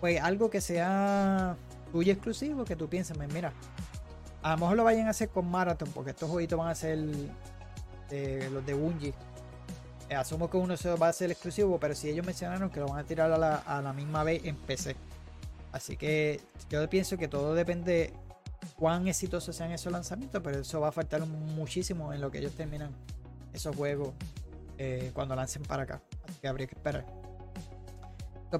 [0.00, 1.56] Pues algo que sea
[1.92, 3.52] tuyo exclusivo, que tú pienses, "Pues mira,
[4.42, 6.98] a lo mejor lo vayan a hacer con Marathon, porque estos jueguitos van a ser
[8.10, 9.14] eh, los de Bungie.
[10.08, 12.88] Eh, asumo que uno se va a hacer exclusivo, pero si ellos mencionaron que lo
[12.88, 14.96] van a tirar a la, a la misma vez en PC.
[15.72, 18.12] Así que yo pienso que todo depende
[18.76, 22.52] cuán exitosos sean esos lanzamientos, pero eso va a faltar muchísimo en lo que ellos
[22.52, 22.90] terminan
[23.54, 24.10] esos juegos
[24.76, 26.02] eh, cuando lancen para acá.
[26.28, 27.21] Así que habría que esperar.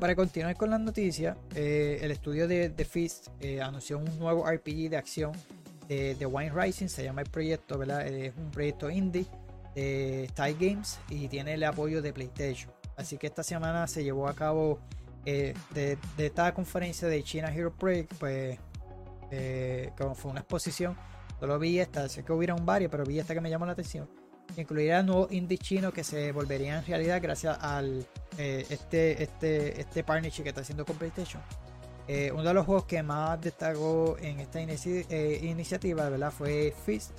[0.01, 4.51] Para continuar con las noticias, eh, el estudio de The Fist eh, anunció un nuevo
[4.51, 5.33] RPG de acción
[5.87, 8.07] de, de Wine Rising, se llama el proyecto, ¿verdad?
[8.07, 9.27] Es un proyecto indie
[9.75, 12.73] de Thai Games y tiene el apoyo de PlayStation.
[12.97, 14.79] Así que esta semana se llevó a cabo
[15.25, 18.59] eh, de, esta conferencia de China Hero Project, pues
[19.31, 20.97] eh, como fue una exposición,
[21.39, 24.09] solo vi esta, sé que hubieron varios, pero vi esta que me llamó la atención.
[24.57, 28.07] Incluirá nuevos indies chinos que se volverían realidad gracias al
[28.37, 31.43] eh, este, este, este partnership que está haciendo con PlayStation.
[32.09, 36.33] Eh, uno de los juegos que más destacó en esta inici- eh, iniciativa ¿verdad?
[36.33, 37.13] fue Fist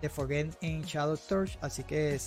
[0.00, 1.58] de Forget in Shadow Torch.
[1.60, 2.18] Así que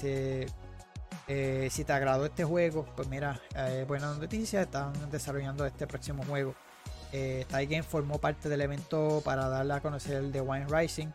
[1.28, 6.24] eh, si te agradó este juego, pues mira, eh, buena noticia, están desarrollando este próximo
[6.24, 6.56] juego.
[7.12, 11.08] Eh, Game formó parte del evento para darle a conocer el de Wine Rising,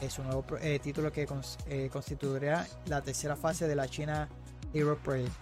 [0.00, 1.26] es un nuevo eh, título que
[1.66, 4.28] eh, constituirá la tercera fase de la China
[4.72, 5.32] Hero Project.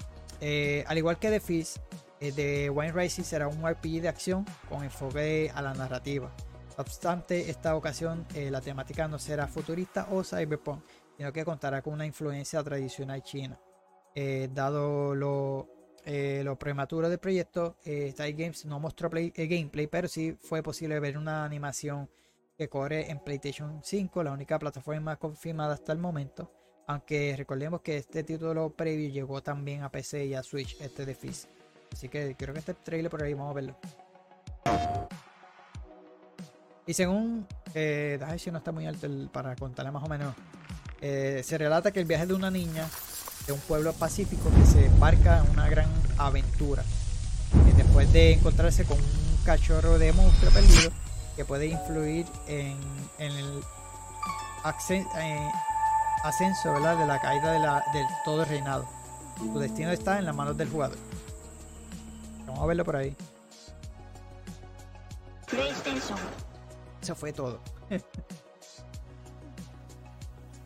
[0.41, 1.79] Eh, al igual que The Fist,
[2.21, 6.31] eh, The Wine Rising será un RPG de acción con enfoque a la narrativa.
[6.77, 10.83] No obstante, esta ocasión eh, la temática no será futurista o cyberpunk,
[11.17, 13.59] sino que contará con una influencia tradicional china.
[14.15, 15.69] Eh, dado lo,
[16.05, 20.37] eh, lo prematuro del proyecto, eh, Thai Games no mostró play- eh, gameplay, pero sí
[20.41, 22.09] fue posible ver una animación
[22.59, 26.51] que corre en PlayStation 5, la única plataforma confirmada hasta el momento.
[26.89, 31.15] Aunque recordemos que este título previo llegó también a PC y a Switch, este de
[31.15, 31.47] Fizz.
[31.93, 33.77] Así que creo que este trailer por ahí, vamos a verlo.
[36.85, 40.35] Y según, eh, si no está muy alto el- para contarle más o menos,
[41.01, 42.89] eh, se relata que el viaje de una niña
[43.47, 46.83] de un pueblo pacífico que se embarca en una gran aventura.
[46.83, 50.91] Eh, después de encontrarse con un cachorro de monstruo perdido
[51.39, 52.77] que puede influir en,
[53.21, 53.63] en el
[55.21, 55.51] eh,
[56.25, 56.99] ascenso ¿verdad?
[56.99, 57.85] de la caída de la,
[58.25, 58.89] todo el reinado.
[59.37, 60.99] Su destino está en las manos del jugador.
[62.45, 63.17] Vamos a verlo por ahí.
[65.47, 66.19] PlayStation.
[67.01, 67.61] Eso fue todo.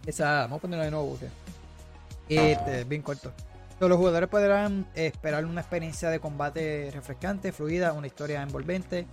[0.07, 1.11] Esa, vamos a ponerlo de nuevo.
[1.11, 1.29] porque
[2.31, 3.31] Este, bien corto.
[3.79, 9.07] Los jugadores podrán esperar una experiencia de combate refrescante, fluida, una historia envolvente,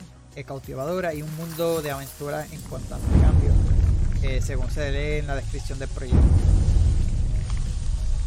[0.46, 3.52] cautivadora y un mundo de aventuras en constante cambio,
[4.22, 6.24] eh, según se lee en la descripción del proyecto.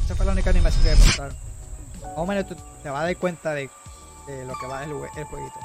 [0.04, 1.36] Esa fue la única animación que mostraron.
[2.02, 2.46] Más o menos
[2.82, 3.70] te vas a dar cuenta de,
[4.46, 5.58] lo que va el, el jueguito.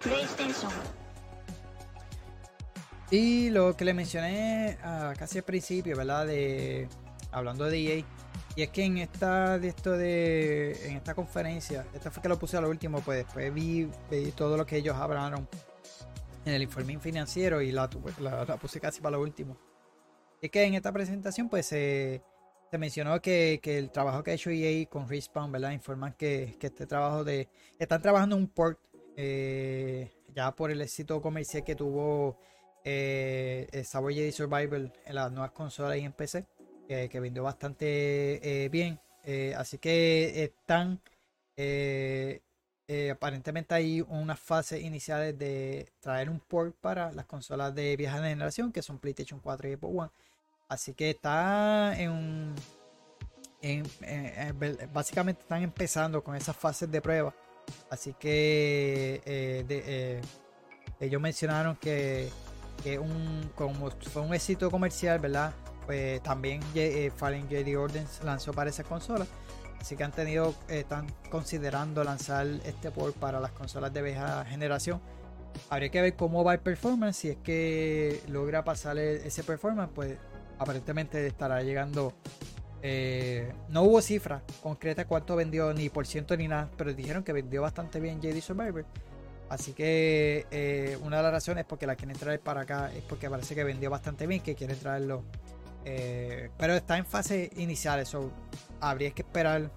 [0.00, 1.03] PlayStation.
[3.10, 6.26] Y lo que le mencioné ah, casi al principio, ¿verdad?
[6.26, 6.88] De
[7.30, 8.04] hablando de EA.
[8.56, 12.38] Y es que en esta de esto de en esta conferencia, esta fue que lo
[12.38, 15.48] puse a lo último, pues después vi, vi todo lo que ellos hablaron
[16.44, 17.88] en el informe financiero y la,
[18.20, 19.56] la, puse casi para lo último.
[20.40, 22.22] Y es que en esta presentación, pues se,
[22.78, 25.70] mencionó que, que el trabajo que ha hecho EA con Respawn, ¿verdad?
[25.72, 27.48] Informan que, que este trabajo de.
[27.78, 28.78] Están trabajando un port
[29.16, 32.38] eh, ya por el éxito comercial que tuvo
[32.84, 36.44] eh, el Subway Jedi Survival en las nuevas consolas y en PC,
[36.86, 39.00] que, vendió bastante eh, bien.
[39.24, 41.00] Eh, así que están,
[41.56, 42.42] eh,
[43.10, 48.70] aparentemente hay unas fases iniciales de traer un port para las consolas de vieja generación,
[48.70, 50.10] que son PlayStation 4 y Xbox One.
[50.68, 52.54] Así que está en
[54.92, 57.34] básicamente están empezando con esas fases de prueba.
[57.88, 60.20] Así que
[61.00, 62.28] ellos mencionaron que,
[62.82, 65.52] que un, como fue un éxito comercial, ¿verdad?
[65.86, 69.28] Pues también eh, Fallen Jedi Order lanzó para esas consolas.
[69.80, 74.44] Así que han tenido, eh, están considerando lanzar este port para las consolas de vieja
[74.46, 75.00] generación.
[75.68, 77.16] Habría que ver cómo va el performance.
[77.18, 80.16] Si es que logra pasar e- ese performance, pues
[80.58, 82.12] aparentemente estará llegando.
[82.86, 87.32] eh, no hubo cifra concreta cuánto vendió, ni por ciento ni nada, pero dijeron que
[87.32, 88.84] vendió bastante bien JD Survivor.
[89.48, 93.02] Así que eh, una de las razones es porque la quieren traer para acá es
[93.02, 95.22] porque parece que vendió bastante bien, que quieren traerlo.
[95.84, 98.30] eh, pero está en fase inicial, eso
[98.80, 99.70] habría que esperar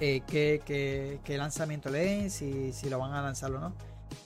[0.00, 3.74] eh, qué, qué lanzamiento leen, si, si lo van a lanzar o no.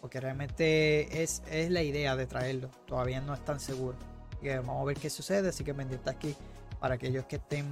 [0.00, 2.68] Porque realmente es, es la idea de traerlo.
[2.86, 3.98] Todavía no están seguros.
[4.40, 5.48] Que vamos a ver qué sucede.
[5.48, 6.36] Así que pendiente aquí
[6.78, 7.66] para aquellos que estén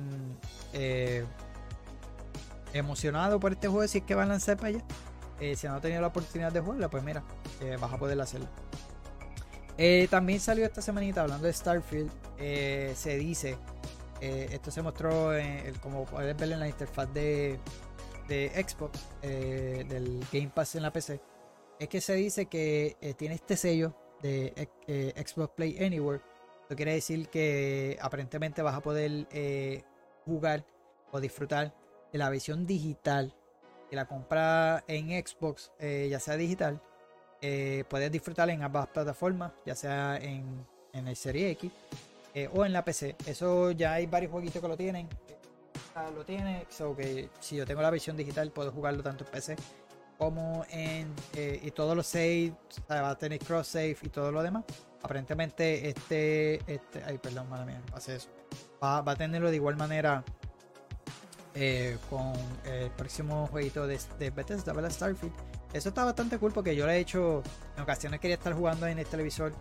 [0.73, 1.25] eh,
[2.73, 4.85] emocionados por este juego, si es que van a lanzar para allá.
[5.41, 7.23] Eh, si no han tenido la oportunidad de jugarla, pues mira,
[7.61, 8.49] eh, vas a poder hacerlo.
[9.77, 12.11] Eh, también salió esta semanita hablando de Starfield.
[12.39, 13.59] se dice,
[14.21, 15.33] esto se mostró
[15.83, 17.59] como puedes ver en la interfaz de,
[18.29, 21.21] de Xbox, del Game Pass en la PC.
[21.79, 24.71] Es que se dice que tiene este sello de
[25.15, 26.23] Xbox Play Anywhere.
[26.63, 29.29] Esto quiere decir que aparentemente vas a poder
[30.25, 30.65] jugar
[31.13, 31.75] o disfrutar
[32.11, 33.36] de la versión digital
[33.91, 36.81] de la compra en Xbox, eh, ya sea digital,
[37.41, 41.71] eh, puedes disfrutar en ambas plataformas, ya sea en, en el Serie X
[42.35, 43.17] eh, o en la PC.
[43.27, 45.09] Eso ya hay varios jueguitos que lo tienen.
[46.15, 49.57] Lo tiene, so que si yo tengo la versión digital puedo jugarlo tanto en PC
[50.19, 52.53] como en y todos los saves,
[52.91, 54.65] va a tener cross save y todo lo demás.
[55.03, 58.29] Aparentemente este, este, ay perdón, mala mía, eso.
[58.83, 60.23] Va, va a tenerlo de igual manera
[61.59, 62.33] eh, con
[62.65, 64.91] el próximo jueguito de, de Bethesda, ¿verdad?
[64.91, 65.33] Starfield.
[65.73, 67.43] Eso está bastante cool porque yo lo he hecho.
[67.77, 69.53] En ocasiones quería estar jugando en el televisor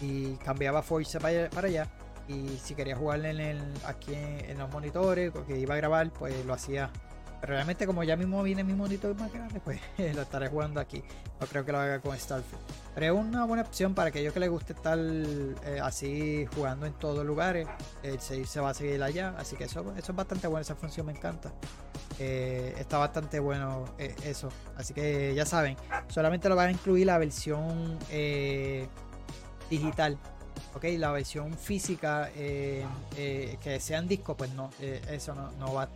[0.00, 1.88] y cambiaba Forza para para allá,
[2.28, 6.10] Y si quería jugar en el, aquí en, en los monitores, porque iba a grabar,
[6.12, 6.90] pues lo hacía.
[7.40, 9.80] Realmente, como ya mismo viene mi monitor más grande, pues
[10.14, 11.02] lo estaré jugando aquí.
[11.40, 12.62] No creo que lo haga con Starfield.
[12.94, 16.92] Pero es una buena opción para aquellos que les guste estar eh, así jugando en
[16.94, 17.68] todos lugares.
[18.02, 19.34] El save se va a seguir allá.
[19.38, 20.62] Así que eso, eso es bastante bueno.
[20.62, 21.52] Esa función me encanta.
[22.18, 24.48] Eh, está bastante bueno eh, eso.
[24.76, 25.76] Así que ya saben,
[26.08, 28.88] solamente lo va a incluir la versión eh,
[29.70, 30.18] digital.
[30.74, 32.84] Ok, la versión física eh,
[33.16, 35.88] eh, que sea en disco, pues no, eh, eso no va.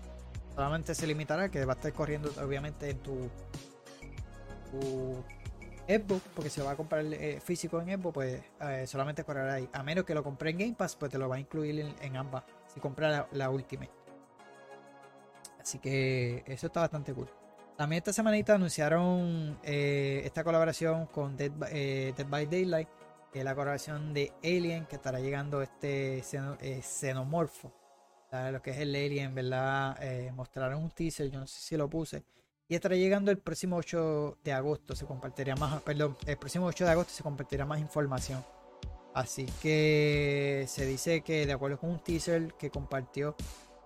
[0.54, 3.30] Solamente se limitará que va a estar corriendo obviamente en tu,
[4.70, 5.24] tu
[5.88, 9.68] Xbox, porque se va a comprar eh, físico en Xbox, pues eh, solamente correrá ahí.
[9.72, 12.16] A menos que lo compre en Game Pass, pues te lo va a incluir en,
[12.16, 12.44] ambas.
[12.72, 13.90] Si compras la, la Ultimate.
[15.60, 17.28] Así que eso está bastante cool.
[17.76, 22.88] También esta semanita anunciaron eh, esta colaboración con Dead, by- Dead by Daylight,
[23.32, 27.72] que es la colaboración de Alien, que estará llegando este xeno- xenomorfo.
[28.32, 29.98] Lo que es el Alien, ¿verdad?
[30.00, 32.24] Eh, mostraron un teaser, yo no sé si lo puse.
[32.66, 34.96] Y estará llegando el próximo 8 de agosto.
[34.96, 38.42] Se compartirá más, perdón, el próximo 8 de agosto se compartirá más información.
[39.12, 43.36] Así que se dice que de acuerdo con un teaser que compartió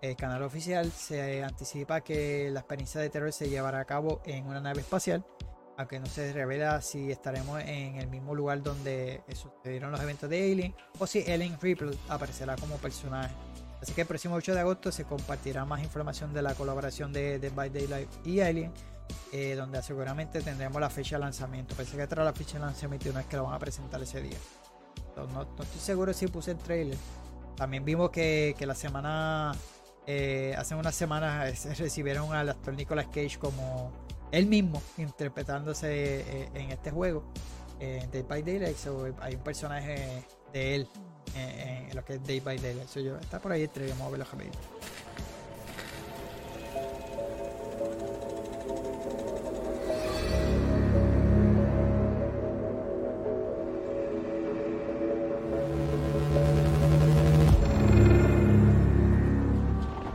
[0.00, 4.46] el canal oficial, se anticipa que la experiencia de terror se llevará a cabo en
[4.46, 5.24] una nave espacial,
[5.76, 10.52] aunque no se revela si estaremos en el mismo lugar donde sucedieron los eventos de
[10.52, 13.34] Alien o si Ellen Ripley aparecerá como personaje.
[13.86, 17.38] Así que el próximo 8 de agosto se compartirá más información de la colaboración de
[17.38, 18.72] Dead by Daylight y Alien,
[19.30, 21.76] eh, donde seguramente tendremos la fecha de lanzamiento.
[21.76, 24.20] Pensé que traerá la fecha de lanzamiento no es que lo van a presentar ese
[24.20, 24.38] día.
[25.32, 26.98] No, estoy seguro si puse el trailer.
[27.54, 29.52] También vimos que, la semana,
[30.04, 33.92] eh, hace unas semanas eh, recibieron al actor Nicolas Cage como
[34.32, 37.22] él mismo interpretándose en este juego,
[37.78, 38.78] en Dead by Daylight.
[39.20, 40.88] Hay un personaje de él
[41.34, 42.88] en lo que es Day by Daylight.
[42.88, 44.26] So, yo, está por ahí el trailer, vamos a verlo.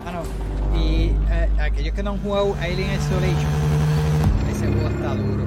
[0.06, 0.24] Ah.
[0.78, 3.52] Y eh, aquellos que no han jugado Alien Isolation,
[4.52, 5.46] ese juego está duro.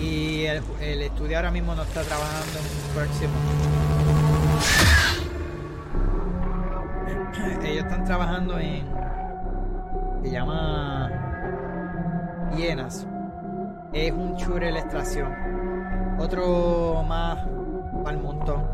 [0.00, 3.75] Y el, el estudio ahora mismo no está trabajando en un próximo.
[7.76, 8.86] Ellos están trabajando en.
[10.22, 11.10] Se llama.
[12.56, 13.06] Hienas.
[13.92, 15.30] Es un shooter de extracción.
[16.18, 17.38] Otro más
[18.06, 18.66] al montón.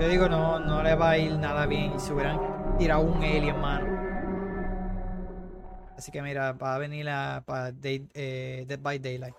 [0.00, 2.40] Yo digo, no, no le va a ir nada bien si hubieran
[2.78, 3.86] tirado un alien, mano.
[5.98, 9.34] Así que mira, va a venir la, para Day- eh, Dead by Daylight.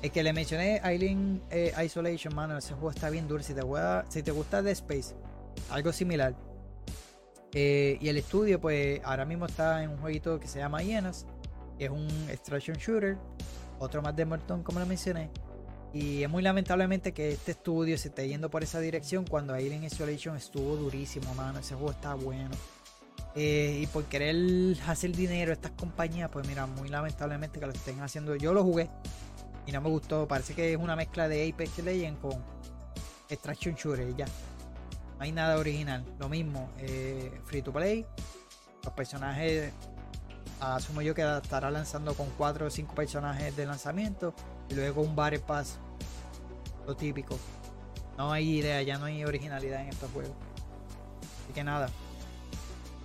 [0.00, 3.42] El que le mencioné, Alien eh, Isolation, mano, ese juego está bien duro.
[3.42, 5.14] Si te, gusta, si te gusta Dead Space,
[5.70, 6.34] algo similar.
[7.58, 11.24] Eh, y el estudio, pues ahora mismo está en un jueguito que se llama Hienas,
[11.78, 13.16] que es un extraction shooter.
[13.78, 15.30] Otro más de Morton, como lo mencioné.
[15.94, 19.84] Y es muy lamentablemente que este estudio se esté yendo por esa dirección cuando Alien
[19.84, 21.60] Isolation estuvo durísimo, mano.
[21.60, 22.54] Ese juego está bueno.
[23.34, 24.36] Eh, y por querer
[24.86, 28.36] hacer dinero estas compañías, pues mira, muy lamentablemente que lo estén haciendo.
[28.36, 28.90] Yo lo jugué
[29.66, 30.28] y no me gustó.
[30.28, 32.34] Parece que es una mezcla de Apex Legends con
[33.30, 34.26] Extraction Shooter y ya.
[35.16, 36.04] No hay nada original.
[36.18, 38.06] Lo mismo, eh, free to play.
[38.84, 39.72] Los personajes
[40.60, 44.34] asumo yo que estará lanzando con 4 o 5 personajes de lanzamiento
[44.70, 45.78] y luego un Battle Pass,
[46.86, 47.38] lo típico.
[48.16, 50.34] No hay idea, ya no hay originalidad en estos juegos.
[51.44, 51.88] Así que nada.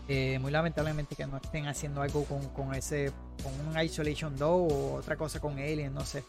[0.07, 3.11] Eh, muy lamentablemente que no estén haciendo algo con, con ese,
[3.43, 6.23] con un Isolation 2 o otra cosa con Alien, no sé.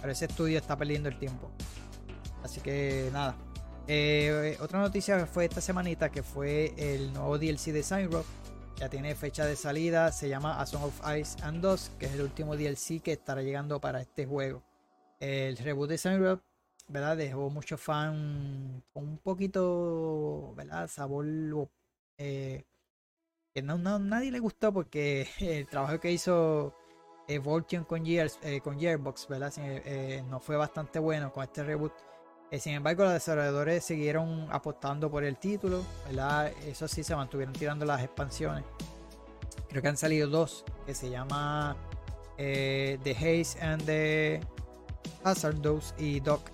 [0.00, 1.50] Pero ese estudio está perdiendo el tiempo.
[2.42, 3.36] Así que nada.
[3.86, 8.26] Eh, otra noticia fue esta semanita que fue el nuevo DLC de Rock.
[8.76, 10.12] Ya tiene fecha de salida.
[10.12, 13.42] Se llama A Song of Ice and Dust, que es el último DLC que estará
[13.42, 14.62] llegando para este juego.
[15.18, 16.42] El reboot de Rock,
[16.88, 17.16] ¿verdad?
[17.16, 20.88] Dejó muchos fans con un poquito, ¿verdad?
[20.88, 21.26] Sabor
[22.16, 22.64] eh,
[23.54, 26.74] que no, no, nadie le gustó porque el trabajo que hizo
[27.28, 27.40] eh,
[27.86, 28.38] con, Gears,
[28.78, 29.52] Gearbox, ¿verdad?
[30.28, 32.09] No fue bastante bueno con este reboot.
[32.50, 36.52] Eh, sin embargo, los desarrolladores siguieron apostando por el título, ¿verdad?
[36.66, 38.64] Eso sí, se mantuvieron tirando las expansiones.
[39.68, 41.76] Creo que han salido dos, que se llama
[42.36, 44.40] The Haze and the
[45.22, 46.50] Hazardous y Doc,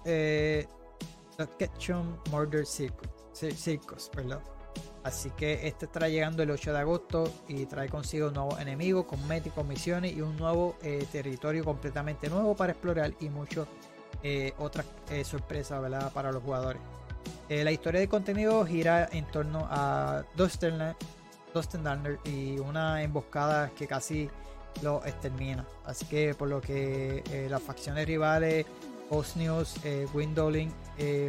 [1.38, 4.40] Doc Ketchum Murder Circus, perdón.
[5.06, 9.64] Así que este estará llegando el 8 de agosto y trae consigo nuevos enemigos, cosméticos,
[9.64, 13.68] misiones y un nuevo eh, territorio completamente nuevo para explorar y muchas
[14.22, 15.82] eh, otras eh, sorpresas
[16.12, 16.80] para los jugadores.
[17.48, 24.28] la historia de contenido gira en torno a Dustin Darner y una emboscada que casi
[24.82, 25.66] lo extermina.
[25.84, 28.66] Así que por lo que las facciones rivales
[29.08, 30.72] Osnews, eh, Windowling,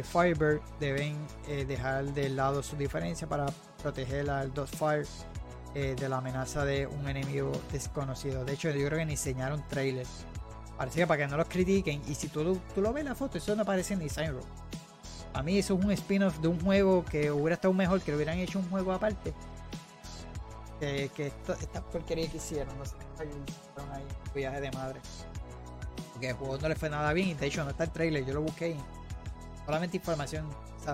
[0.02, 1.16] Firebird deben
[1.46, 3.46] dejar de lado su diferencia para
[3.82, 5.06] proteger al Dotfire
[5.74, 8.44] eh, de la amenaza de un enemigo desconocido.
[8.44, 10.24] De hecho, yo creo que ni enseñaron trailers.
[10.78, 12.00] Parece que para que no los critiquen.
[12.06, 14.44] Y si tú, tú lo ves en la foto, eso no aparece en Design Row.
[15.34, 18.16] A mí eso es un spin-off de un juego que hubiera estado mejor, que lo
[18.16, 19.34] hubieran hecho un juego aparte.
[20.80, 23.28] Que, que esta porquería que hicieron, no sé, ahí,
[24.34, 25.00] viaje de madre.
[26.12, 27.36] Porque el juego no le fue nada bien.
[27.36, 28.76] De hecho, no está el trailer, yo lo busqué.
[29.66, 30.46] solamente información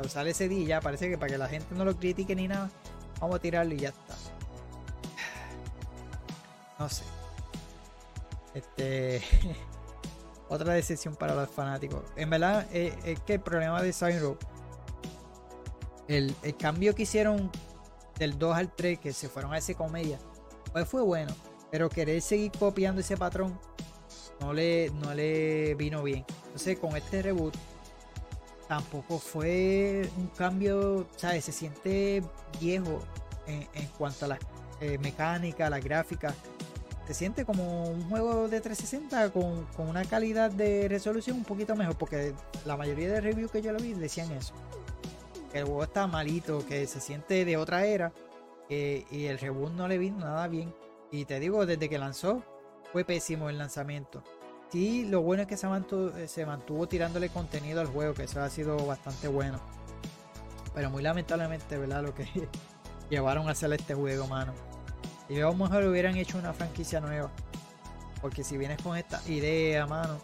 [0.08, 2.70] sale ese día ya parece que para que la gente no lo critique ni nada,
[3.20, 4.14] vamos a tirarlo y ya está.
[6.78, 7.04] No sé.
[8.54, 9.22] Este.
[10.48, 12.02] otra decisión para los fanáticos.
[12.16, 14.18] En verdad, eh, es, que el problema de Sign
[16.08, 17.50] el, el, cambio que hicieron
[18.18, 20.18] del 2 al 3, que se fueron a ese comedia,
[20.72, 21.34] pues fue bueno.
[21.70, 23.58] Pero querer seguir copiando ese patrón
[24.40, 26.24] no le, no le vino bien.
[26.46, 27.54] Entonces, con este reboot,
[28.68, 31.44] tampoco fue un cambio, ¿sabes?
[31.44, 32.22] Se siente
[32.60, 33.02] viejo
[33.46, 34.38] en, cuanto a la
[34.80, 36.34] eh, mecánica, la gráfica.
[37.06, 41.96] Se siente como un juego de 360 con, una calidad de resolución un poquito mejor,
[41.96, 42.32] porque
[42.64, 44.54] la mayoría de reviews que yo lo vi decían eso.
[45.52, 48.12] Que el juego está malito, que se siente de otra era,
[48.68, 50.74] y el reboot no le vino nada bien.
[51.10, 52.42] Y te digo, desde que lanzó,
[52.92, 54.22] fue pésimo el lanzamiento.
[54.70, 58.40] Sí, lo bueno es que se mantuvo, se mantuvo tirándole contenido al juego, que eso
[58.40, 59.60] ha sido bastante bueno.
[60.74, 62.02] Pero muy lamentablemente, ¿verdad?
[62.02, 62.26] Lo que
[63.10, 64.52] llevaron a hacer este juego, mano.
[65.28, 67.30] Y lo mejor hubieran hecho una franquicia nueva.
[68.20, 70.18] Porque si vienes con esta idea, mano,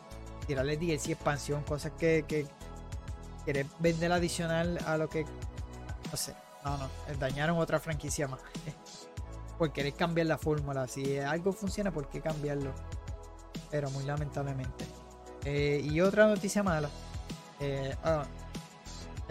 [0.47, 2.47] tirarle DLC expansión, cosas que, que
[3.44, 5.24] quieres vender adicional a lo que.
[6.10, 8.40] No sé, no, no, dañaron otra franquicia más.
[9.59, 10.89] por querer cambiar la fórmula.
[10.89, 12.72] Si algo funciona, ¿por qué cambiarlo?
[13.70, 14.85] pero muy lamentablemente.
[15.44, 16.90] Eh, y otra noticia mala.
[17.60, 18.40] Eh, ah, eh,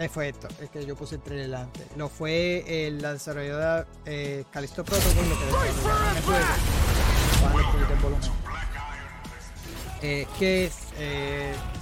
[0.08, 1.86] fue esto, es que yo puse el trailer delante.
[1.96, 5.44] Lo fue el desarrollador eh, Calisto Protocol, lo que.
[10.02, 10.74] Eh, que es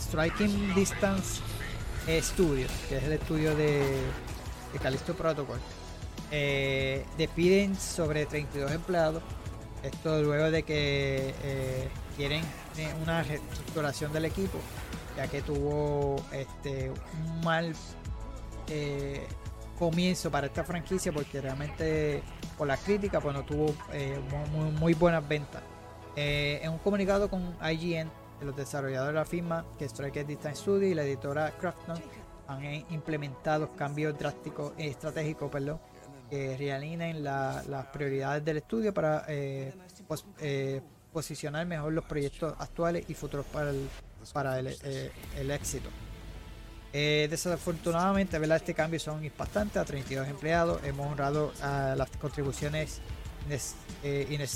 [0.00, 1.40] Striking Distance
[2.20, 3.78] Studios, que es el estudio de,
[4.72, 5.60] de Callisto Protocol.
[6.30, 9.22] despiden sobre 32 empleados.
[9.84, 11.88] Esto luego de que
[12.18, 12.42] quieren
[12.76, 14.58] eh, una reestructuración del equipo,
[15.16, 17.74] ya que tuvo este, un mal
[18.70, 19.26] eh,
[19.78, 22.22] comienzo para esta franquicia, porque realmente
[22.56, 24.18] por la crítica pues no tuvo eh,
[24.78, 25.62] muy, buenas ventas.
[26.16, 30.88] en un comunicado con IGN, los desarrolladores de la firma, que es Striker Distance Studio
[30.88, 31.98] y la editora Crafton,
[32.48, 35.80] han implementado cambios drásticos, estratégicos, perdón,
[36.30, 39.26] que realinen las prioridades del estudio para
[40.06, 40.24] pues,
[41.12, 43.88] posicionar mejor los proyectos actuales y futuros para el,
[44.32, 45.88] para el, eh, éxito.
[46.92, 48.56] Eh, desafortunadamente, ¿verdad?
[48.56, 50.82] este cambio son impactantes a 32 empleados.
[50.84, 53.00] Hemos honrado a las contribuciones
[54.02, 54.48] eh,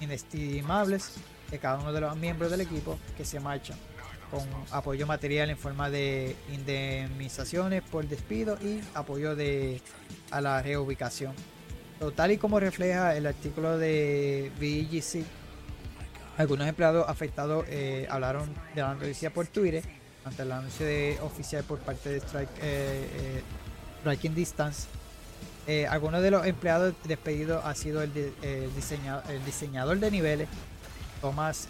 [0.00, 1.12] inestimables
[1.50, 3.76] de cada uno de los miembros del equipo que se marchan
[4.30, 9.82] con apoyo material en forma de indemnizaciones por despido y apoyo de,
[10.30, 11.34] a la reubicación.
[12.14, 15.24] tal y como refleja el artículo de VGC,
[16.38, 20.86] algunos empleados afectados eh, hablaron de la noticia por Twitter ante el anuncio
[21.24, 23.42] oficial por parte de Strike, eh, eh,
[24.00, 24.88] Striking Distance.
[25.88, 28.10] algunos de los empleados despedidos ha sido el,
[28.42, 30.48] el diseñador de niveles,
[31.20, 31.68] Thomas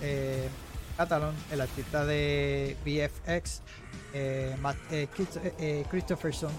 [0.97, 3.61] Catalon, el artista de VFX,
[4.61, 4.79] Matt,
[5.91, 6.53] Christopherson,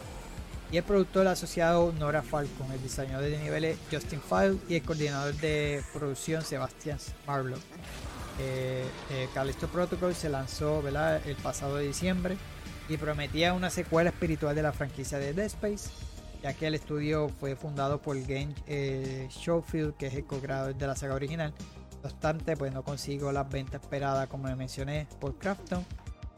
[0.71, 5.33] y el productor asociado Nora Falcon, el diseñador de niveles Justin File y el coordinador
[5.35, 6.97] de producción Sebastian
[7.27, 7.59] Marlowe.
[8.39, 12.37] Eh, eh, Callisto Protocol se lanzó el pasado diciembre
[12.89, 15.89] y prometía una secuela espiritual de la franquicia de Dead Space,
[16.43, 20.87] ya que el estudio fue fundado por Game eh, Showfield, que es el co-creador de
[20.87, 21.53] la saga original.
[22.03, 25.85] No obstante, pues no consigo las ventas esperadas, como mencioné, por Crafton,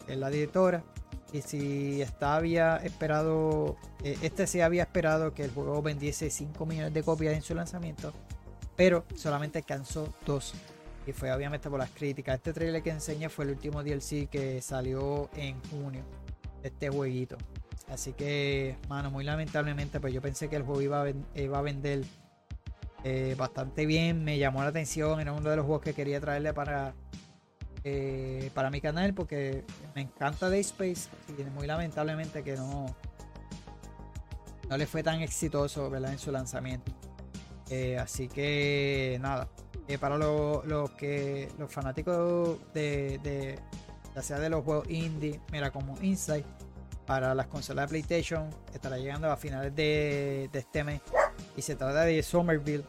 [0.05, 0.83] que es la directora.
[1.31, 6.65] Y si estaba había esperado, eh, este sí había esperado que el juego vendiese 5
[6.67, 8.13] millones de copias en su lanzamiento,
[8.75, 10.53] pero solamente alcanzó 2.
[11.05, 12.35] Y fue obviamente por las críticas.
[12.35, 16.03] Este trailer que enseñé fue el último DLC que salió en junio
[16.61, 17.37] de este jueguito.
[17.89, 22.05] Así que, mano, muy lamentablemente, pues yo pensé que el juego iba a, vender
[23.03, 24.23] eh, bastante bien.
[24.23, 25.19] Me llamó la atención.
[25.19, 26.95] Era uno de los juegos que quería traerle para
[27.85, 32.95] eh, para mi canal porque me encanta Day Space y muy lamentablemente que no,
[34.69, 36.13] no le fue tan exitoso ¿verdad?
[36.13, 36.93] en su lanzamiento.
[37.69, 39.49] Eh, así que nada,
[39.87, 43.59] eh, para los, que los fanáticos de,
[44.15, 46.45] ya sea de los juegos indie, mira como Inside,
[47.05, 51.01] para las consolas de PlayStation, estará llegando a finales de, de este mes
[51.57, 52.85] y se trata de Somerville,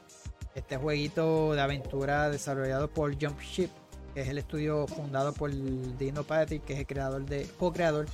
[0.54, 3.70] este jueguito de aventura desarrollado por Jump Ship
[4.14, 5.50] que es el estudio fundado por
[5.98, 8.06] Dino Patrick, que es el creador de, co-creador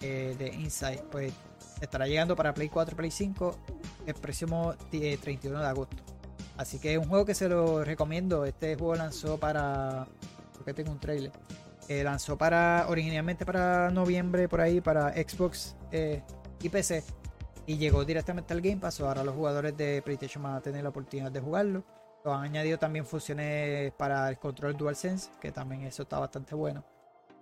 [0.00, 1.32] eh, de Inside, pues
[1.80, 3.56] estará llegando para Play 4 Play 5
[4.06, 6.13] el próximo 31 de agosto.
[6.56, 8.44] Así que es un juego que se lo recomiendo.
[8.44, 10.06] Este juego lanzó para.
[10.56, 11.32] Porque tengo un trailer.
[11.88, 12.86] Eh, lanzó para.
[12.88, 16.22] originalmente para noviembre, por ahí, para Xbox eh,
[16.62, 17.02] y PC.
[17.66, 19.00] Y llegó directamente al Game Pass.
[19.00, 21.84] Ahora los jugadores de PlayStation van a tener la oportunidad de jugarlo
[22.32, 26.84] han añadido también funciones para el control DualSense, que también eso está bastante bueno.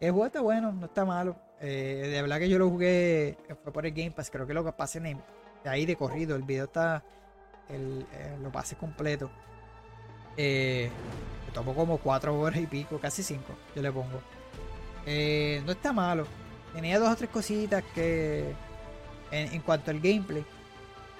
[0.00, 1.36] El juego está bueno, no está malo.
[1.60, 4.64] Eh, de verdad que yo lo jugué, fue por el Game Pass, creo que lo
[4.64, 5.22] que pase en
[5.62, 7.04] de ahí de corrido, el video está,
[7.72, 9.30] el, eh, lo pasé completo.
[10.36, 10.90] Eh,
[11.46, 13.42] me tomó como 4 horas y pico, casi 5,
[13.74, 14.20] yo le pongo.
[15.06, 16.26] Eh, no está malo.
[16.72, 18.54] Tenía dos o tres cositas que
[19.30, 20.44] en, cuanto al gameplay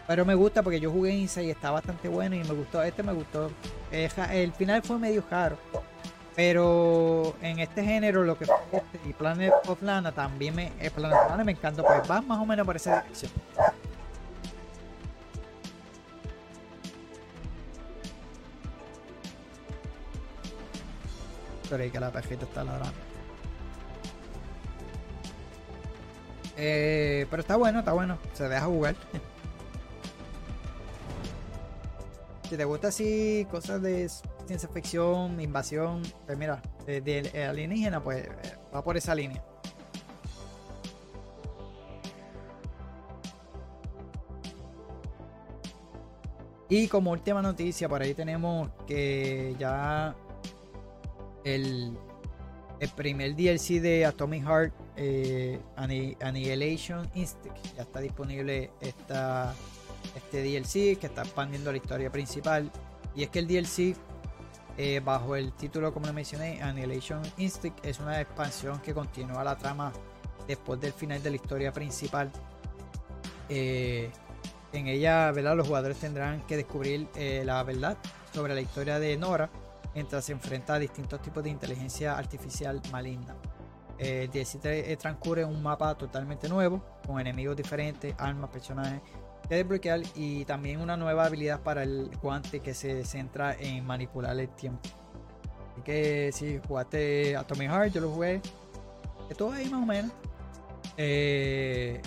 [0.06, 2.82] pero me gusta porque yo jugué Inside y está bastante bueno y me gustó.
[2.82, 3.50] Este me gustó.
[3.90, 5.56] El final fue medio caro.
[6.34, 10.72] Pero en este género, lo que este y Planet of Lana también me.
[10.94, 13.30] Planet of Lana me encanta, pues va más o menos por esa dirección.
[21.72, 22.92] Pero que la tarjeta está ladrando.
[26.58, 28.18] Eh, pero está bueno, está bueno.
[28.34, 28.94] Se deja jugar.
[32.50, 34.06] si te gusta así cosas de
[34.46, 39.42] ciencia ficción, invasión, pues mira, de, alienígena, pues eh, va por esa línea.
[46.68, 50.14] Y como última noticia, por ahí tenemos que ya
[51.44, 51.96] el,
[52.96, 59.54] primer DLC de Atomic Heart eh, Annihilation Instinct ya está disponible esta
[60.14, 62.70] este DLC que está expandiendo la historia principal.
[63.14, 63.96] Y es que el DLC,
[64.78, 69.56] eh, bajo el título, como le mencioné, Annihilation Instinct, es una expansión que continúa la
[69.56, 69.92] trama
[70.46, 72.30] después del final de la historia principal.
[73.48, 74.10] Eh,
[74.72, 77.98] en ella, los jugadores tendrán que descubrir eh, la verdad
[78.32, 79.50] sobre la historia de Nora
[79.94, 83.34] mientras se enfrenta a distintos tipos de inteligencia artificial maligna.
[83.98, 89.00] El DLC transcurre en un mapa totalmente nuevo, con enemigos diferentes, armas, personajes
[89.48, 94.48] desbloquear y también una nueva habilidad para el guante que se centra en manipular el
[94.48, 94.80] tiempo.
[95.72, 98.40] Así que si jugaste Atomic Heart, yo lo jugué.
[99.36, 100.12] Todo ahí más o menos.
[100.96, 102.00] Eh,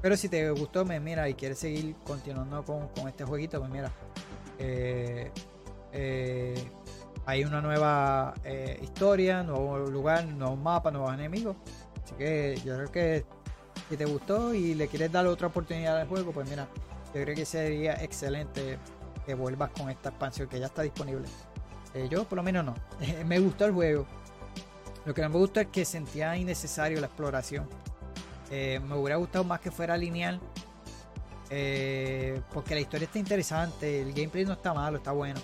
[0.00, 3.90] pero si te gustó, me mira y quieres seguir continuando con, este jueguito, pues mira.
[4.58, 5.30] Eh,
[5.92, 6.54] eh,
[7.26, 8.34] hay una nueva
[8.82, 11.56] historia, nuevo lugar, nuevo mapa, nuevos enemigos.
[12.04, 13.24] Así que yo creo que
[13.88, 16.68] si te gustó y le quieres dar otra oportunidad al juego, pues mira,
[17.14, 18.78] yo creo que sería excelente
[19.24, 21.26] que vuelvas con esta expansión que ya está disponible.
[21.94, 22.74] Eh, yo por lo menos no.
[23.26, 24.06] me gustó el juego.
[25.04, 27.68] Lo que no me gustó es que sentía innecesario la exploración.
[28.50, 30.40] Eh, me hubiera gustado más que fuera lineal.
[31.50, 35.38] Eh, porque la historia está interesante, el gameplay no está malo, está bueno.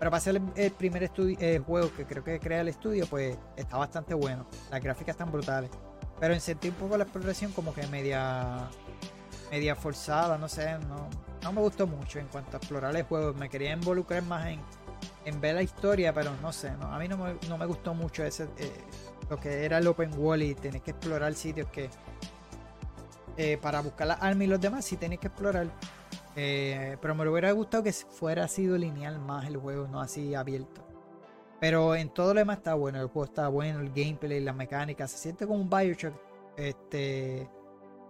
[0.00, 3.36] Pero para ser el, primer estudio, eh, juego que creo que crea el estudio, pues
[3.54, 4.46] está bastante bueno.
[4.70, 5.70] Las gráficas están brutales.
[6.18, 8.68] Pero en sentí un poco la exploración como que media
[9.50, 11.10] media forzada, no sé, no,
[11.42, 13.34] no me gustó mucho en cuanto a explorar el juego.
[13.34, 14.60] Me quería involucrar más en,
[15.26, 17.92] en ver la historia, pero no sé, no, a mí no me, no me gustó
[17.92, 18.72] mucho ese eh,
[19.28, 21.90] lo que era el open world y tener que explorar sitios que
[23.36, 25.66] eh, para buscar las armas y los demás sí tenés que explorar.
[26.42, 30.82] Eh, pero me hubiera gustado que fuera sido lineal más el juego, no así abierto.
[31.60, 35.10] Pero en todo lo demás está bueno, el juego está bueno, el gameplay, las mecánicas,
[35.10, 36.14] se siente como un Bioshock,
[36.56, 37.46] este,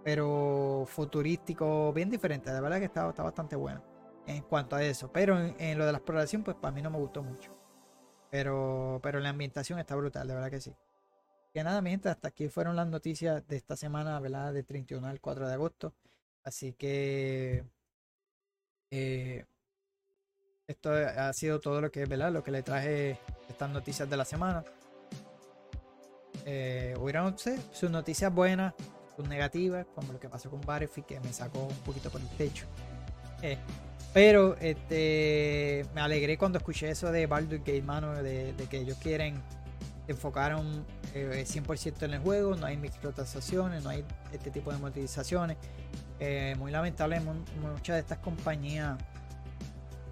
[0.05, 3.83] pero futurístico, bien diferente, de verdad que está, está bastante bueno
[4.25, 5.11] en cuanto a eso.
[5.11, 7.51] Pero en, en, lo de la exploración, pues para mí no me gustó mucho.
[8.29, 10.73] Pero, pero la ambientación está brutal, de verdad que sí.
[11.53, 14.53] Que nada, mi gente, hasta aquí fueron las noticias de esta semana, ¿verdad?
[14.53, 15.93] De 31 al 4 de agosto.
[16.43, 17.65] Así que
[18.91, 19.45] eh,
[20.67, 22.31] esto ha sido todo lo que, ¿verdad?
[22.31, 23.17] Lo que le traje
[23.49, 24.63] estas noticias de la semana.
[26.45, 28.73] Eh, hubieron sus noticias buenas,
[29.15, 32.29] sus negativas, como lo que pasó con Battlefield, que me sacó un poquito por el
[32.29, 32.65] techo.
[33.41, 33.57] Eh,
[34.13, 39.41] pero este me alegré cuando escuché eso de Baldur's Gate, mano, de, que ellos quieren
[40.07, 44.03] enfocar un eh, 100% en el juego, no hay microtransacciones, no hay
[44.33, 45.57] este tipo de monetizaciones.
[46.23, 48.95] Eh, muy lamentable, muchas de estas compañías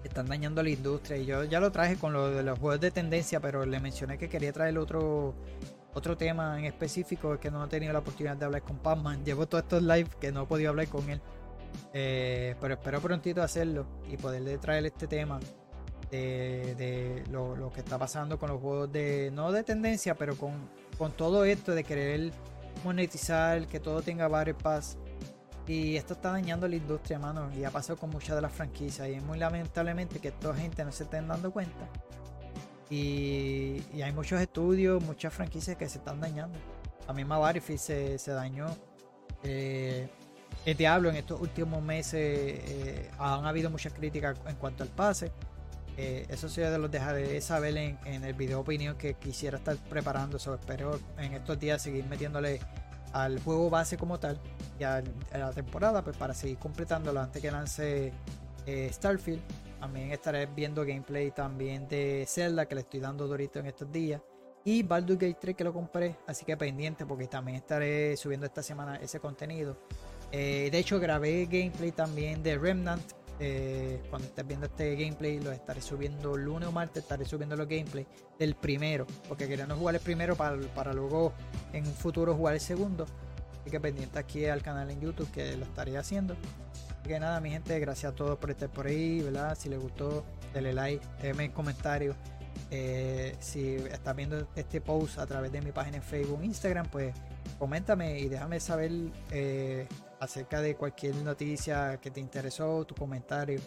[0.02, 1.16] están dañando la industria.
[1.18, 4.18] Y yo ya lo traje con lo de los juegos de tendencia, pero le mencioné
[4.18, 5.36] que quería traer otro,
[5.94, 9.24] otro tema en específico, que no he tenido la oportunidad de hablar con Pacman.
[9.24, 11.20] Llevo todos estos live que no he podido hablar con él.
[11.94, 15.38] Eh, pero espero prontito hacerlo y poderle traer este tema
[16.10, 20.36] de, de lo, lo, que está pasando con los juegos de, no de tendencia, pero
[20.36, 20.68] con,
[20.98, 22.32] con todo esto de querer
[22.82, 24.98] monetizar, que todo tenga Battle Pass.
[25.66, 27.50] Y esto está dañando la industria, mano.
[27.56, 29.08] Y ha pasado con muchas de las franquicias.
[29.08, 31.88] Y es muy lamentablemente que toda gente no se estén dando cuenta.
[32.88, 36.58] Y, y hay muchos estudios, muchas franquicias que se están dañando.
[37.06, 38.66] La misma Battlefield se, se dañó.
[39.42, 40.08] Eh,
[40.66, 45.32] el Diablo en estos últimos meses eh, han habido muchas críticas en cuanto al pase.
[45.96, 50.38] Eh, eso sí los dejaré saber en, el video opinión que quisiera estar preparando.
[50.38, 52.60] So, espero en estos días seguir metiéndole
[53.12, 54.38] al juego base como tal
[54.78, 58.12] y a, la temporada pues para seguir completándolo antes que lance
[58.66, 59.42] eh, Starfield.
[59.80, 64.20] También estaré viendo gameplay también de Zelda que le estoy dando dorito en estos días.
[64.62, 68.62] Y Baldur's Gate 3 que lo compré, así que pendiente porque también estaré subiendo esta
[68.62, 69.78] semana ese contenido.
[70.32, 73.02] Eh, de hecho grabé gameplay también de Remnant
[73.40, 77.66] eh, cuando estés viendo este gameplay, lo estaré subiendo lunes o martes, estaré subiendo los
[77.66, 78.06] gameplays
[78.38, 81.32] del primero, porque queremos jugar el primero para, para luego
[81.72, 83.06] en un futuro jugar el segundo.
[83.60, 86.34] Así que pendiente aquí al canal en YouTube que lo estaré haciendo.
[87.00, 89.56] Así que nada, mi gente, gracias a todos por estar por ahí, ¿verdad?
[89.58, 92.16] Si les gustó, denle like, déjenme en comentarios.
[92.70, 97.14] Eh, si estás viendo este post a través de mi página en Facebook, Instagram, pues
[97.58, 98.90] coméntame y déjame saber
[99.30, 99.86] eh,
[100.20, 103.60] acerca de cualquier noticia que te interesó, tu comentario.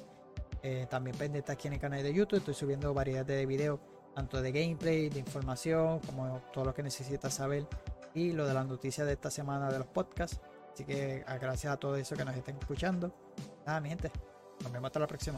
[0.62, 3.80] Eh, también pendiente aquí en el canal de YouTube, estoy subiendo variedad de videos,
[4.16, 7.68] tanto de gameplay, de información, como todo lo que necesitas saber
[8.14, 10.40] y lo de las noticias de esta semana de los podcasts.
[10.72, 13.14] Así que gracias a todo eso que nos estén escuchando.
[13.66, 14.12] Nada, mi gente,
[14.64, 15.38] nos vemos hasta la próxima.